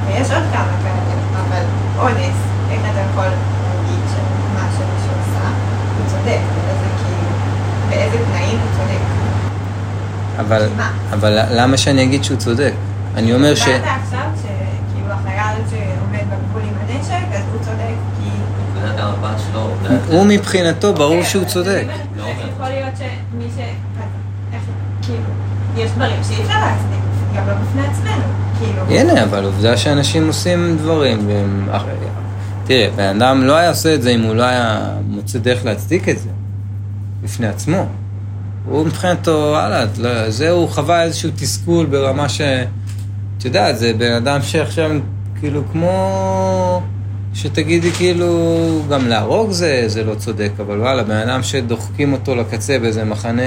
ויש 0.07 0.31
עוד 0.31 0.43
כמה 0.53 0.71
כאלה, 0.83 1.01
אבל 1.47 1.63
אונס, 1.99 2.37
איך 2.71 2.81
אתה 2.91 2.99
יכול 3.11 3.23
להגיד 3.23 3.99
שמה 4.09 4.67
שמישהו 4.71 5.11
עשה, 5.21 5.47
הוא 5.97 6.05
צודק, 6.07 6.39
באיזה 6.55 6.87
כאילו... 6.97 7.29
באיזה 7.89 8.17
תנאים 8.31 8.59
הוא 8.59 8.69
צודק. 8.77 9.01
אבל? 10.39 10.67
אבל 11.13 11.39
למה 11.51 11.77
שאני 11.77 12.03
אגיד 12.03 12.23
שהוא 12.23 12.37
צודק? 12.37 12.73
אני 13.15 13.33
אומר 13.33 13.55
ש... 13.55 13.67
אמרת 13.67 13.81
עכשיו 14.03 14.29
שכאילו 14.41 15.13
החייל 15.13 15.61
שעומד 15.69 16.23
בגבול 16.31 16.61
עם 16.61 16.73
הנשק, 16.81 17.35
אז 17.35 17.43
הוא 17.53 17.61
צודק, 17.61 17.95
כי... 18.19 18.29
נקודת 18.79 18.99
המבט 18.99 19.19
שלו, 19.39 19.46
אולי- 19.46 19.46
הוא 20.07 20.25
מבחינתו, 20.27 20.93
ברור 20.93 21.23
שהוא 21.23 21.45
צודק. 21.45 21.85
לא. 22.17 22.23
יכול 22.23 22.69
להיות 22.69 22.97
שמי 22.97 23.45
ש... 23.55 23.59
כאילו, 25.01 25.19
יש 25.77 25.91
דברים 25.91 26.23
שאי 26.23 26.43
אפשר 26.43 26.59
להצדיק, 26.59 26.99
גם 27.35 27.47
לא 27.47 27.53
בפני 27.53 27.81
עצמנו, 27.87 28.23
כאילו... 28.59 28.99
הנה, 28.99 29.23
אבל 29.23 29.45
עובדה 29.45 29.77
שאנשים 29.77 30.27
עושים 30.27 30.77
דברים, 30.77 31.27
והם... 31.27 31.69
תראה, 32.65 32.89
בן 32.95 33.21
אדם 33.21 33.43
לא 33.43 33.55
היה 33.55 33.69
עושה 33.69 33.95
את 33.95 34.01
זה 34.01 34.09
אם 34.09 34.21
הוא 34.21 34.35
לא 34.35 34.43
היה 34.43 34.89
מוצא 35.07 35.39
דרך 35.39 35.65
להצדיק 35.65 36.09
את 36.09 36.19
זה, 36.19 36.29
בפני 37.23 37.47
עצמו. 37.47 37.85
הוא 38.65 38.85
מבחינתו, 38.85 39.47
וואלה, 39.51 39.85
לא- 39.97 40.29
זה 40.29 40.49
הוא 40.49 40.69
חווה 40.69 41.03
איזשהו 41.03 41.29
תסכול 41.35 41.85
ברמה 41.85 42.29
ש... 42.29 42.41
את 43.37 43.45
יודעת, 43.45 43.77
זה 43.77 43.93
בן 43.97 44.11
אדם 44.11 44.41
שעכשיו, 44.41 44.91
כאילו, 45.39 45.61
כמו... 45.71 46.81
שתגידי 47.37 47.91
כאילו, 47.91 48.81
גם 48.89 49.07
להרוג 49.07 49.51
זה, 49.51 49.83
זה 49.87 50.03
לא 50.03 50.15
צודק, 50.15 50.51
אבל 50.57 50.79
וואלה, 50.79 51.03
בן 51.03 51.15
אדם 51.15 51.43
שדוחקים 51.43 52.13
אותו 52.13 52.35
לקצה 52.35 52.79
באיזה 52.79 53.03
מחנה 53.03 53.41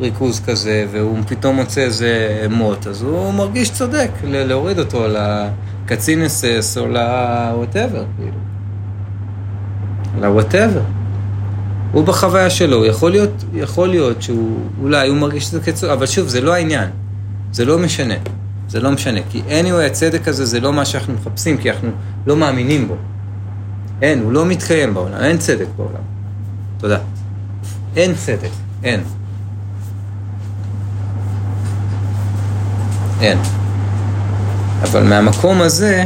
ריכוז 0.00 0.40
כזה, 0.46 0.86
והוא 0.92 1.18
פתאום 1.26 1.56
מוצא 1.56 1.80
איזה 1.80 2.46
מוט, 2.50 2.86
אז 2.86 3.02
הוא 3.02 3.34
מרגיש 3.34 3.70
צודק 3.70 4.10
להוריד 4.24 4.78
אותו 4.78 5.06
לקצין 5.08 6.22
אס-אס 6.22 6.78
או 6.78 6.86
ל-whatever, 6.86 8.04
כאילו. 8.16 8.38
ל-whatever. 10.20 10.82
הוא 11.92 12.04
בחוויה 12.04 12.50
שלו, 12.50 12.84
יכול 12.84 13.10
להיות, 13.10 13.44
יכול 13.54 13.88
להיות 13.88 14.22
שהוא, 14.22 14.58
אולי 14.82 15.08
הוא 15.08 15.16
מרגיש 15.16 15.44
שזה 15.44 15.60
קצור, 15.60 15.92
אבל 15.92 16.06
שוב, 16.06 16.28
זה 16.28 16.40
לא 16.40 16.54
העניין. 16.54 16.88
זה 17.52 17.64
לא 17.64 17.78
משנה. 17.78 18.14
זה 18.68 18.80
לא 18.80 18.90
משנה. 18.90 19.20
כי 19.30 19.42
anyway, 19.48 19.86
הצדק 19.86 20.28
הזה 20.28 20.44
זה 20.44 20.60
לא 20.60 20.72
מה 20.72 20.84
שאנחנו 20.84 21.14
מחפשים, 21.14 21.58
כי 21.58 21.70
אנחנו 21.70 21.90
לא 22.26 22.36
מאמינים 22.36 22.88
בו. 22.88 22.96
אין, 24.02 24.22
הוא 24.22 24.32
לא 24.32 24.46
מתקיים 24.46 24.94
בעולם, 24.94 25.20
אין 25.20 25.38
צדק 25.38 25.66
בעולם. 25.76 26.02
תודה. 26.78 26.98
אין 27.96 28.14
צדק, 28.14 28.48
אין. 28.84 29.00
אין. 33.20 33.38
אבל 34.82 35.02
מהמקום 35.08 35.60
הזה, 35.60 36.04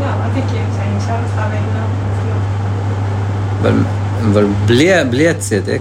לא, 0.00 0.06
ואם 1.50 1.66
לא, 1.74 1.80
אז 1.80 2.26
לא. 2.28 2.34
אבל, 3.70 3.82
אבל 4.32 4.46
בלי, 4.66 4.94
ה- 4.94 5.04
בלי 5.04 5.28
הצדק, 5.28 5.80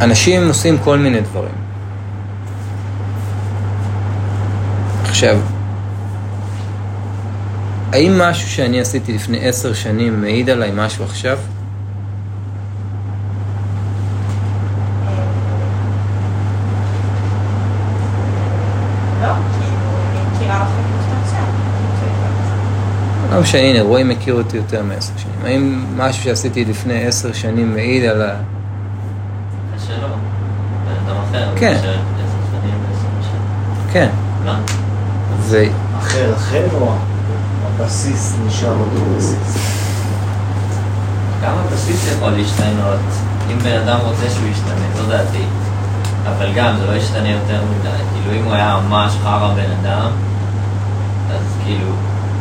אנשים 0.00 0.48
עושים 0.48 0.78
כל 0.78 0.98
מיני 0.98 1.20
דברים. 1.20 1.54
עכשיו, 5.02 5.38
האם 7.92 8.18
משהו 8.18 8.48
שאני 8.48 8.80
עשיתי 8.80 9.12
לפני 9.12 9.48
עשר 9.48 9.72
שנים 9.72 10.20
מעיד 10.20 10.50
עליי 10.50 10.70
משהו 10.74 11.04
עכשיו? 11.04 11.38
לא, 19.22 19.32
כאילו, 20.38 20.54
כמו 20.54 21.02
שאתה 21.02 21.20
עכשיו. 21.24 21.44
לא 23.34 23.40
משנה, 23.40 23.60
הנה, 23.60 23.82
רועי 23.82 24.04
מכיר 24.04 24.34
אותי 24.34 24.56
יותר 24.56 24.82
מעשר 24.82 25.12
שנים. 25.16 25.34
האם 25.44 25.84
משהו 25.96 26.22
שעשיתי 26.24 26.64
לפני 26.64 27.06
עשר 27.06 27.32
שנים 27.32 27.74
מעיד 27.74 28.04
על 28.04 28.22
ה... 28.22 28.36
שלא. 29.86 30.08
בן 30.84 30.94
אדם 31.06 31.16
אחר. 31.28 31.47
כן. 31.60 31.76
כן. 33.92 34.08
לא. 34.44 34.52
ו... 35.40 35.64
אחר 35.98 36.34
אחר 36.36 36.66
או 36.80 36.92
הבסיס 37.66 38.36
נשאר 38.46 38.70
אותו 38.70 39.16
בסיס? 39.16 39.58
גם 41.42 41.52
הבסיס 41.64 42.12
יכול 42.12 42.30
להשתנות. 42.30 43.00
אם 43.52 43.58
בן 43.58 43.80
אדם 43.84 43.98
רוצה 44.04 44.30
שהוא 44.30 44.48
ישתנה, 44.48 44.86
זו 44.96 45.02
דעתי. 45.08 45.44
אבל 46.28 46.52
גם, 46.56 46.76
זה 46.78 46.86
לא 46.86 46.92
ישתנה 46.92 47.30
יותר 47.30 47.60
מדי. 47.70 47.88
כאילו, 48.14 48.40
אם 48.40 48.44
הוא 48.44 48.52
היה 48.52 48.80
ממש 48.88 49.12
חרא 49.22 49.54
בן 49.54 49.70
אדם, 49.82 50.10
אז 51.30 51.44
כאילו... 51.64 51.86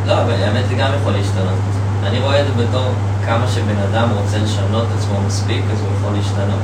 לא, 0.06 0.22
אבל 0.22 0.32
האמת 0.32 0.68
זה 0.70 0.76
גם 0.76 0.92
יכול 1.02 1.14
להשתנות. 1.14 1.60
אני 2.04 2.20
רואה 2.20 2.42
את 2.42 2.46
זה 2.46 2.64
בתור 2.64 2.92
כמה 3.26 3.48
שבן 3.48 3.78
אדם 3.92 4.10
רוצה 4.22 4.38
לשנות 4.38 4.84
את 4.84 4.98
עצמו 5.00 5.22
מספיק, 5.28 5.64
אז 5.72 5.82
הוא 5.82 5.90
יכול 6.00 6.14
להשתנות. 6.18 6.60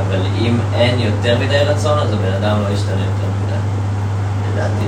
אבל 0.00 0.20
אם 0.40 0.58
אין 0.74 1.00
יותר 1.00 1.38
מדי 1.38 1.58
רצון, 1.58 1.98
אז 1.98 2.12
הבן 2.12 2.32
אדם 2.32 2.62
לא 2.62 2.74
ישתנה 2.74 3.00
יותר 3.00 3.28
מדי. 3.44 3.56
לדעתי. 4.52 4.84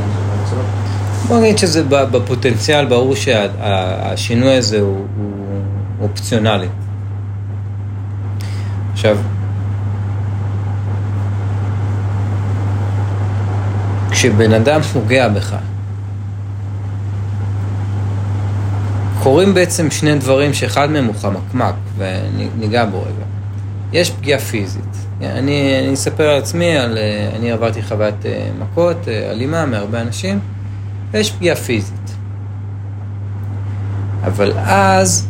בוא 1.28 1.40
נגיד 1.40 1.58
שזה 1.58 1.84
בפוטנציאל, 1.88 2.84
ברור 2.84 3.14
שהשינוי 3.16 4.54
הזה 4.54 4.80
הוא, 4.80 5.06
הוא 5.16 6.08
אופציונלי. 6.08 6.66
עכשיו, 8.92 9.16
כשבן 14.10 14.52
אדם 14.52 14.82
פוגע 14.82 15.28
בך, 15.28 15.56
קורים 19.22 19.54
בעצם 19.54 19.90
שני 19.90 20.14
דברים 20.14 20.54
שאחד 20.54 20.90
מהם 20.90 21.06
הוא 21.06 21.14
חמקמק, 21.14 21.74
וניגע 21.98 22.84
בו 22.84 23.00
רגע. 23.00 23.31
יש 23.92 24.10
פגיעה 24.10 24.38
פיזית. 24.38 24.96
אני, 25.22 25.80
אני 25.84 25.94
אספר 25.94 26.28
על 26.28 26.38
עצמי, 26.38 26.76
על, 26.76 26.98
אה, 26.98 27.30
אני 27.36 27.52
עברתי 27.52 27.82
חוויית 27.82 28.26
אה, 28.26 28.48
מכות, 28.58 29.08
אה, 29.08 29.30
אלימה 29.30 29.66
מהרבה 29.66 30.00
אנשים, 30.00 30.40
ויש 31.10 31.32
פגיעה 31.32 31.56
פיזית. 31.56 32.10
אבל 34.24 34.52
אז 34.58 35.28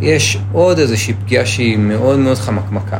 יש 0.00 0.38
עוד 0.52 0.78
איזושהי 0.78 1.14
פגיעה 1.14 1.46
שהיא 1.46 1.78
מאוד 1.78 2.18
מאוד 2.18 2.36
חמקמקה. 2.36 2.98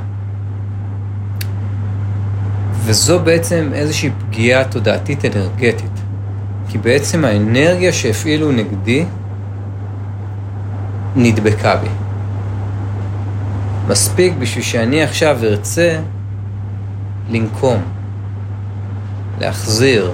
וזו 2.85 3.21
בעצם 3.21 3.71
איזושהי 3.75 4.11
פגיעה 4.19 4.65
תודעתית 4.65 5.25
אנרגטית. 5.25 5.91
כי 6.69 6.79
בעצם 6.79 7.25
האנרגיה 7.25 7.93
שהפעילו 7.93 8.53
נגדי 8.53 9.05
נדבקה 11.17 11.77
בי. 11.77 12.08
מספיק 13.89 14.33
בשביל 14.39 14.65
שאני 14.65 15.03
עכשיו 15.03 15.39
ארצה 15.43 16.01
לנקום, 17.31 17.83
להחזיר. 19.41 20.13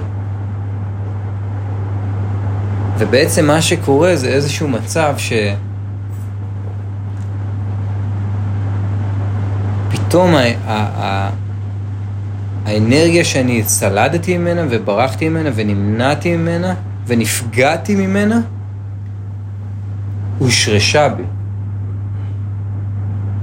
ובעצם 2.97 3.47
מה 3.47 3.61
שקורה 3.61 4.15
זה 4.15 4.27
איזשהו 4.27 4.67
מצב 4.67 5.13
ש... 5.17 5.33
פתאום 9.89 10.35
ה- 10.35 10.39
ה- 10.39 11.03
ה- 11.03 11.29
האנרגיה 12.65 13.23
שאני 13.23 13.63
צלדתי 13.63 14.37
ממנה 14.37 14.61
וברחתי 14.69 15.29
ממנה 15.29 15.49
ונמנעתי 15.55 16.37
ממנה 16.37 16.73
ונפגעתי 17.07 17.95
ממנה, 17.95 18.39
הושרשה 20.39 21.09
בי. 21.09 21.23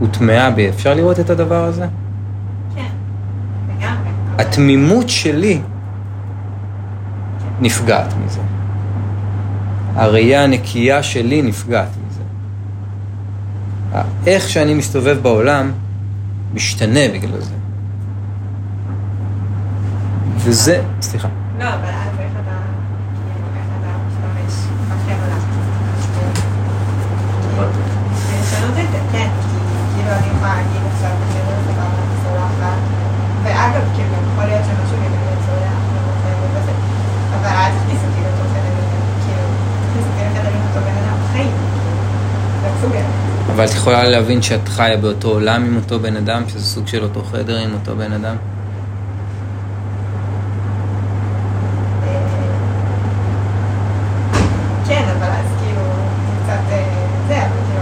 הוטמעה 0.03 0.51
בי. 0.51 0.69
אפשר 0.69 0.95
לראות 0.95 1.21
את 1.21 1.31
הדבר 1.31 1.65
הזה? 1.65 1.87
כן, 2.75 2.89
לגמרי. 3.69 4.11
התמימות 4.39 5.09
שלי 5.09 5.61
נפגעת 7.61 8.15
מזה. 8.25 8.41
הראייה 9.95 10.45
הנקייה 10.45 11.03
שלי 11.03 11.43
נפגעת 11.43 11.89
מזה. 11.89 12.23
איך 14.27 14.49
שאני 14.49 14.75
מסתובב 14.75 15.19
בעולם 15.23 15.73
משתנה 16.55 17.01
בגלל 17.15 17.41
זה. 17.41 17.55
וזה, 20.37 20.83
סליחה. 21.01 21.29
לא, 21.59 21.65
אבל 21.65 21.75
אז 21.75 22.19
איך 22.21 22.33
אתה, 22.43 22.57
כאילו, 23.15 23.47
איך 23.57 23.69
אתה 23.81 23.91
משתמש 24.07 24.55
בחברה? 24.89 25.39
לשנות 28.41 28.77
את 28.85 28.89
זה, 28.93 28.99
כן, 29.13 29.29
כי 29.41 29.59
כאילו 29.95 30.11
אני 30.19 30.27
יכולה 30.37 30.55
להגיד 30.55 30.83
עכשיו 30.95 31.11
בסדר, 31.21 31.57
סבבה, 31.67 31.85
אני 32.03 32.17
סולחת, 32.25 32.79
ואגב, 33.43 33.85
כאילו, 33.95 34.15
יכול 34.33 34.45
להיות 34.45 34.65
שמשהו 34.65 34.97
לי 35.03 35.09
באמת 35.09 35.41
סולח, 35.47 35.79
ורוצה 35.93 36.31
וזה, 36.61 36.73
אבל 37.37 37.55
אל 37.61 37.71
תכניס 37.79 38.01
אותי 38.07 38.21
לתוך 38.27 38.49
חדר, 38.55 38.75
כאילו, 39.25 39.45
תכניס 39.83 40.05
אותי 40.09 40.21
לחדר 40.27 40.53
עם 40.57 40.63
אותו 40.69 40.81
בן 40.87 40.97
אדם 41.03 41.17
בחיים, 41.25 41.55
כאילו, 41.73 41.93
זה 42.63 42.69
סוגר. 42.81 43.07
אבל 43.55 43.65
את 43.65 43.71
יכולה 43.71 44.05
להבין 44.05 44.43
שאת 44.43 44.69
חיה 44.69 44.97
באותו 44.97 45.29
עולם 45.29 45.65
עם 45.65 45.77
אותו 45.77 46.01
בן 46.01 46.17
אדם, 46.17 46.43
שזה 46.49 46.65
סוג 46.65 46.87
של 46.87 47.03
אותו 47.03 47.23
חדר 47.23 47.57
עם 47.57 47.73
אותו 47.73 47.97
בן 47.97 48.13
אדם? 48.13 48.37
כן, 54.89 55.05
כאילו, 55.61 55.81
קצת 56.45 56.53
אה, 56.71 56.85
כאילו, 57.31 57.81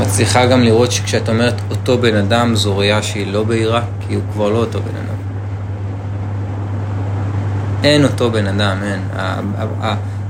מצליחה 0.00 0.46
גם 0.46 0.60
לראות 0.60 0.92
שכשאת 0.92 1.28
אומרת 1.28 1.60
אותו 1.70 1.98
בן 1.98 2.16
אדם, 2.16 2.54
זו 2.54 2.78
ראייה 2.78 3.02
שהיא 3.02 3.32
לא 3.32 3.44
בהירה, 3.44 3.82
כי 4.00 4.14
הוא 4.14 4.22
כבר 4.32 4.48
לא 4.48 4.58
אותו 4.58 4.80
בן 4.80 4.96
אדם. 4.96 5.16
אין 7.84 8.04
אותו 8.04 8.30
בן 8.30 8.46
אדם, 8.46 8.76
אין. 8.82 9.00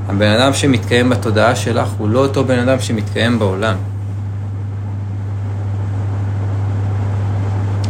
הבן 0.08 0.30
אדם 0.30 0.54
שמתקיים 0.54 1.08
בתודעה 1.08 1.56
שלך 1.56 1.88
הוא 1.98 2.08
לא 2.08 2.18
אותו 2.18 2.44
בן 2.44 2.58
אדם 2.58 2.80
שמתקיים 2.80 3.38
בעולם. 3.38 3.76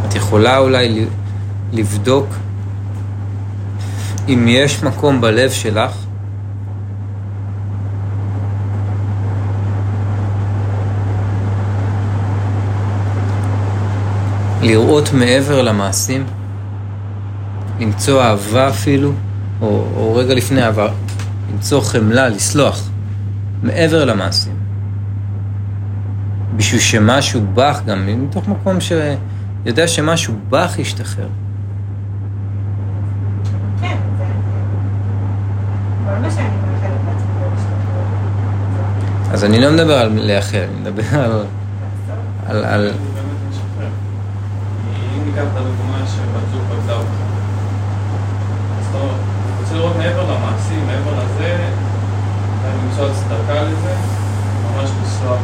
את 0.08 0.14
יכולה 0.14 0.58
אולי 0.58 1.06
לבדוק 1.72 2.26
אם 4.28 4.44
יש 4.48 4.82
מקום 4.82 5.20
בלב 5.20 5.50
שלך 5.50 5.92
לראות 14.62 15.12
מעבר 15.12 15.62
למעשים, 15.62 16.24
למצוא 17.80 18.22
אהבה 18.22 18.68
אפילו, 18.68 19.12
או, 19.60 19.84
או 19.96 20.14
רגע 20.14 20.34
לפני 20.34 20.62
אהבה, 20.62 20.88
למצוא 21.52 21.80
חמלה, 21.80 22.28
לסלוח, 22.28 22.90
מעבר 23.62 24.04
למעשים. 24.04 24.52
בשביל 26.56 26.80
שמשהו 26.80 27.40
בך, 27.54 27.80
גם 27.86 28.06
מתוך 28.06 28.48
מקום 28.48 28.80
ש, 28.80 28.92
יודע 29.64 29.88
שמשהו 29.88 30.34
בך 30.48 30.78
ישתחרר. 30.78 31.28
כן, 33.80 33.96
להשתחרר. 36.22 36.46
אז 39.32 39.44
אני 39.44 39.60
לא 39.60 39.72
מדבר 39.72 39.98
על 39.98 40.12
לייחל, 40.14 40.58
אני 40.58 40.80
מדבר 40.80 41.20
על... 41.20 41.44
על, 42.46 42.64
על... 42.64 42.90
אם 45.16 45.24
ניקח 45.26 45.42
את 45.52 45.56
הדוגמה 45.56 46.06
שבת 46.06 46.42
זוג 46.52 46.62
פגזה 46.70 46.92
אותך, 46.92 47.08
אז 48.78 48.86
אתה 48.90 48.98
רוצה 49.60 49.74
לראות 49.74 49.96
מעבר 49.96 50.26
למעשים, 50.72 50.86
מעבר 50.86 51.24
לזה, 51.24 51.56
אולי 52.64 52.72
למצוא 52.84 53.06
הצדקה 53.06 53.62
לזה, 53.62 53.94
ממש 54.64 54.90
לנסוע. 55.00 55.36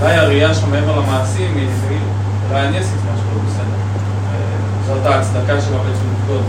אולי 0.00 0.14
הראייה 0.14 0.54
שלך 0.54 0.64
מעבר 0.70 1.00
למעשים 1.00 1.56
היא 1.56 1.68
אולי 2.50 2.68
אני 2.68 2.78
עשיתי 2.78 2.96
משהו 2.96 3.26
לא 3.34 3.40
בסדר. 3.46 3.76
זאת 4.86 5.06
ההצדקה 5.06 5.60
שלה 5.60 5.78
בעצם 5.78 6.04
לבגוד. 6.12 6.42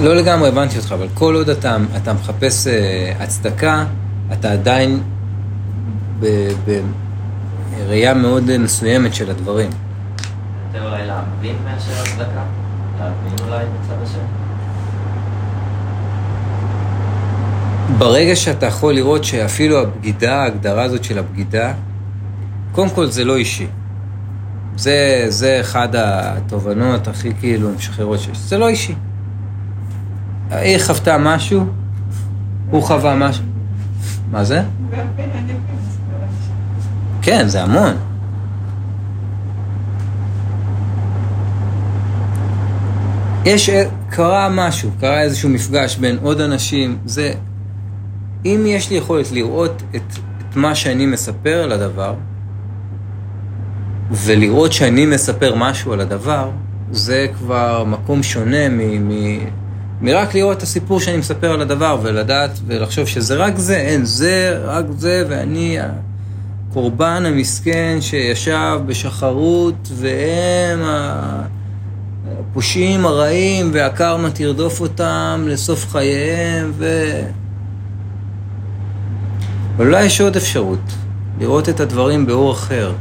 לא 0.00 0.16
לגמרי 0.16 0.48
הבנתי 0.48 0.78
אותך, 0.78 0.92
אבל 0.92 1.08
כל 1.14 1.34
עוד 1.34 1.48
אתה, 1.48 1.76
אתה 1.96 2.12
מחפש 2.12 2.66
אה, 2.66 3.12
הצדקה, 3.20 3.84
אתה 4.32 4.52
עדיין 4.52 5.02
בראייה 7.86 8.14
מאוד 8.14 8.50
אה, 8.50 8.58
מסוימת 8.58 9.14
של 9.14 9.30
הדברים. 9.30 9.70
להבין 11.44 11.62
מאשר 11.64 12.02
הצדקה? 12.02 12.44
להבין 12.98 13.46
אולי 13.46 13.64
בצד 13.64 14.02
השני? 14.02 14.22
ברגע 17.98 18.36
שאתה 18.36 18.66
יכול 18.66 18.94
לראות 18.94 19.24
שאפילו 19.24 19.80
הבגידה, 19.80 20.42
ההגדרה 20.42 20.82
הזאת 20.82 21.04
של 21.04 21.18
הבגידה, 21.18 21.72
קודם 22.72 22.90
כל 22.90 23.06
זה 23.06 23.24
לא 23.24 23.36
אישי. 23.36 23.66
זה, 24.76 25.26
זה 25.28 25.60
אחד 25.60 25.88
התובנות 25.94 27.08
הכי 27.08 27.32
כאילו 27.40 27.70
משחררות 27.70 28.20
שיש. 28.20 28.38
זה 28.38 28.58
לא 28.58 28.68
אישי. 28.68 28.94
היא 30.50 30.78
חוותה 30.78 31.18
משהו, 31.18 31.66
הוא 32.70 32.82
חווה 32.82 33.14
משהו. 33.14 33.44
מה 34.30 34.44
זה? 34.44 34.62
כן, 37.22 37.48
זה 37.48 37.62
המון. 37.62 38.13
יש, 43.44 43.70
קרה 44.10 44.48
משהו, 44.48 44.90
קרה 45.00 45.22
איזשהו 45.22 45.48
מפגש 45.48 45.96
בין 45.96 46.18
עוד 46.22 46.40
אנשים, 46.40 46.98
זה... 47.04 47.32
אם 48.44 48.64
יש 48.66 48.90
לי 48.90 48.96
יכולת 48.96 49.32
לראות 49.32 49.82
את, 49.96 50.02
את 50.38 50.56
מה 50.56 50.74
שאני 50.74 51.06
מספר 51.06 51.62
על 51.62 51.72
הדבר, 51.72 52.14
ולראות 54.10 54.72
שאני 54.72 55.06
מספר 55.06 55.54
משהו 55.54 55.92
על 55.92 56.00
הדבר, 56.00 56.50
זה 56.90 57.26
כבר 57.38 57.84
מקום 57.84 58.22
שונה 58.22 58.68
מ... 58.68 59.08
מ 59.08 59.38
מרק 60.00 60.34
לראות 60.34 60.56
את 60.56 60.62
הסיפור 60.62 61.00
שאני 61.00 61.16
מספר 61.16 61.52
על 61.52 61.60
הדבר, 61.60 61.98
ולדעת 62.02 62.50
ולחשוב 62.66 63.06
שזה 63.06 63.36
רק 63.36 63.58
זה, 63.58 63.76
אין, 63.76 64.04
זה, 64.04 64.60
רק 64.64 64.84
זה, 64.96 65.24
ואני 65.28 65.78
הקורבן 66.70 67.22
המסכן 67.26 67.98
שישב 68.00 68.80
בשחרות, 68.86 69.88
והם 69.94 70.80
הפושעים 72.32 73.06
הרעים, 73.06 73.70
והקרמה 73.72 74.30
תרדוף 74.30 74.80
אותם 74.80 75.44
לסוף 75.48 75.90
חייהם, 75.90 76.72
ו... 76.74 76.86
אבל 79.76 79.86
אולי 79.86 80.04
יש 80.04 80.20
עוד 80.20 80.36
אפשרות, 80.36 80.92
לראות 81.38 81.68
את 81.68 81.80
הדברים 81.80 82.26
באור 82.26 82.52
אחר. 82.52 82.92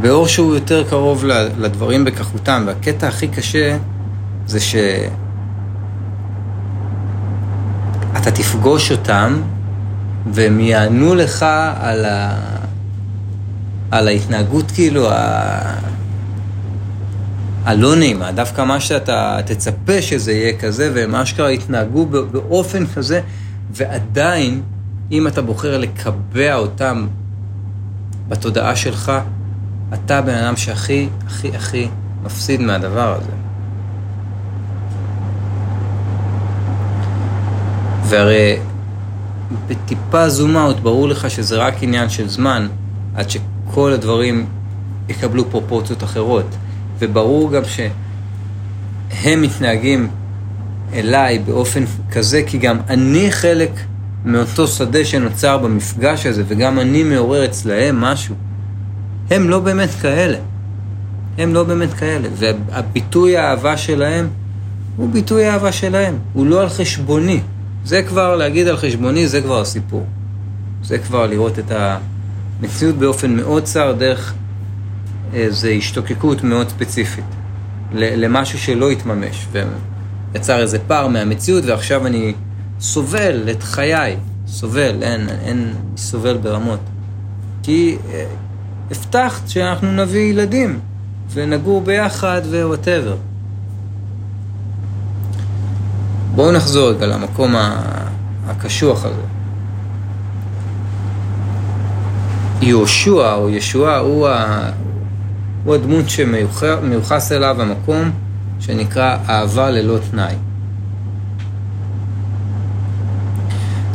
באור 0.00 0.26
שהוא 0.26 0.54
יותר 0.54 0.84
קרוב 0.88 1.24
לדברים 1.58 2.04
בכחותם, 2.04 2.64
והקטע 2.66 3.08
הכי 3.08 3.28
קשה 3.28 3.76
זה 4.46 4.60
שאתה 4.60 5.10
תפגוש 8.34 8.92
אותם 8.92 9.42
והם 10.32 10.60
יענו 10.60 11.14
לך 11.14 11.46
על, 11.80 12.04
ה... 12.04 12.36
על 13.90 14.08
ההתנהגות 14.08 14.70
כאילו 14.70 15.10
ה... 15.12 15.93
הלא 17.64 17.96
נעימה, 17.96 18.32
דווקא 18.32 18.62
מה 18.64 18.80
שאתה 18.80 19.38
תצפה 19.46 20.02
שזה 20.02 20.32
יהיה 20.32 20.58
כזה, 20.58 20.90
והם 20.94 21.14
אשכרה 21.14 21.52
יתנהגו 21.52 22.06
באופן 22.06 22.86
כזה, 22.86 23.20
ועדיין, 23.72 24.62
אם 25.12 25.26
אתה 25.26 25.42
בוחר 25.42 25.78
לקבע 25.78 26.54
אותם 26.54 27.06
בתודעה 28.28 28.76
שלך, 28.76 29.12
אתה 29.94 30.18
הבן 30.18 30.34
אדם 30.34 30.56
שהכי, 30.56 31.08
הכי, 31.26 31.48
הכי 31.56 31.88
מפסיד 32.24 32.60
מהדבר 32.60 33.16
הזה. 33.20 33.32
והרי 38.04 38.58
בטיפה 39.66 40.28
זום 40.28 40.56
אאוט 40.56 40.80
ברור 40.80 41.08
לך 41.08 41.30
שזה 41.30 41.56
רק 41.56 41.74
עניין 41.82 42.08
של 42.08 42.28
זמן 42.28 42.68
עד 43.14 43.30
שכל 43.30 43.92
הדברים 43.92 44.46
יקבלו 45.08 45.50
פרופורציות 45.50 46.04
אחרות. 46.04 46.46
וברור 46.98 47.52
גם 47.52 47.62
שהם 47.64 49.42
מתנהגים 49.42 50.08
אליי 50.92 51.38
באופן 51.38 51.84
כזה, 52.12 52.42
כי 52.46 52.58
גם 52.58 52.78
אני 52.88 53.32
חלק 53.32 53.70
מאותו 54.24 54.68
שדה 54.68 55.04
שנוצר 55.04 55.58
במפגש 55.58 56.26
הזה, 56.26 56.42
וגם 56.46 56.80
אני 56.80 57.02
מעורר 57.02 57.44
אצלהם 57.44 58.00
משהו. 58.00 58.34
הם 59.30 59.50
לא 59.50 59.60
באמת 59.60 59.90
כאלה. 60.02 60.38
הם 61.38 61.54
לא 61.54 61.64
באמת 61.64 61.92
כאלה. 61.92 62.28
והביטוי 62.34 63.36
האהבה 63.36 63.76
שלהם 63.76 64.28
הוא 64.96 65.10
ביטוי 65.10 65.46
האהבה 65.46 65.72
שלהם. 65.72 66.18
הוא 66.32 66.46
לא 66.46 66.60
על 66.60 66.68
חשבוני. 66.68 67.40
זה 67.84 68.02
כבר, 68.02 68.36
להגיד 68.36 68.68
על 68.68 68.76
חשבוני, 68.76 69.28
זה 69.28 69.40
כבר 69.40 69.60
הסיפור. 69.60 70.06
זה 70.82 70.98
כבר 70.98 71.26
לראות 71.26 71.58
את 71.58 71.72
המציאות 72.60 72.94
באופן 72.94 73.36
מאוד 73.36 73.62
צר 73.62 73.92
דרך 73.92 74.34
איזו 75.34 75.68
השתוקקות 75.68 76.44
מאוד 76.44 76.68
ספציפית. 76.68 77.24
למשהו 77.92 78.58
שלא 78.58 78.90
התממש, 78.90 79.46
ויצר 79.52 80.58
איזה 80.58 80.78
פער 80.78 81.08
מהמציאות, 81.08 81.64
ועכשיו 81.64 82.06
אני 82.06 82.34
סובל 82.80 83.50
את 83.50 83.62
חיי. 83.62 84.16
סובל, 84.46 85.02
אין, 85.02 85.28
אין, 85.28 85.74
סובל 85.96 86.36
ברמות. 86.36 86.80
כי 87.62 87.96
אה, 88.12 88.24
הבטחת 88.90 89.48
שאנחנו 89.48 89.92
נביא 89.92 90.20
ילדים, 90.20 90.80
ונגור 91.32 91.80
ביחד 91.80 92.42
ווואטאבר. 92.50 93.16
בואו 96.34 96.52
נחזור 96.52 96.90
רגע 96.90 97.06
למקום 97.06 97.54
הקשוח 98.46 99.04
הזה. 99.04 99.22
יהושע 102.62 103.34
או 103.34 103.50
ישוע 103.50 103.96
הוא, 103.96 104.28
ה... 104.28 104.70
הוא 105.64 105.74
הדמות 105.74 106.10
שמיוחס 106.10 107.32
אליו 107.32 107.62
המקום 107.62 108.10
שנקרא 108.60 109.16
אהבה 109.28 109.70
ללא 109.70 109.98
תנאי. 110.10 110.34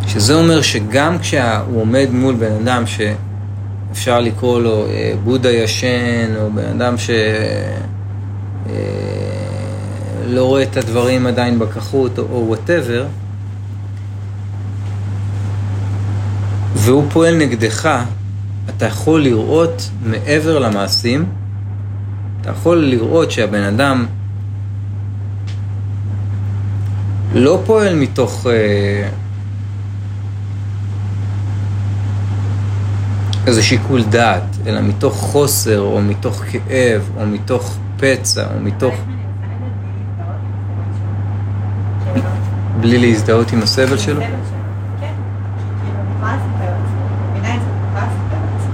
שזה 0.07 0.33
אומר 0.33 0.61
שגם 0.61 1.19
כשהוא 1.19 1.81
עומד 1.81 2.07
מול 2.11 2.35
בן 2.35 2.51
אדם 2.61 2.83
שאפשר 2.85 4.19
לקרוא 4.19 4.61
לו 4.61 4.85
אה, 4.87 5.13
בודה 5.23 5.51
ישן, 5.51 6.35
או 6.41 6.51
בן 6.51 6.65
אדם 6.65 6.97
ש... 6.97 7.09
אה, 8.69 8.73
לא 10.27 10.45
רואה 10.45 10.63
את 10.63 10.77
הדברים 10.77 11.27
עדיין 11.27 11.59
בכחות 11.59 12.19
או 12.19 12.43
וואטאבר, 12.47 13.05
והוא 16.75 17.03
פועל 17.09 17.37
נגדך, 17.37 17.99
אתה 18.69 18.85
יכול 18.85 19.21
לראות 19.23 19.89
מעבר 20.03 20.59
למעשים, 20.59 21.25
אתה 22.49 22.57
יכול 22.57 22.77
לראות 22.77 23.31
שהבן 23.31 23.63
אדם 23.63 24.05
לא 27.33 27.61
פועל 27.65 27.95
מתוך 27.95 28.47
אה, 28.49 29.09
איזה 33.47 33.63
שיקול 33.63 34.03
דעת, 34.03 34.57
אלא 34.67 34.81
מתוך 34.81 35.13
חוסר, 35.15 35.79
או 35.79 36.01
מתוך 36.01 36.43
כאב, 36.51 37.09
או 37.17 37.25
מתוך 37.25 37.77
פצע, 37.97 38.45
או 38.55 38.59
מתוך... 38.59 38.95
בלי 42.81 42.97
להזדהות 42.97 43.51
עם 43.53 43.61
הסבל 43.61 43.97
שלו? 43.97 44.21
כן. 44.21 44.31
שכאילו, 44.99 45.99
אני 45.99 46.15
יכולה 46.15 46.35
לספר 46.35 46.71
את 46.75 46.87
זה, 46.89 46.95
אני 46.97 47.29
מבינה 47.31 47.55
את 47.55 47.61
זה, 47.61 47.67
אני 47.69 47.87
יכולה 47.87 48.05
לספר 48.05 48.41
את 48.55 48.61
זה. 48.61 48.67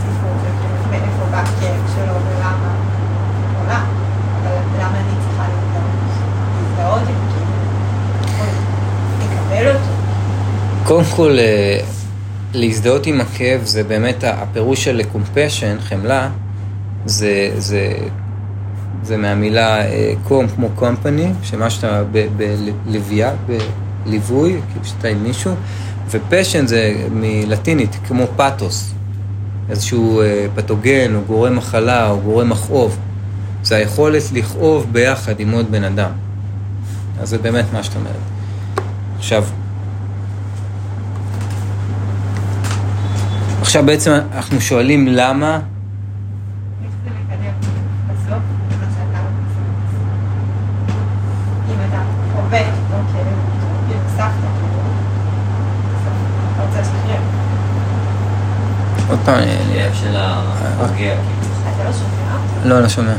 סיפור 0.00 0.32
של 0.42 0.52
כאילו, 0.60 0.90
מאיפה 0.90 1.24
בא 1.30 1.40
הכאב 1.40 1.80
שלו 1.94 2.14
ולמה 2.14 2.74
הוא 3.54 3.64
עולה, 3.64 3.84
אבל 4.42 4.56
למה 4.78 4.96
אני 5.00 5.14
צריכה 5.22 5.44
להזדהות? 5.48 5.94
להזדהות 6.56 7.08
עם 7.08 7.14
כאילו, 7.30 7.54
או 8.40 8.44
לקבל 9.20 9.76
אותו. 9.76 9.94
קודם 10.84 11.04
כל, 11.04 11.38
אה, 11.38 11.80
להזדהות 12.54 13.06
עם 13.06 13.20
הכאב 13.20 13.60
זה 13.64 13.84
באמת 13.84 14.24
הפירוש 14.26 14.84
של 14.84 15.00
compassion, 15.14 15.80
חמלה, 15.80 16.28
זה, 17.06 17.50
זה, 17.58 17.96
זה 19.02 19.16
מהמילה 19.16 19.82
קום 20.22 20.46
כמו 20.48 20.68
company, 20.78 21.26
שמה 21.42 21.70
שאתה 21.70 22.02
בלוויה, 22.86 23.32
בליווי, 23.46 24.60
כאילו 24.70 24.84
שאתה 24.84 25.08
עם 25.08 25.22
מישהו, 25.22 25.54
ופשן 26.10 26.66
זה 26.66 27.06
מלטינית, 27.10 27.96
כמו 28.08 28.24
פתוס, 28.36 28.94
איזשהו 29.70 30.20
אה, 30.20 30.46
פתוגן 30.54 31.14
או 31.14 31.20
גורם 31.26 31.56
מחלה 31.56 32.10
או 32.10 32.20
גורם 32.20 32.48
מכאוב. 32.50 32.98
זה 33.62 33.76
היכולת 33.76 34.22
לכאוב 34.32 34.86
ביחד 34.92 35.40
עם 35.40 35.50
עוד 35.50 35.70
בן 35.70 35.84
אדם. 35.84 36.10
אז 37.20 37.28
זה 37.28 37.38
באמת 37.38 37.64
מה 37.72 37.82
שאת 37.82 37.96
אומרת. 37.96 38.16
עכשיו, 39.18 39.44
עכשיו 43.74 43.86
בעצם 43.86 44.12
אנחנו 44.32 44.60
שואלים 44.60 45.06
למה... 45.08 45.60
עוד 59.08 59.18
פעם, 59.24 59.34
אה, 59.38 59.56
כאב 59.74 59.94
של 59.94 60.16
הפוגע, 60.16 60.96
כאילו. 60.96 61.14
אתה 61.74 61.84
לא 61.84 61.92
שומע? 61.92 62.64
לא, 62.64 62.80
לא 62.80 62.88
שומע. 62.88 63.14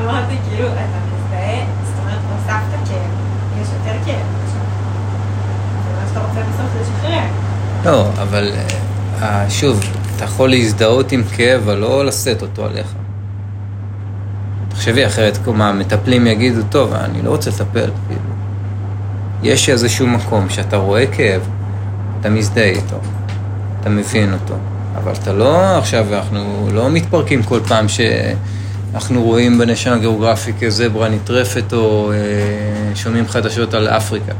אמרתי 0.00 0.34
כאילו, 0.48 0.68
אתה 0.68 0.80
מזדהה, 0.82 1.64
זאת 1.84 1.94
אומרת, 2.02 2.18
סבתא 2.46 2.90
כאב, 2.90 3.10
יש 3.62 3.68
יותר 3.78 3.98
כאב 4.04 4.26
עכשיו. 4.44 4.60
ומה 5.88 6.08
שאתה 6.08 6.20
רוצה 6.20 6.40
בסוף 6.40 6.72
זה 6.72 6.80
לשחרר. 6.80 7.26
לא, 7.84 8.08
אבל 8.22 8.50
אה, 8.54 8.79
שוב, 9.48 9.80
אתה 10.16 10.24
יכול 10.24 10.50
להזדהות 10.50 11.12
עם 11.12 11.22
כאב, 11.36 11.60
אבל 11.60 11.78
לא 11.78 12.04
לשאת 12.06 12.42
אותו 12.42 12.64
עליך. 12.64 12.86
תחשבי 14.68 15.06
אחרת, 15.06 15.48
מה, 15.48 15.68
המטפלים 15.68 16.26
יגידו, 16.26 16.60
טוב, 16.70 16.92
אני 16.92 17.22
לא 17.22 17.30
רוצה 17.30 17.50
לטפל, 17.50 17.90
כאילו. 18.08 18.20
יש 19.42 19.68
איזשהו 19.68 20.06
מקום 20.06 20.48
שאתה 20.48 20.76
רואה 20.76 21.06
כאב, 21.06 21.42
אתה 22.20 22.30
מזדהה 22.30 22.64
איתו, 22.64 22.96
אתה 23.80 23.90
מבין 23.90 24.32
אותו, 24.32 24.54
אבל 24.96 25.12
אתה 25.22 25.32
לא, 25.32 25.78
עכשיו, 25.78 26.14
אנחנו 26.14 26.68
לא 26.72 26.90
מתפרקים 26.90 27.42
כל 27.42 27.60
פעם 27.68 27.86
שאנחנו 27.88 29.22
רואים 29.22 29.58
בנשן 29.58 29.92
הגיאוגרפי 29.92 30.52
כזברה 30.60 31.08
נטרפת 31.08 31.72
או 31.72 32.12
אה, 32.12 32.94
שומעים 32.94 33.28
חדשות 33.28 33.74
על 33.74 33.88
אפריקה. 33.88 34.32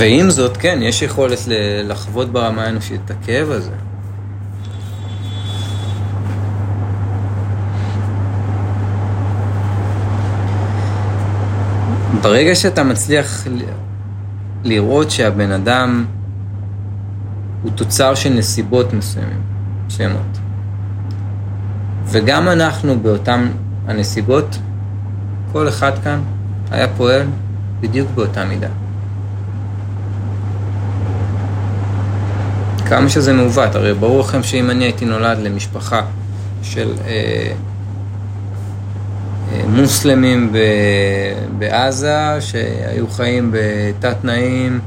ועם 0.00 0.30
זאת, 0.30 0.56
כן, 0.56 0.78
יש 0.82 1.02
יכולת 1.02 1.38
לחוות 1.84 2.32
ברמה 2.32 2.64
האנושית 2.64 3.00
את 3.04 3.10
הכאב 3.10 3.50
הזה. 3.50 3.70
ברגע 12.22 12.54
שאתה 12.54 12.84
מצליח 12.84 13.46
לראות 14.64 15.10
שהבן 15.10 15.50
אדם 15.52 16.04
הוא 17.62 17.70
תוצר 17.74 18.14
של 18.14 18.30
נסיבות 18.30 18.92
מסוימים, 18.92 19.42
מסוימות, 19.86 20.38
וגם 22.04 22.48
אנחנו 22.48 23.00
באותן 23.00 23.48
הנסיבות, 23.86 24.58
כל 25.52 25.68
אחד 25.68 25.92
כאן 26.04 26.20
היה 26.70 26.88
פועל 26.96 27.26
בדיוק 27.80 28.08
באותה 28.14 28.44
מידה. 28.44 28.68
כמה 32.90 33.08
שזה 33.08 33.32
מעוות, 33.32 33.74
הרי 33.74 33.94
ברור 33.94 34.20
לכם 34.20 34.42
שאם 34.42 34.70
אני 34.70 34.84
הייתי 34.84 35.04
נולד 35.04 35.38
למשפחה 35.38 36.02
של 36.62 36.92
אה, 37.06 37.52
אה, 39.52 39.62
מוסלמים 39.68 40.52
ב, 40.52 40.58
בעזה, 41.58 42.40
שהיו 42.40 43.08
חיים 43.08 43.54
בתת 43.54 44.16
תנאים, 44.20 44.80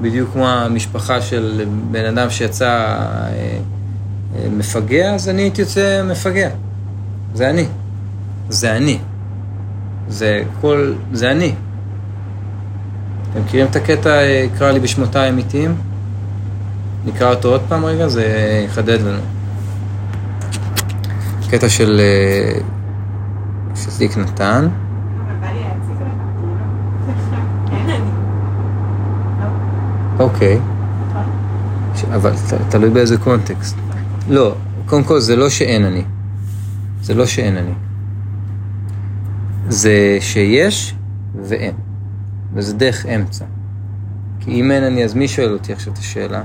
בדיוק 0.00 0.30
כמו 0.32 0.48
המשפחה 0.48 1.20
של 1.20 1.64
בן 1.90 2.04
אדם 2.04 2.30
שיצא 2.30 2.66
אה, 2.66 3.30
אה, 4.36 4.48
מפגע, 4.50 5.14
אז 5.14 5.28
אני 5.28 5.42
הייתי 5.42 5.60
יוצא 5.60 6.02
מפגע. 6.04 6.48
זה 7.34 7.50
אני. 7.50 7.66
זה 8.48 8.76
אני. 8.76 8.98
זה 10.08 10.42
כל... 10.60 10.92
זה 11.12 11.30
אני. 11.30 11.54
אתם 13.30 13.40
מכירים 13.40 13.66
את 13.70 13.76
הקטע, 13.76 14.10
אה, 14.10 14.46
קרא 14.58 14.70
לי 14.70 14.80
בשמותיי 14.80 15.26
האמיתיים? 15.26 15.91
נקרא 17.06 17.30
אותו 17.30 17.48
עוד 17.48 17.60
פעם 17.68 17.84
רגע, 17.84 18.08
זה 18.08 18.24
יחדד 18.66 19.00
לנו. 19.00 19.22
קטע 21.50 21.68
של... 21.68 22.00
אה, 22.00 22.60
שזיק 23.74 24.16
נתן. 24.16 24.68
אוקיי, 30.18 30.58
אבל 32.14 32.32
תלוי 32.68 32.90
באיזה 32.90 33.18
קונטקסט. 33.18 33.76
לא, 34.28 34.54
קודם 34.86 35.04
כל 35.04 35.20
זה 35.20 35.36
לא 35.36 35.50
שאין 35.50 35.84
אני. 35.84 36.04
זה 37.02 37.14
לא 37.14 37.26
שאין 37.26 37.56
אני. 37.56 37.72
זה 39.68 40.18
שיש 40.20 40.94
ואין. 41.42 41.74
וזה 42.54 42.74
דרך 42.74 43.06
אמצע. 43.06 43.44
כי 44.40 44.50
אם 44.50 44.70
אין 44.70 44.84
אני, 44.84 45.04
אז 45.04 45.14
מי 45.14 45.28
שואל 45.28 45.52
אותי 45.52 45.72
עכשיו 45.72 45.92
את 45.92 45.98
השאלה? 45.98 46.42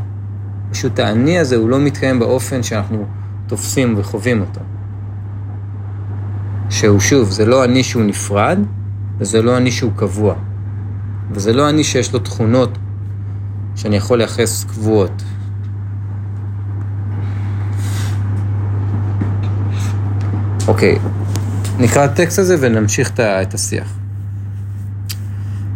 פשוט 0.71 0.99
האני 0.99 1.39
הזה 1.39 1.55
הוא 1.55 1.69
לא 1.69 1.79
מתקיים 1.79 2.19
באופן 2.19 2.63
שאנחנו 2.63 3.05
תופסים 3.47 3.95
וחווים 3.97 4.41
אותו. 4.41 4.61
שהוא 6.69 6.99
שוב, 6.99 7.29
זה 7.29 7.45
לא 7.45 7.63
אני 7.63 7.83
שהוא 7.83 8.03
נפרד, 8.03 8.59
וזה 9.17 9.41
לא 9.41 9.57
אני 9.57 9.71
שהוא 9.71 9.91
קבוע. 9.95 10.35
וזה 11.31 11.53
לא 11.53 11.69
אני 11.69 11.83
שיש 11.83 12.13
לו 12.13 12.19
תכונות 12.19 12.77
שאני 13.75 13.95
יכול 13.95 14.17
לייחס 14.17 14.63
קבועות. 14.63 15.23
אוקיי, 20.67 20.99
נקרא 21.79 22.03
הטקסט 22.03 22.39
הזה 22.39 22.55
ונמשיך 22.59 23.11
את 23.19 23.53
השיח. 23.53 23.93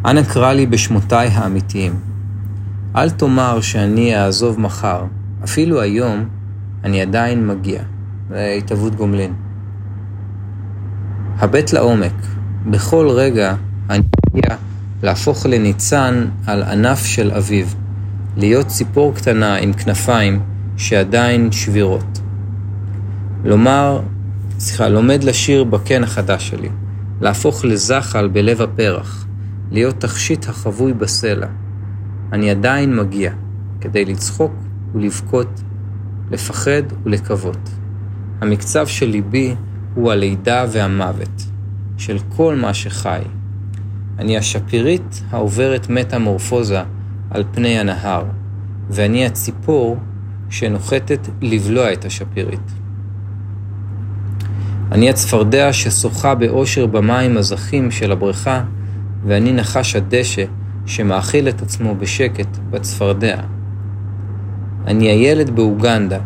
אנא 0.06 0.24
קרא 0.24 0.54
לי 0.54 0.66
בשמותיי 0.66 1.28
האמיתיים. 1.28 2.11
אל 2.96 3.10
תאמר 3.10 3.62
שאני 3.62 4.18
אעזוב 4.18 4.60
מחר, 4.60 5.04
אפילו 5.44 5.82
היום 5.82 6.30
אני 6.84 7.02
עדיין 7.02 7.48
מגיע. 7.48 7.82
זה 8.30 8.56
התהוות 8.58 8.96
גומלין. 8.96 9.34
הבט 11.38 11.74
לעומק, 11.74 12.14
בכל 12.66 13.10
רגע 13.10 13.56
אני 13.90 14.04
מגיע 14.34 14.56
להפוך 15.04 15.46
לניצן 15.46 16.26
על 16.48 16.64
ענף 16.64 17.06
של 17.06 17.32
אביב, 17.32 17.76
להיות 18.38 18.68
ציפור 18.68 19.14
קטנה 19.16 19.56
עם 19.56 19.74
כנפיים 19.74 20.40
שעדיין 20.78 21.52
שבירות. 21.52 22.20
לומר, 23.44 24.02
סליחה, 24.60 24.90
לומד 24.90 25.24
לשיר 25.24 25.64
בקן 25.64 26.04
החדש 26.04 26.50
שלי, 26.50 26.70
להפוך 27.22 27.66
לזחל 27.66 28.28
בלב 28.28 28.62
הפרח, 28.62 29.26
להיות 29.72 29.96
תכשיט 30.00 30.50
החבוי 30.50 30.94
בסלע. 30.94 31.48
אני 32.32 32.50
עדיין 32.50 32.96
מגיע, 32.96 33.32
כדי 33.82 34.06
לצחוק 34.06 34.52
ולבכות, 34.94 35.62
לפחד 36.32 36.84
ולקוות. 37.04 37.70
המקצב 38.42 38.88
של 38.88 39.06
ליבי 39.06 39.56
הוא 39.96 40.12
הלידה 40.12 40.66
והמוות, 40.72 41.44
של 41.98 42.18
כל 42.36 42.56
מה 42.56 42.74
שחי. 42.74 43.22
אני 44.20 44.38
השפירית 44.38 45.24
העוברת 45.30 45.90
מטמורפוזה 45.90 46.82
על 47.30 47.44
פני 47.52 47.80
הנהר, 47.80 48.24
ואני 48.90 49.26
הציפור 49.26 49.98
שנוחתת 50.50 51.28
לבלוע 51.42 51.94
את 51.94 52.06
השפירית. 52.06 52.72
אני 54.92 55.10
הצפרדע 55.10 55.74
ששוחה 55.74 56.36
באושר 56.36 56.86
במים 56.86 57.38
הזכים 57.38 57.92
של 57.92 58.12
הבריכה, 58.12 58.64
ואני 59.26 59.54
נחש 59.54 59.96
הדשא 59.96 60.46
שמאכיל 60.86 61.50
את 61.50 61.62
עצמו 61.62 61.96
בשקט 61.96 62.58
בצפרדע. 62.70 63.38
אני 64.88 65.08
הילד 65.08 65.50
באוגנדה, 65.50 66.20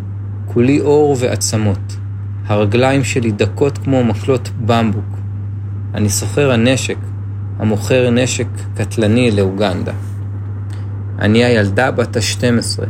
כולי 0.46 0.82
אור 0.82 1.16
ועצמות. 1.20 1.98
הרגליים 2.46 3.04
שלי 3.04 3.32
דקות 3.32 3.78
כמו 3.78 4.04
מקלות 4.04 4.50
במבוק. 4.66 5.18
אני 5.94 6.10
סוחר 6.10 6.52
הנשק, 6.52 6.98
המוכר 7.60 8.10
נשק 8.10 8.48
קטלני 8.76 9.32
לאוגנדה. 9.32 9.94
אני 11.20 11.44
הילדה 11.44 11.92
בת 11.92 12.18
ה-12, 12.18 12.84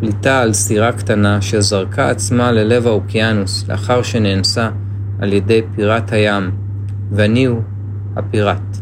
פליטה 0.00 0.40
על 0.40 0.52
סירה 0.52 0.92
קטנה 0.92 1.42
שזרקה 1.42 2.10
עצמה 2.10 2.52
ללב 2.52 2.86
האוקיינוס 2.86 3.68
לאחר 3.68 4.02
שנאנסה 4.02 4.70
על 5.20 5.32
ידי 5.32 5.60
פירת 5.74 6.12
הים 6.12 6.50
ואני 7.12 7.44
הוא 7.44 7.62
הפיראט. 8.16 8.76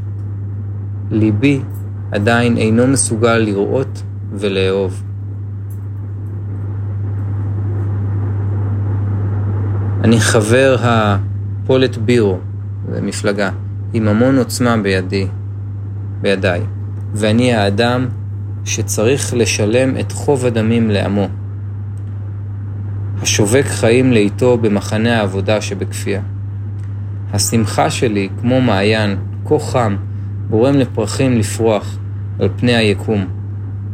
ליבי 1.11 1.61
עדיין 2.12 2.56
אינו 2.56 2.86
מסוגל 2.86 3.36
לראות 3.36 4.02
ולאהוב. 4.32 5.02
אני 10.04 10.20
חבר 10.20 10.76
הפולט 10.80 11.96
בירו, 11.96 12.38
זו 12.92 13.02
מפלגה, 13.02 13.50
עם 13.92 14.09
המון 14.09 14.38
עוצמה 14.38 14.76
בידי, 14.76 15.26
בידיי, 16.20 16.61
ואני 17.14 17.54
האדם 17.54 18.09
שצריך 18.64 19.34
לשלם 19.34 19.96
את 20.00 20.12
חוב 20.12 20.46
הדמים 20.46 20.90
לעמו. 20.90 21.28
השובק 23.22 23.64
חיים 23.66 24.12
לאיתו 24.12 24.59
במחנה 24.59 25.18
העבודה 25.18 25.61
שבכפייה. 25.61 26.20
השמחה 27.32 27.90
שלי, 27.90 28.28
כמו 28.40 28.61
מעיין, 28.61 29.16
כה 29.44 29.59
חם, 29.59 29.96
גורם 30.51 30.74
לפרחים 30.74 31.38
לפרוח 31.38 31.99
על 32.38 32.49
פני 32.57 32.74
היקום. 32.74 33.26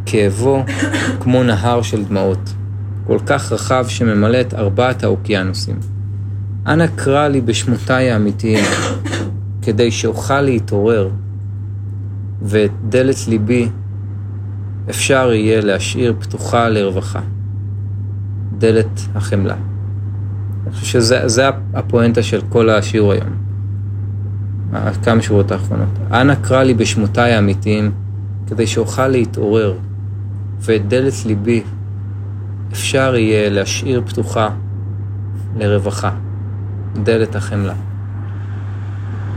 כאבו, 0.07 0.65
כמו 1.21 1.43
נהר 1.43 1.83
של 1.83 2.05
דמעות, 2.05 2.55
כל 3.07 3.19
כך 3.27 3.53
רחב 3.53 3.85
שממלא 3.89 4.41
את 4.41 4.55
ארבעת 4.55 5.05
האוקיינוסים. 5.05 5.77
אנא 6.67 6.87
קרא 6.87 7.29
לי 7.29 7.41
בשמותיי 7.41 8.11
האמיתיים, 8.11 8.65
כדי 9.63 9.91
שאוכל 9.91 10.41
להתעורר, 10.41 11.09
ואת 12.43 12.71
דלת 12.89 13.17
ליבי 13.29 13.69
אפשר 14.91 15.33
יהיה 15.33 15.61
להשאיר 15.61 16.15
פתוחה 16.21 16.69
לרווחה. 16.69 17.21
דלת 18.59 19.01
החמלה. 19.15 19.57
אני 20.67 20.73
חושב 20.73 20.87
שזה 20.87 21.49
הפואנטה 21.75 22.23
של 22.23 22.41
כל 22.49 22.71
השיעור 22.71 23.13
היום. 23.13 23.44
כמה 25.03 25.23
שורות 25.23 25.53
האחרונות. 25.53 25.89
אנא 26.13 26.35
קרא 26.35 26.63
לי 26.63 26.75
בשמותיי 26.75 27.33
האמיתיים, 27.33 27.93
כדי 28.47 28.67
שאוכל 28.67 29.09
להתעורר, 29.09 29.75
ואת 30.61 30.89
דלת 30.89 31.13
ליבי 31.27 31.63
אפשר 32.73 33.15
יהיה 33.17 33.51
להשאיר 33.51 34.03
פתוחה 34.07 34.49
לרווחה. 35.57 36.11
דלת 37.03 37.37
החמלה. 37.37 37.75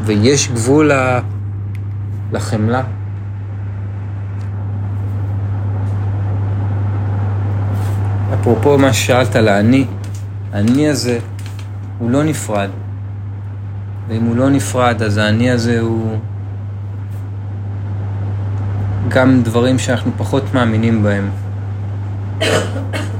ויש 0.06 0.50
גבול 0.50 0.92
לחמלה. 2.32 2.84
אפרופו 8.34 8.78
מה 8.78 8.94
ששאלת 8.94 9.36
על 9.36 9.48
האני, 9.48 9.86
האני 10.54 10.90
הזה 10.90 11.20
הוא 12.00 12.12
לא 12.12 12.24
נפרד. 12.24 12.70
ואם 14.08 14.24
הוא 14.24 14.36
לא 14.36 14.49
נפרד, 14.49 15.03
אז 15.03 15.18
האני 15.18 15.51
הזה 15.51 15.80
הוא 15.80 16.18
גם 19.08 19.41
דברים 19.43 19.80
שאנחנו 19.80 20.12
פחות 20.18 20.43
מאמינים 20.53 21.03
בהם. 21.03 21.30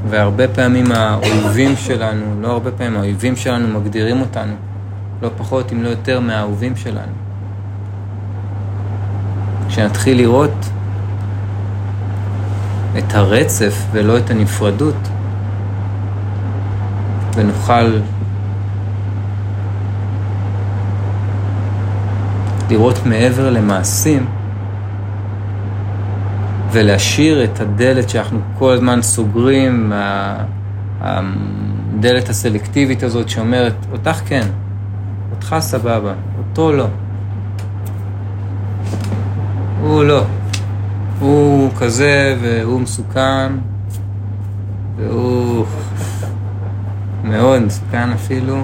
והרבה 0.10 0.48
פעמים 0.48 0.92
האויבים 0.92 1.76
שלנו, 1.76 2.42
לא 2.42 2.52
הרבה 2.52 2.72
פעמים, 2.72 2.96
האויבים 2.96 3.36
שלנו 3.36 3.80
מגדירים 3.80 4.22
אותנו, 4.22 4.54
לא 5.22 5.30
פחות 5.38 5.72
אם 5.72 5.84
לא 5.84 5.90
יותר 5.90 6.20
מהאהובים 6.20 6.76
שלנו. 6.76 7.12
כשנתחיל 9.68 10.18
לראות 10.18 10.66
את 12.98 13.14
הרצף 13.14 13.86
ולא 13.92 14.18
את 14.18 14.30
הנפרדות, 14.30 14.96
ונוכל 17.36 18.00
לראות 22.70 23.06
מעבר 23.06 23.50
למעשים, 23.50 24.26
ולהשאיר 26.72 27.44
את 27.44 27.60
הדלת 27.60 28.10
שאנחנו 28.10 28.40
כל 28.58 28.72
הזמן 28.72 29.02
סוגרים, 29.02 29.94
הדלת 31.02 32.30
הסלקטיבית 32.30 33.04
הזאת 33.04 33.30
שאומרת, 33.30 33.74
אותך 33.92 34.22
כן, 34.26 34.48
אותך 35.32 35.56
סבבה, 35.60 36.14
אותו 36.38 36.74
לא. 36.74 36.88
הוא 39.82 40.04
לא. 40.04 40.24
הוא 41.20 41.72
כזה 41.80 42.38
והוא 42.42 42.82
מסוכן, 42.82 43.52
והוא 44.98 45.66
מאוד 47.24 47.62
מסוכן 47.62 48.10
אפילו, 48.12 48.64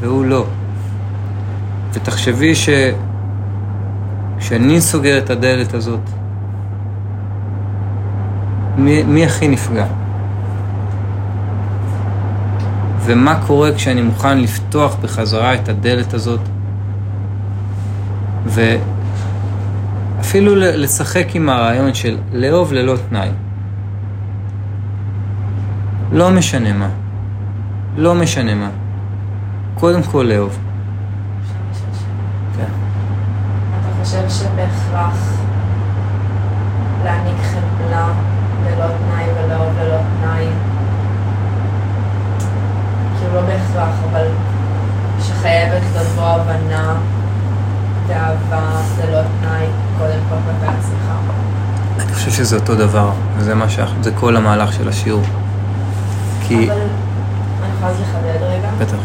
והוא 0.00 0.24
לא. 0.24 0.46
ותחשבי 1.94 2.54
ש... 2.54 2.68
כשאני 4.38 4.80
סוגר 4.80 5.18
את 5.18 5.30
הדלת 5.30 5.74
הזאת, 5.74 6.00
מי, 8.76 9.02
מי 9.02 9.24
הכי 9.24 9.48
נפגע? 9.48 9.86
ומה 13.00 13.40
קורה 13.46 13.74
כשאני 13.74 14.02
מוכן 14.02 14.38
לפתוח 14.38 14.96
בחזרה 15.02 15.54
את 15.54 15.68
הדלת 15.68 16.14
הזאת 16.14 16.40
ואפילו 18.46 20.56
לשחק 20.56 21.26
עם 21.34 21.48
הרעיון 21.48 21.94
של 21.94 22.16
לאהוב 22.32 22.72
ללא 22.72 22.94
תנאי. 23.08 23.28
לא 26.12 26.30
משנה 26.30 26.72
מה. 26.72 26.88
לא 27.96 28.14
משנה 28.14 28.54
מה. 28.54 28.70
קודם 29.74 30.02
כל 30.02 30.26
לאהוב. 30.28 30.58
כן. 32.56 32.64
אתה 33.80 33.93
חושב 34.04 34.28
שבהכרח 34.28 35.18
להעניק 37.04 37.36
חמלה 37.42 38.08
ללא 38.66 38.84
תנאי 38.84 39.24
ולאהוב 39.34 39.78
ללא 39.78 39.96
תנאי. 39.96 40.46
כאילו 43.18 43.34
לא 43.34 43.40
בהכרח, 43.40 43.94
אבל 44.10 44.26
שחייבת 45.22 45.82
לבוא 45.96 46.24
הבנה 46.24 46.94
ואהבה 48.06 48.80
ללא 49.04 49.20
תנאי, 49.40 49.66
קודם 49.98 50.18
כל 50.28 50.34
כלפי 50.34 50.76
עצמך. 50.78 51.12
אני 52.00 52.14
חושב 52.14 52.30
שזה 52.30 52.56
אותו 52.56 52.74
דבר, 52.74 53.10
וזה 53.36 53.54
מה 53.54 53.68
ש... 53.68 53.78
זה 54.02 54.10
כל 54.14 54.36
המהלך 54.36 54.72
של 54.72 54.88
השיעור. 54.88 55.22
כי... 56.48 56.70
אבל 56.70 56.80
אני 57.62 57.72
יכולה 57.76 57.92
לחדד 57.92 58.42
רגע? 58.42 58.68
בטח. 58.78 58.96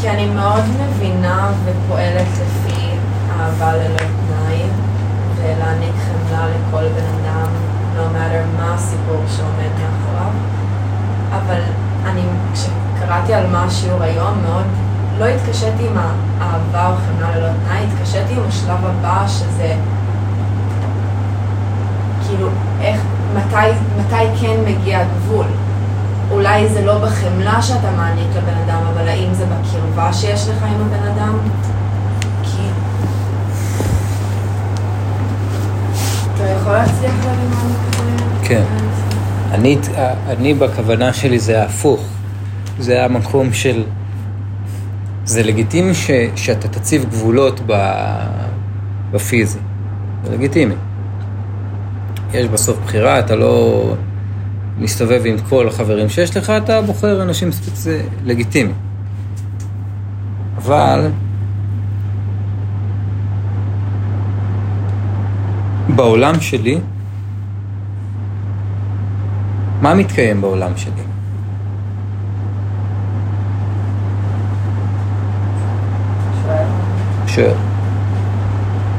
כי 0.00 0.10
אני 0.10 0.26
מאוד 0.26 0.62
מבינה 0.80 1.50
ופועלת 1.64 2.26
לפי 2.32 2.63
אהבה 3.40 3.72
ללא 3.76 3.98
תנאי, 3.98 4.62
ולהעניק 5.36 5.94
חמלה 5.94 6.46
לכל 6.46 6.88
בן 6.88 7.04
אדם 7.20 7.48
no 7.96 8.16
matter 8.16 8.60
מה 8.60 8.74
הסיפור 8.74 9.22
שעומד 9.36 9.70
מאחוריו. 9.78 10.30
אבל 11.30 11.60
אני, 12.06 12.22
כשקראתי 12.52 13.34
על 13.34 13.46
מה 13.46 13.64
השיעור 13.64 14.02
היום, 14.02 14.42
מאוד 14.42 14.64
לא 15.18 15.24
התקשיתי 15.24 15.88
עם 15.88 15.96
האהבה 16.40 16.90
או 16.90 16.94
חמלה 16.96 17.36
ללא 17.36 17.48
תנאי, 17.64 17.86
התקשיתי 17.92 18.34
עם 18.34 18.42
השלב 18.48 18.84
הבא 18.84 19.24
שזה 19.28 19.74
כאילו, 22.26 22.48
איך, 22.80 23.00
מתי, 23.34 23.70
מתי 23.98 24.40
כן 24.40 24.56
מגיע 24.66 25.00
הגבול? 25.00 25.46
אולי 26.30 26.68
זה 26.68 26.84
לא 26.84 26.98
בחמלה 26.98 27.62
שאתה 27.62 27.90
מעניק 27.96 28.28
לבן 28.36 28.58
אדם, 28.66 28.80
אבל 28.92 29.08
האם 29.08 29.34
זה 29.34 29.44
בקרבה 29.46 30.12
שיש 30.12 30.48
לך 30.48 30.62
עם 30.62 30.80
הבן 30.80 31.06
אדם? 31.08 31.38
כן. 38.44 38.62
אני, 39.50 39.78
אני 40.26 40.54
בכוונה 40.54 41.12
שלי 41.12 41.38
זה 41.38 41.62
ההפוך. 41.62 42.04
זה 42.78 43.04
המקום 43.04 43.52
של... 43.52 43.84
זה 45.24 45.42
לגיטימי 45.42 45.94
ש, 45.94 46.10
שאתה 46.36 46.68
תציב 46.68 47.04
גבולות 47.04 47.60
בפיזי. 49.12 49.58
זה 50.24 50.32
לגיטימי. 50.32 50.74
יש 52.32 52.46
בסוף 52.46 52.78
בחירה, 52.84 53.18
אתה 53.18 53.36
לא 53.36 53.84
מסתובב 54.78 55.22
עם 55.24 55.36
כל 55.48 55.68
החברים 55.68 56.08
שיש 56.08 56.36
לך, 56.36 56.50
אתה 56.50 56.82
בוחר 56.82 57.22
אנשים 57.22 57.52
ספציפיים, 57.52 57.76
זה 57.76 58.02
לגיטימי. 58.24 58.72
אבל 60.56 61.10
בעולם 65.88 66.40
שלי, 66.40 66.80
מה 69.80 69.94
מתקיים 69.94 70.40
בעולם 70.40 70.72
שלי? 70.76 71.02
שואל. 77.26 77.54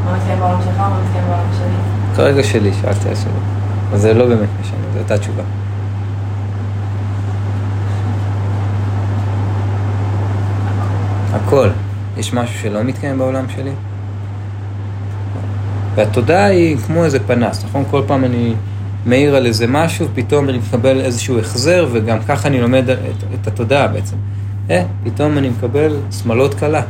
מה 0.05 0.17
מתקיים 0.17 0.39
בעולם 0.39 0.61
שלך, 0.61 0.77
מה 0.79 0.99
מתקיים 1.05 1.25
בעולם 1.27 1.47
שלי? 1.57 2.15
כרגע 2.15 2.43
שלי, 2.43 2.73
שאלתי 2.73 3.15
שלי. 3.15 3.31
אבל 3.89 3.99
זה 3.99 4.13
לא 4.13 4.25
באמת 4.25 4.49
משנה, 4.61 4.77
זו 4.93 4.97
הייתה 4.97 5.17
תשובה. 5.17 5.43
הכל. 11.33 11.69
יש 12.17 12.33
משהו 12.33 12.59
שלא 12.59 12.83
מתקיים 12.83 13.17
בעולם 13.17 13.45
שלי? 13.55 13.71
והתודעה 15.95 16.45
היא 16.45 16.77
כמו 16.77 17.05
איזה 17.05 17.19
פנס, 17.19 17.65
נכון? 17.65 17.83
כל 17.91 18.01
פעם 18.07 18.25
אני 18.25 18.53
מעיר 19.05 19.35
על 19.35 19.45
איזה 19.45 19.67
משהו, 19.67 20.07
פתאום 20.15 20.49
אני 20.49 20.57
מקבל 20.57 21.01
איזשהו 21.01 21.39
החזר, 21.39 21.87
וגם 21.91 22.17
ככה 22.27 22.47
אני 22.47 22.61
לומד 22.61 22.89
את, 22.89 22.97
את 23.41 23.47
התודעה 23.47 23.87
בעצם. 23.87 24.15
אה, 24.69 24.83
פתאום 25.03 25.37
אני 25.37 25.49
מקבל 25.49 25.97
שמלות 26.11 26.53
קלה. 26.53 26.81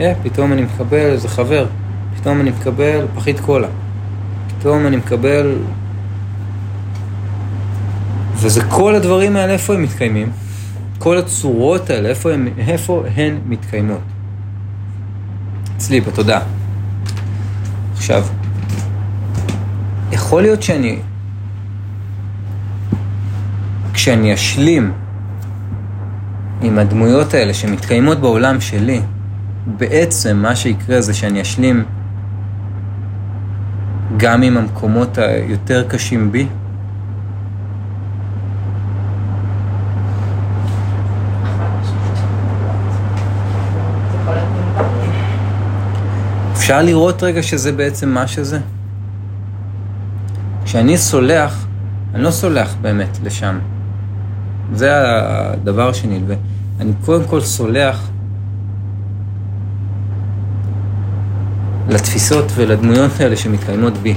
אה, 0.00 0.12
פתאום 0.22 0.52
אני 0.52 0.62
מקבל 0.62 0.96
איזה 0.96 1.28
חבר. 1.28 1.66
פתאום 2.20 2.40
אני 2.40 2.50
מקבל 2.50 3.06
פחית 3.14 3.40
קולה. 3.40 3.68
פתאום 4.48 4.86
אני 4.86 4.96
מקבל... 4.96 5.54
וזה 8.34 8.64
כל 8.64 8.94
הדברים 8.94 9.36
האלה, 9.36 9.52
איפה 9.52 9.74
הם 9.74 9.82
מתקיימים? 9.82 10.30
כל 10.98 11.18
הצורות 11.18 11.90
האלה, 11.90 12.08
איפה, 12.08 12.32
הם, 12.32 12.48
איפה 12.58 13.04
הן 13.16 13.38
מתקיימות? 13.46 14.00
אצלי, 15.76 16.00
בתודעה. 16.00 16.40
עכשיו, 17.96 18.26
יכול 20.12 20.42
להיות 20.42 20.62
שאני, 20.62 20.98
כשאני 23.92 24.34
אשלים 24.34 24.92
עם 26.62 26.78
הדמויות 26.78 27.34
האלה 27.34 27.54
שמתקיימות 27.54 28.20
בעולם 28.20 28.60
שלי, 28.60 29.00
בעצם 29.66 30.36
מה 30.36 30.56
שיקרה 30.56 31.00
זה 31.00 31.14
שאני 31.14 31.42
אשלים 31.42 31.84
גם 34.16 34.42
עם 34.42 34.56
המקומות 34.56 35.18
היותר 35.18 35.84
קשים 35.88 36.32
בי. 36.32 36.46
אפשר 46.64 46.82
לראות 46.82 47.22
רגע 47.22 47.42
שזה 47.42 47.72
בעצם 47.72 48.08
מה 48.08 48.26
שזה? 48.26 48.60
כשאני 50.64 50.98
סולח, 50.98 51.66
אני 52.14 52.22
לא 52.22 52.30
סולח 52.30 52.74
באמת 52.80 53.18
לשם. 53.24 53.58
זה 54.72 54.90
הדבר 54.94 55.92
שנלווה. 55.92 56.36
אני 56.80 56.92
קודם 57.04 57.24
כל 57.24 57.40
סולח 57.40 58.08
לתפיסות 61.88 62.44
ולדמויות 62.54 63.20
האלה 63.20 63.36
שמתקיימות 63.36 63.98
בי. 63.98 64.14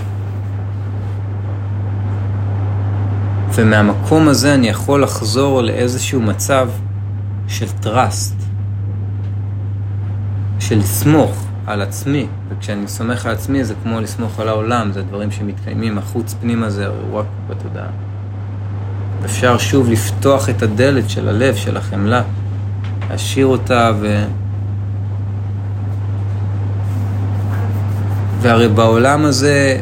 ומהמקום 3.53 4.27
הזה 4.27 4.53
אני 4.53 4.67
יכול 4.67 5.03
לחזור 5.03 5.61
לאיזשהו 5.61 6.21
מצב 6.21 6.69
של 7.47 7.69
טראסט, 7.69 8.35
של 10.59 10.77
לסמוך 10.77 11.46
על 11.67 11.81
עצמי, 11.81 12.27
וכשאני 12.49 12.87
סומך 12.87 13.25
על 13.25 13.31
עצמי 13.31 13.63
זה 13.63 13.73
כמו 13.83 14.01
לסמוך 14.01 14.39
על 14.39 14.47
העולם, 14.47 14.91
זה 14.91 15.01
דברים 15.01 15.31
שמתקיימים, 15.31 15.97
החוץ 15.97 16.35
פנימה 16.41 16.69
זה 16.69 16.87
רק 17.13 17.25
בתודעה. 17.49 17.87
אפשר 19.25 19.57
שוב 19.57 19.89
לפתוח 19.89 20.49
את 20.49 20.61
הדלת 20.61 21.09
של 21.09 21.29
הלב, 21.29 21.55
של 21.55 21.77
החמלה, 21.77 22.21
להשאיר 23.09 23.45
אותה 23.45 23.91
ו... 23.99 24.25
והרי 28.41 28.67
בעולם 28.67 29.25
הזה 29.25 29.79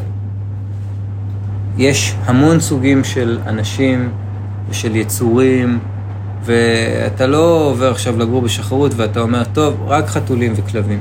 יש 1.77 2.15
המון 2.25 2.59
סוגים 2.59 3.03
של 3.03 3.39
אנשים 3.47 4.11
ושל 4.69 4.95
יצורים, 4.95 5.79
ואתה 6.43 7.27
לא 7.27 7.69
עובר 7.71 7.91
עכשיו 7.91 8.19
לגור 8.19 8.41
בשחרות 8.41 8.91
ואתה 8.95 9.19
אומר, 9.19 9.43
טוב, 9.53 9.75
רק 9.87 10.07
חתולים 10.07 10.53
וכלבים. 10.55 10.99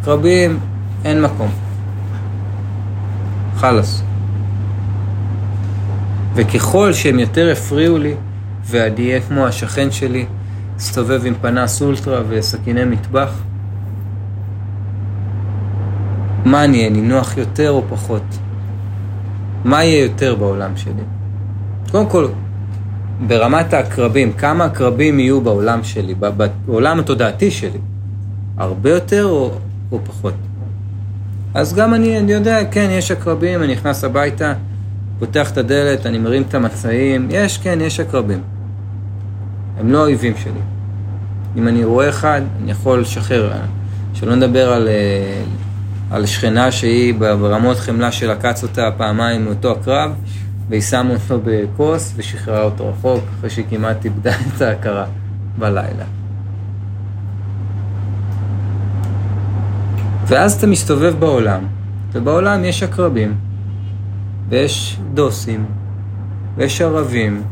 עקרבים, 0.00 0.58
אין 1.04 1.22
מקום. 1.22 1.50
חלאס. 3.56 4.02
וככל 6.34 6.92
שהם 6.92 7.18
יותר 7.18 7.52
הפריעו 7.52 7.98
לי, 7.98 8.14
ואני 8.64 9.08
אהיה 9.08 9.20
כמו 9.20 9.46
השכן 9.46 9.90
שלי, 9.90 10.26
הסתובב 10.76 11.26
עם 11.26 11.34
פנס 11.40 11.82
אולטרה 11.82 12.20
וסכיני 12.28 12.84
מטבח, 12.84 13.32
מה 16.44 16.64
אני 16.64 16.78
אהיה, 16.78 16.90
נינוח 16.90 17.36
יותר 17.36 17.70
או 17.70 17.82
פחות? 17.90 18.38
מה 19.64 19.84
יהיה 19.84 20.02
יותר 20.02 20.34
בעולם 20.34 20.76
שלי? 20.76 21.02
קודם 21.90 22.06
כל, 22.06 22.28
ברמת 23.26 23.72
העקרבים, 23.72 24.32
כמה 24.32 24.64
עקרבים 24.64 25.20
יהיו 25.20 25.40
בעולם 25.40 25.84
שלי, 25.84 26.14
בעולם 26.66 27.00
התודעתי 27.00 27.50
שלי? 27.50 27.78
הרבה 28.56 28.90
יותר 28.90 29.24
או, 29.24 29.50
או 29.92 29.98
פחות? 30.04 30.34
אז 31.54 31.74
גם 31.74 31.94
אני, 31.94 32.18
אני 32.18 32.32
יודע, 32.32 32.64
כן, 32.70 32.88
יש 32.90 33.10
עקרבים, 33.10 33.62
אני 33.62 33.72
נכנס 33.72 34.04
הביתה, 34.04 34.54
פותח 35.18 35.50
את 35.50 35.58
הדלת, 35.58 36.06
אני 36.06 36.18
מרים 36.18 36.42
את 36.42 36.54
המצעים, 36.54 37.28
יש, 37.30 37.58
כן, 37.58 37.78
יש 37.80 38.00
עקרבים. 38.00 38.42
הם 39.78 39.92
לא 39.92 39.98
האויבים 39.98 40.36
שלי. 40.36 40.60
אם 41.56 41.68
אני 41.68 41.84
רואה 41.84 42.08
אחד, 42.08 42.42
אני 42.62 42.70
יכול 42.70 43.00
לשחרר. 43.00 43.52
שלא 44.14 44.34
נדבר 44.34 44.72
על, 44.72 44.88
אה, 44.88 45.42
על 46.10 46.26
שכנה 46.26 46.72
שהיא 46.72 47.14
ברמות 47.14 47.76
חמלה 47.76 48.12
שלקץ 48.12 48.62
אותה 48.62 48.90
פעמיים 48.96 49.44
מאותו 49.44 49.72
הקרב, 49.72 50.12
והיא 50.68 50.82
שמה 50.82 51.14
אותו 51.14 51.40
בכוס 51.44 52.12
ושחררה 52.16 52.62
אותו 52.62 52.88
רחוק, 52.88 53.24
אחרי 53.38 53.50
שהיא 53.50 53.64
כמעט 53.70 54.04
איבדה 54.04 54.32
את 54.56 54.62
ההכרה 54.62 55.06
בלילה. 55.58 56.19
ואז 60.30 60.52
אתה 60.52 60.66
מסתובב 60.66 61.14
בעולם, 61.18 61.60
ובעולם 62.12 62.64
יש 62.64 62.82
עקרבים, 62.82 63.34
ויש 64.48 65.00
דוסים, 65.14 65.64
ויש 66.56 66.80
ערבים, 66.80 67.42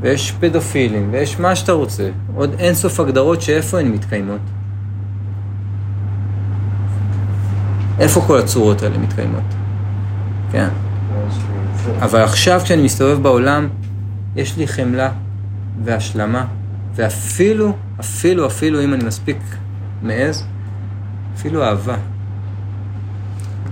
ויש 0.00 0.32
פדופילים, 0.40 1.08
ויש 1.12 1.40
מה 1.40 1.56
שאתה 1.56 1.72
רוצה. 1.72 2.10
עוד 2.34 2.54
אין 2.58 2.74
סוף 2.74 3.00
הגדרות 3.00 3.42
שאיפה 3.42 3.80
הן 3.80 3.88
מתקיימות. 3.88 4.40
איפה 7.98 8.20
כל 8.26 8.38
הצורות 8.38 8.82
האלה 8.82 8.98
מתקיימות? 8.98 9.54
כן. 10.52 10.68
אבל 11.98 12.20
עכשיו 12.20 12.60
כשאני 12.64 12.82
מסתובב 12.82 13.22
בעולם, 13.22 13.68
יש 14.36 14.56
לי 14.56 14.68
חמלה 14.68 15.10
והשלמה, 15.84 16.46
ואפילו, 16.94 17.72
אפילו, 18.00 18.46
אפילו 18.46 18.84
אם 18.84 18.94
אני 18.94 19.04
מספיק 19.04 19.38
מעז, 20.02 20.44
אפילו 21.36 21.64
אהבה. 21.64 21.96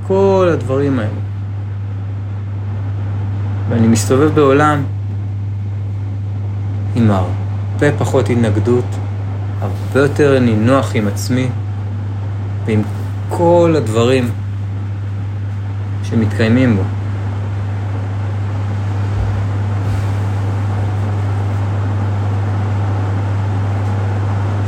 כל 0.08 0.48
הדברים 0.52 0.98
האלה. 0.98 1.10
ואני 3.68 3.86
מסתובב 3.88 4.34
בעולם 4.34 4.82
עם 6.94 7.10
הרבה 7.10 7.98
פחות 7.98 8.30
התנגדות, 8.30 8.84
הרבה 9.60 10.00
יותר 10.00 10.38
נינוח 10.40 10.90
עם 10.94 11.08
עצמי 11.08 11.48
ועם 12.64 12.82
כל 13.28 13.74
הדברים 13.76 14.30
שמתקיימים 16.02 16.76
בו. 16.76 16.82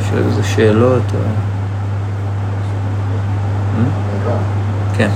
יש 0.00 0.12
איזה 0.12 0.44
שאלות 0.44 1.02
או... 1.14 1.18
כן. 4.96 5.10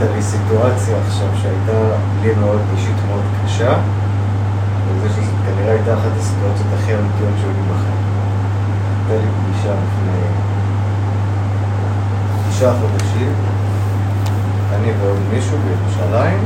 שהפכת 0.00 0.14
לי 0.14 0.22
סיטואציה 0.22 0.96
עכשיו 1.06 1.28
שהייתה 1.42 1.96
לי 2.22 2.34
מאוד 2.40 2.60
אישית 2.76 2.96
מאוד 3.08 3.22
קשה, 3.44 3.74
וזה 4.88 5.08
שכנראה 5.08 5.72
הייתה 5.72 5.94
אחת 5.94 6.10
הסיטואציות 6.18 6.66
הכי 6.78 6.94
אמיתיות 6.94 7.34
שהיו 7.40 7.50
לי 7.50 7.62
בחיים. 7.62 8.00
הייתה 9.08 9.24
לי 9.24 9.30
פגישה 9.30 9.72
לפני 9.72 10.20
תשעה 12.48 12.74
חודשים, 12.80 13.32
אני 14.74 14.92
ועוד 15.00 15.18
מישהו 15.32 15.58
בירושלים, 15.58 16.38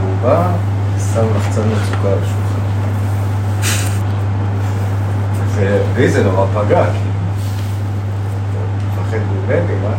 והוא 0.00 0.14
בא 0.22 0.48
ושם 0.96 1.26
לחצן 1.36 1.62
מצוקה 1.62 2.08
על 2.08 2.18
השולחן. 2.22 2.60
ולי 5.94 6.08
זה 6.08 6.24
נורא 6.24 6.46
פגע, 6.54 6.84
כי 6.84 6.98
מפחד 8.86 9.18
ממני, 9.32 9.74
מה? 9.82 9.94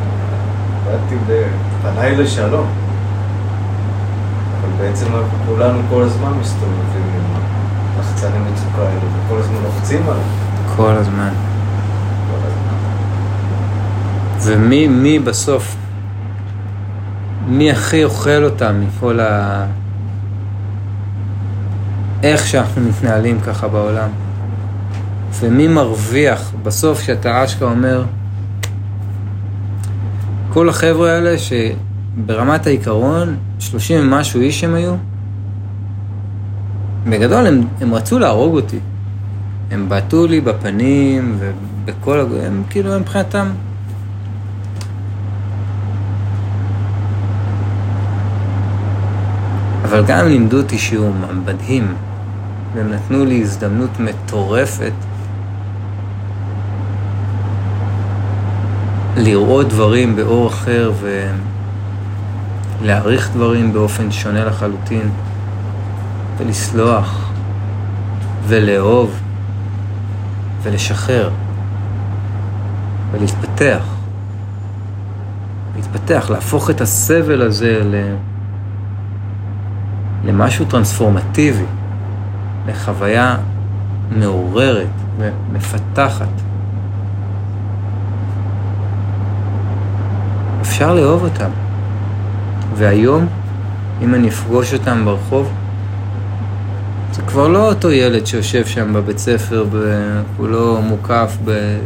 באתי 0.86 1.16
פניי 1.81 2.15
לשלום. 2.15 2.68
אבל 4.61 4.69
בעצם 4.77 5.06
כולנו 5.45 5.80
כל 5.89 6.01
הזמן 6.01 6.31
מסתובבים 6.41 7.03
עם 7.15 7.41
לחצני 7.99 8.39
מצוקה 8.39 8.81
האלה, 8.81 9.26
וכל 9.26 9.39
הזמן 9.39 9.57
לוחצים 9.64 10.01
עליהם. 10.03 10.27
כל 10.76 10.91
הזמן. 10.91 11.30
ומי 14.41 14.88
מי 14.88 15.19
בסוף, 15.19 15.76
מי 17.47 17.72
הכי 17.72 18.03
אוכל 18.03 18.43
אותם 18.43 18.81
מכל 18.81 19.19
ה... 19.19 19.65
איך 22.23 22.47
שאנחנו 22.47 22.81
מתנהלים 22.81 23.41
ככה 23.41 23.68
בעולם? 23.68 24.10
ומי 25.39 25.68
מרוויח 25.68 26.51
בסוף 26.64 27.01
שאתה 27.01 27.43
אשכרה 27.43 27.69
אומר, 27.69 28.03
כל 30.54 30.70
החבר'ה 30.70 31.12
האלה 31.12 31.36
שברמת 31.38 32.68
העיקרון, 32.68 33.36
30 33.60 34.02
ומשהו 34.02 34.42
איש 34.42 34.64
הם 34.64 34.74
היו, 34.74 34.96
בגדול 37.10 37.48
הם, 37.48 37.68
הם 37.82 37.94
רצו 37.94 38.20
להרוג 38.20 38.56
אותי. 38.56 38.80
הם 39.72 39.90
בעטו 39.90 40.28
לי 40.28 40.42
בפנים 40.42 41.38
ובכל... 41.40 42.26
הם 42.44 42.64
כאילו, 42.70 43.00
מבחינתם... 43.00 43.48
אבל 49.84 50.04
גם 50.08 50.28
לימדו 50.28 50.58
אותי 50.58 50.78
שיעור 50.78 51.14
מדהים, 51.46 51.94
והם 52.76 52.92
נתנו 52.92 53.26
לי 53.26 53.42
הזדמנות 53.42 54.00
מטורפת 54.00 54.94
לראות 59.20 59.68
דברים 59.68 60.16
באור 60.16 60.48
אחר 60.48 60.91
ולהעריך 62.82 63.30
דברים 63.34 63.74
באופן 63.74 64.12
שונה 64.12 64.46
לחלוטין, 64.46 65.10
ולסלוח, 66.38 67.32
ולאהוב, 68.48 69.20
ולשחרר, 70.64 71.30
ולהתפתח. 73.12 73.84
להתפתח, 75.76 76.30
להפוך 76.30 76.70
את 76.70 76.82
הסבל 76.82 77.41
הזה 77.41 77.82
ל... 77.84 78.16
למשהו 80.26 80.66
טרנספורמטיבי, 80.66 81.66
לחוויה 82.68 83.38
מעוררת 84.12 84.88
ומפתחת. 85.18 86.49
אפשר 90.80 90.93
לאהוב 90.93 91.23
אותם. 91.23 91.49
והיום, 92.76 93.27
אם 94.01 94.15
אני 94.15 94.30
אפגוש 94.30 94.73
אותם 94.73 95.06
ברחוב, 95.06 95.51
זה 97.14 97.22
כבר 97.22 97.47
לא 97.47 97.69
אותו 97.69 97.91
ילד 97.91 98.26
שיושב 98.26 98.65
שם 98.65 98.93
בבית 98.93 99.18
ספר, 99.18 99.65
כולו 100.38 100.81
מוקף 100.81 101.38
ב... 101.45 101.77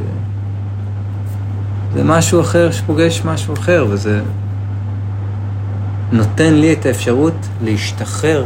זה 1.93 2.03
משהו 2.03 2.41
אחר 2.41 2.71
שפוגש 2.71 3.21
משהו 3.25 3.53
אחר, 3.53 3.85
וזה 3.89 4.21
נותן 6.11 6.53
לי 6.53 6.73
את 6.73 6.85
האפשרות 6.85 7.47
להשתחרר 7.63 8.45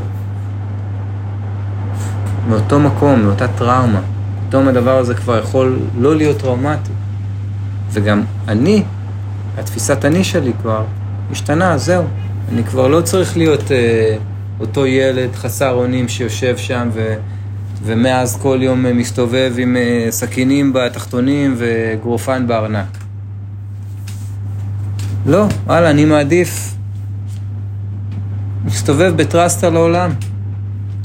מאותו 2.50 2.80
מקום, 2.80 3.22
מאותה 3.22 3.48
טראומה. 3.48 4.02
פתאום 4.48 4.68
הדבר 4.68 4.98
הזה 4.98 5.16
כבר 5.16 5.38
יכול 5.38 5.80
לא 6.00 6.16
להיות 6.16 6.38
טראומטי. 6.38 6.92
וגם 7.92 8.24
אני, 8.48 8.84
התפיסת 9.58 10.06
אני 10.06 10.24
שלי 10.24 10.52
כבר 10.62 10.86
השתנה, 11.32 11.78
זהו. 11.78 12.04
אני 12.52 12.64
כבר 12.64 12.88
לא 12.88 13.02
צריך 13.02 13.38
להיות 13.38 13.72
אה, 13.72 14.18
אותו 14.60 14.86
ילד 14.86 15.36
חסר 15.36 15.72
אונים 15.72 16.08
שיושב 16.08 16.58
שם 16.58 16.90
ו... 16.94 17.16
ומאז 17.84 18.38
כל 18.42 18.60
יום 18.62 18.98
מסתובב 18.98 19.54
עם 19.58 19.78
אה, 19.78 20.08
סכינים 20.10 20.74
בתחתונים 20.74 21.56
וגרופן 21.58 22.48
בארנק. 22.48 22.98
לא, 25.26 25.46
וואלה, 25.66 25.90
אני 25.90 26.06
מעדיף 26.06 26.76
מסתובב 28.66 29.14
בטרסטה 29.16 29.70
לעולם. 29.70 30.12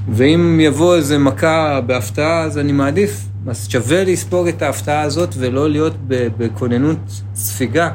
ואם 0.09 0.61
יבוא 0.61 0.97
איזה 0.97 1.19
מכה 1.19 1.81
בהפתעה, 1.87 2.43
אז 2.43 2.59
אני 2.59 2.73
מעדיף. 2.73 3.24
אז 3.47 3.69
שווה 3.69 4.05
לספוג 4.05 4.49
את 4.49 4.62
ההפתעה 4.62 5.01
הזאת 5.01 5.35
ולא 5.39 5.70
להיות 5.70 5.95
בכוננות 6.09 7.23
ספיגה, 7.35 7.91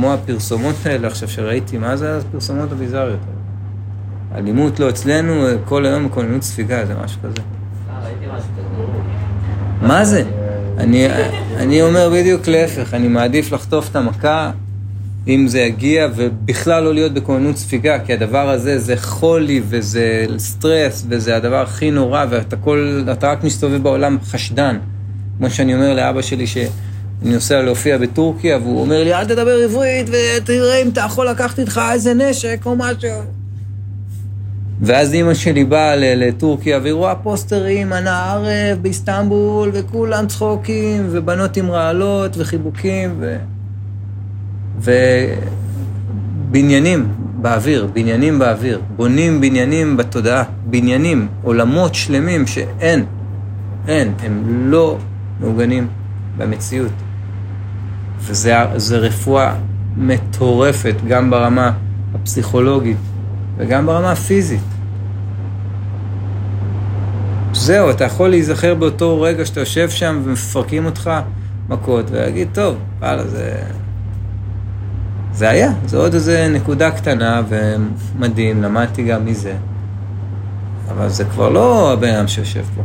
כמו 0.00 0.12
הפרסומות 0.12 0.74
האלה 0.84 1.08
עכשיו 1.08 1.28
שראיתי, 1.28 1.78
מה 1.78 1.96
זה 1.96 2.18
הפרסומות 2.18 2.72
הביזאריות 2.72 3.20
האלה? 3.20 4.38
אלימות 4.38 4.80
לא 4.80 4.88
אצלנו, 4.88 5.46
כל 5.64 5.86
היום 5.86 6.08
בכוננות 6.08 6.42
ספיגה, 6.42 6.86
זה 6.86 6.94
משהו 7.04 7.20
כזה. 7.22 7.42
מה 9.82 10.04
זה? 10.04 10.24
אני, 10.78 11.06
אני 11.56 11.82
אומר 11.82 12.10
בדיוק 12.14 12.46
להפך, 12.46 12.94
אני 12.94 13.08
מעדיף 13.08 13.52
לחטוף 13.52 13.90
את 13.90 13.96
המכה 13.96 14.50
אם 15.28 15.48
זה 15.48 15.60
יגיע, 15.60 16.08
ובכלל 16.16 16.84
לא 16.84 16.94
להיות 16.94 17.12
בכוננות 17.14 17.56
ספיגה, 17.56 17.98
כי 17.98 18.12
הדבר 18.12 18.48
הזה 18.48 18.78
זה 18.78 18.96
חולי 18.96 19.62
וזה 19.68 20.26
סטרס, 20.38 21.06
וזה 21.08 21.36
הדבר 21.36 21.62
הכי 21.62 21.90
נורא, 21.90 22.24
ואתה 22.30 22.56
כל, 22.56 23.04
אתה 23.12 23.30
רק 23.30 23.44
מסתובב 23.44 23.82
בעולם 23.82 24.18
חשדן. 24.24 24.78
כמו 25.38 25.50
שאני 25.50 25.74
אומר 25.74 25.94
לאבא 25.94 26.22
שלי 26.22 26.46
שאני 27.22 27.34
נוסע 27.34 27.62
להופיע 27.62 27.98
בטורקיה, 27.98 28.58
והוא 28.58 28.80
אומר 28.80 29.04
לי, 29.04 29.14
אל 29.14 29.24
תדבר 29.24 29.56
עברית, 29.64 30.06
ותראה 30.08 30.82
אם 30.82 30.88
אתה 30.88 31.00
יכול 31.00 31.28
לקחת 31.28 31.58
איתך 31.58 31.80
איזה 31.92 32.14
נשק 32.14 32.60
או 32.66 32.76
משהו. 32.76 33.10
ואז 34.82 35.14
אימא 35.14 35.34
שלי 35.34 35.64
באה 35.64 35.96
לטורקיה, 35.96 36.78
והיא 36.82 36.92
רואה 36.92 37.14
פוסטרים, 37.14 37.92
אנא 37.92 38.08
ערב 38.08 38.78
באיסטנבול, 38.82 39.70
וכולם 39.72 40.26
צחוקים, 40.26 41.06
ובנות 41.10 41.56
עם 41.56 41.70
רעלות, 41.70 42.36
וחיבוקים, 42.36 43.16
ו... 43.20 43.36
ובניינים 46.50 47.08
באוויר, 47.40 47.88
בניינים 47.92 48.38
באוויר, 48.38 48.80
בונים 48.96 49.40
בניינים 49.40 49.96
בתודעה, 49.96 50.44
בניינים, 50.66 51.28
עולמות 51.42 51.94
שלמים 51.94 52.46
שאין, 52.46 53.04
אין, 53.88 54.12
הם 54.22 54.42
לא 54.70 54.98
מעוגנים 55.40 55.86
במציאות. 56.36 56.92
וזה 58.20 58.96
רפואה 58.96 59.54
מטורפת, 59.96 60.94
גם 61.08 61.30
ברמה 61.30 61.72
הפסיכולוגית 62.14 62.96
וגם 63.56 63.86
ברמה 63.86 64.12
הפיזית. 64.12 64.60
זהו, 67.52 67.90
אתה 67.90 68.04
יכול 68.04 68.28
להיזכר 68.28 68.74
באותו 68.74 69.20
רגע 69.20 69.46
שאתה 69.46 69.60
יושב 69.60 69.90
שם 69.90 70.20
ומפרקים 70.24 70.86
אותך 70.86 71.10
מכות, 71.68 72.10
ולהגיד, 72.10 72.48
טוב, 72.52 72.76
וואלה, 73.00 73.28
זה... 73.28 73.62
זה 75.32 75.48
היה, 75.48 75.72
זה 75.86 75.96
עוד 75.96 76.14
איזה 76.14 76.48
נקודה 76.52 76.90
קטנה 76.90 77.42
ומדהים, 77.48 78.62
למדתי 78.62 79.04
גם 79.04 79.26
מזה. 79.26 79.54
אבל 80.90 81.08
זה 81.08 81.24
כבר 81.24 81.48
לא 81.48 81.92
הבן 81.92 82.14
אדם 82.14 82.28
שיושב 82.28 82.64
פה. 82.76 82.82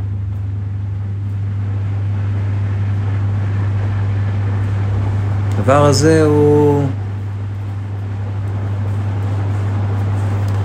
הדבר 5.58 5.86
הזה 5.86 6.24
הוא 6.24 6.88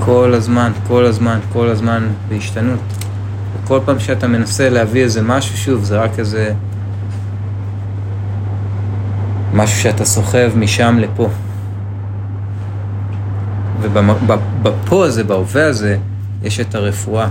כל 0.05 0.35
הזמן, 0.35 0.73
כל 0.87 1.05
הזמן, 1.05 1.39
כל 1.53 1.69
הזמן 1.69 2.09
בהשתנות. 2.29 2.81
וכל 3.65 3.81
פעם 3.85 3.99
שאתה 3.99 4.29
מנסה 4.29 4.69
להביא 4.71 5.03
איזה 5.03 5.23
משהו, 5.23 5.57
שוב, 5.57 5.85
זה 5.85 6.01
רק 6.01 6.19
איזה 6.19 6.55
משהו 9.55 9.83
שאתה 9.83 10.05
סוחב 10.05 10.51
משם 10.57 10.99
לפה. 10.99 11.29
ובפה 13.81 15.07
הזה, 15.07 15.25
בהווה 15.25 15.67
הזה, 15.67 15.97
יש 16.43 16.61
את 16.61 16.75
הרפואה. 16.75 17.29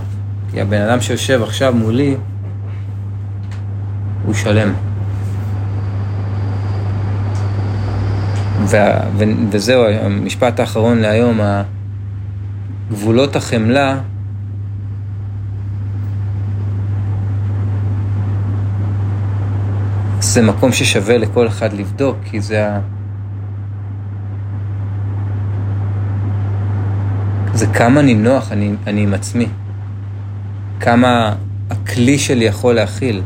כי 0.52 0.62
הבן 0.62 0.82
אדם 0.82 1.02
שיושב 1.02 1.42
עכשיו 1.44 1.74
מולי, 1.74 2.16
הוא 4.26 4.34
שלם. 4.34 4.87
ו- 8.69 8.77
ו- 9.18 9.23
וזהו, 9.49 9.85
המשפט 10.02 10.60
האחרון 10.60 10.98
להיום, 10.98 11.39
גבולות 12.91 13.35
החמלה 13.35 13.99
זה 20.19 20.41
מקום 20.41 20.72
ששווה 20.72 21.18
לכל 21.18 21.48
אחד 21.48 21.73
לבדוק, 21.73 22.18
כי 22.23 22.41
זה 22.41 22.68
ה... 22.68 22.80
זה 27.53 27.68
כמה 27.68 28.02
נינוח 28.02 28.52
אני, 28.52 28.72
אני 28.88 29.03
עם 29.03 29.14
עצמי. 29.14 29.48
כמה 30.80 31.35
הכלי 31.69 32.18
שלי 32.18 32.45
יכול 32.45 32.76
להכיל. 32.76 33.22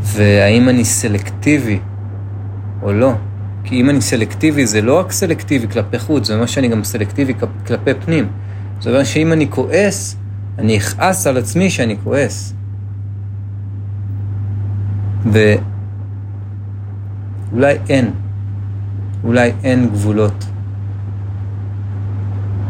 והאם 0.00 0.68
אני 0.68 0.84
סלקטיבי 0.84 1.78
או 2.82 2.92
לא. 2.92 3.12
כי 3.64 3.80
אם 3.80 3.90
אני 3.90 4.00
סלקטיבי, 4.00 4.66
זה 4.66 4.82
לא 4.82 4.98
רק 4.98 5.12
סלקטיבי 5.12 5.68
כלפי 5.68 5.98
חוץ, 5.98 6.26
זה 6.26 6.34
אומר 6.34 6.46
שאני 6.46 6.68
גם 6.68 6.84
סלקטיבי 6.84 7.34
כלפי 7.66 7.94
פנים. 7.94 8.28
זאת 8.78 8.86
אומרת 8.86 9.06
שאם 9.06 9.32
אני 9.32 9.50
כועס, 9.50 10.16
אני 10.58 10.78
אכעס 10.78 11.26
על 11.26 11.36
עצמי 11.36 11.70
שאני 11.70 11.96
כועס. 12.04 12.54
ואולי 17.52 17.78
אין, 17.88 18.10
אולי 19.24 19.52
אין 19.64 19.88
גבולות. 19.88 20.44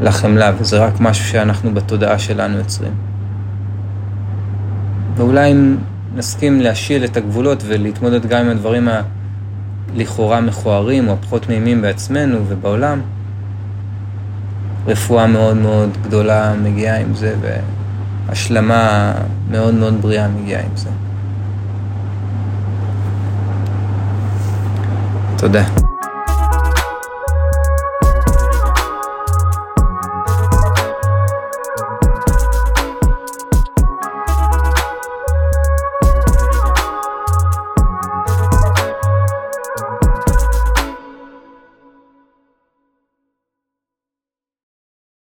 לחמלה, 0.01 0.53
וזה 0.59 0.79
רק 0.79 1.01
משהו 1.01 1.25
שאנחנו 1.25 1.75
בתודעה 1.75 2.19
שלנו 2.19 2.59
יוצרים. 2.59 2.93
ואולי 5.17 5.53
אם 5.53 5.77
נסכים 6.15 6.61
להשיל 6.61 7.05
את 7.05 7.17
הגבולות 7.17 7.63
ולהתמודד 7.67 8.27
גם 8.27 8.45
עם 8.45 8.51
הדברים 8.51 8.89
הלכאורה 9.95 10.41
מכוערים 10.41 11.09
או 11.09 11.13
הפחות 11.13 11.49
נעימים 11.49 11.83
בעצמנו 11.83 12.39
ובעולם, 12.49 13.01
רפואה 14.87 15.27
מאוד 15.27 15.57
מאוד 15.57 15.91
גדולה 16.03 16.55
מגיעה 16.63 16.99
עם 16.99 17.15
זה, 17.15 17.35
והשלמה 18.29 19.13
מאוד 19.51 19.75
מאוד 19.75 20.03
בריאה 20.03 20.29
מגיעה 20.29 20.63
עם 20.63 20.77
זה. 20.77 20.91
תודה. 25.37 25.86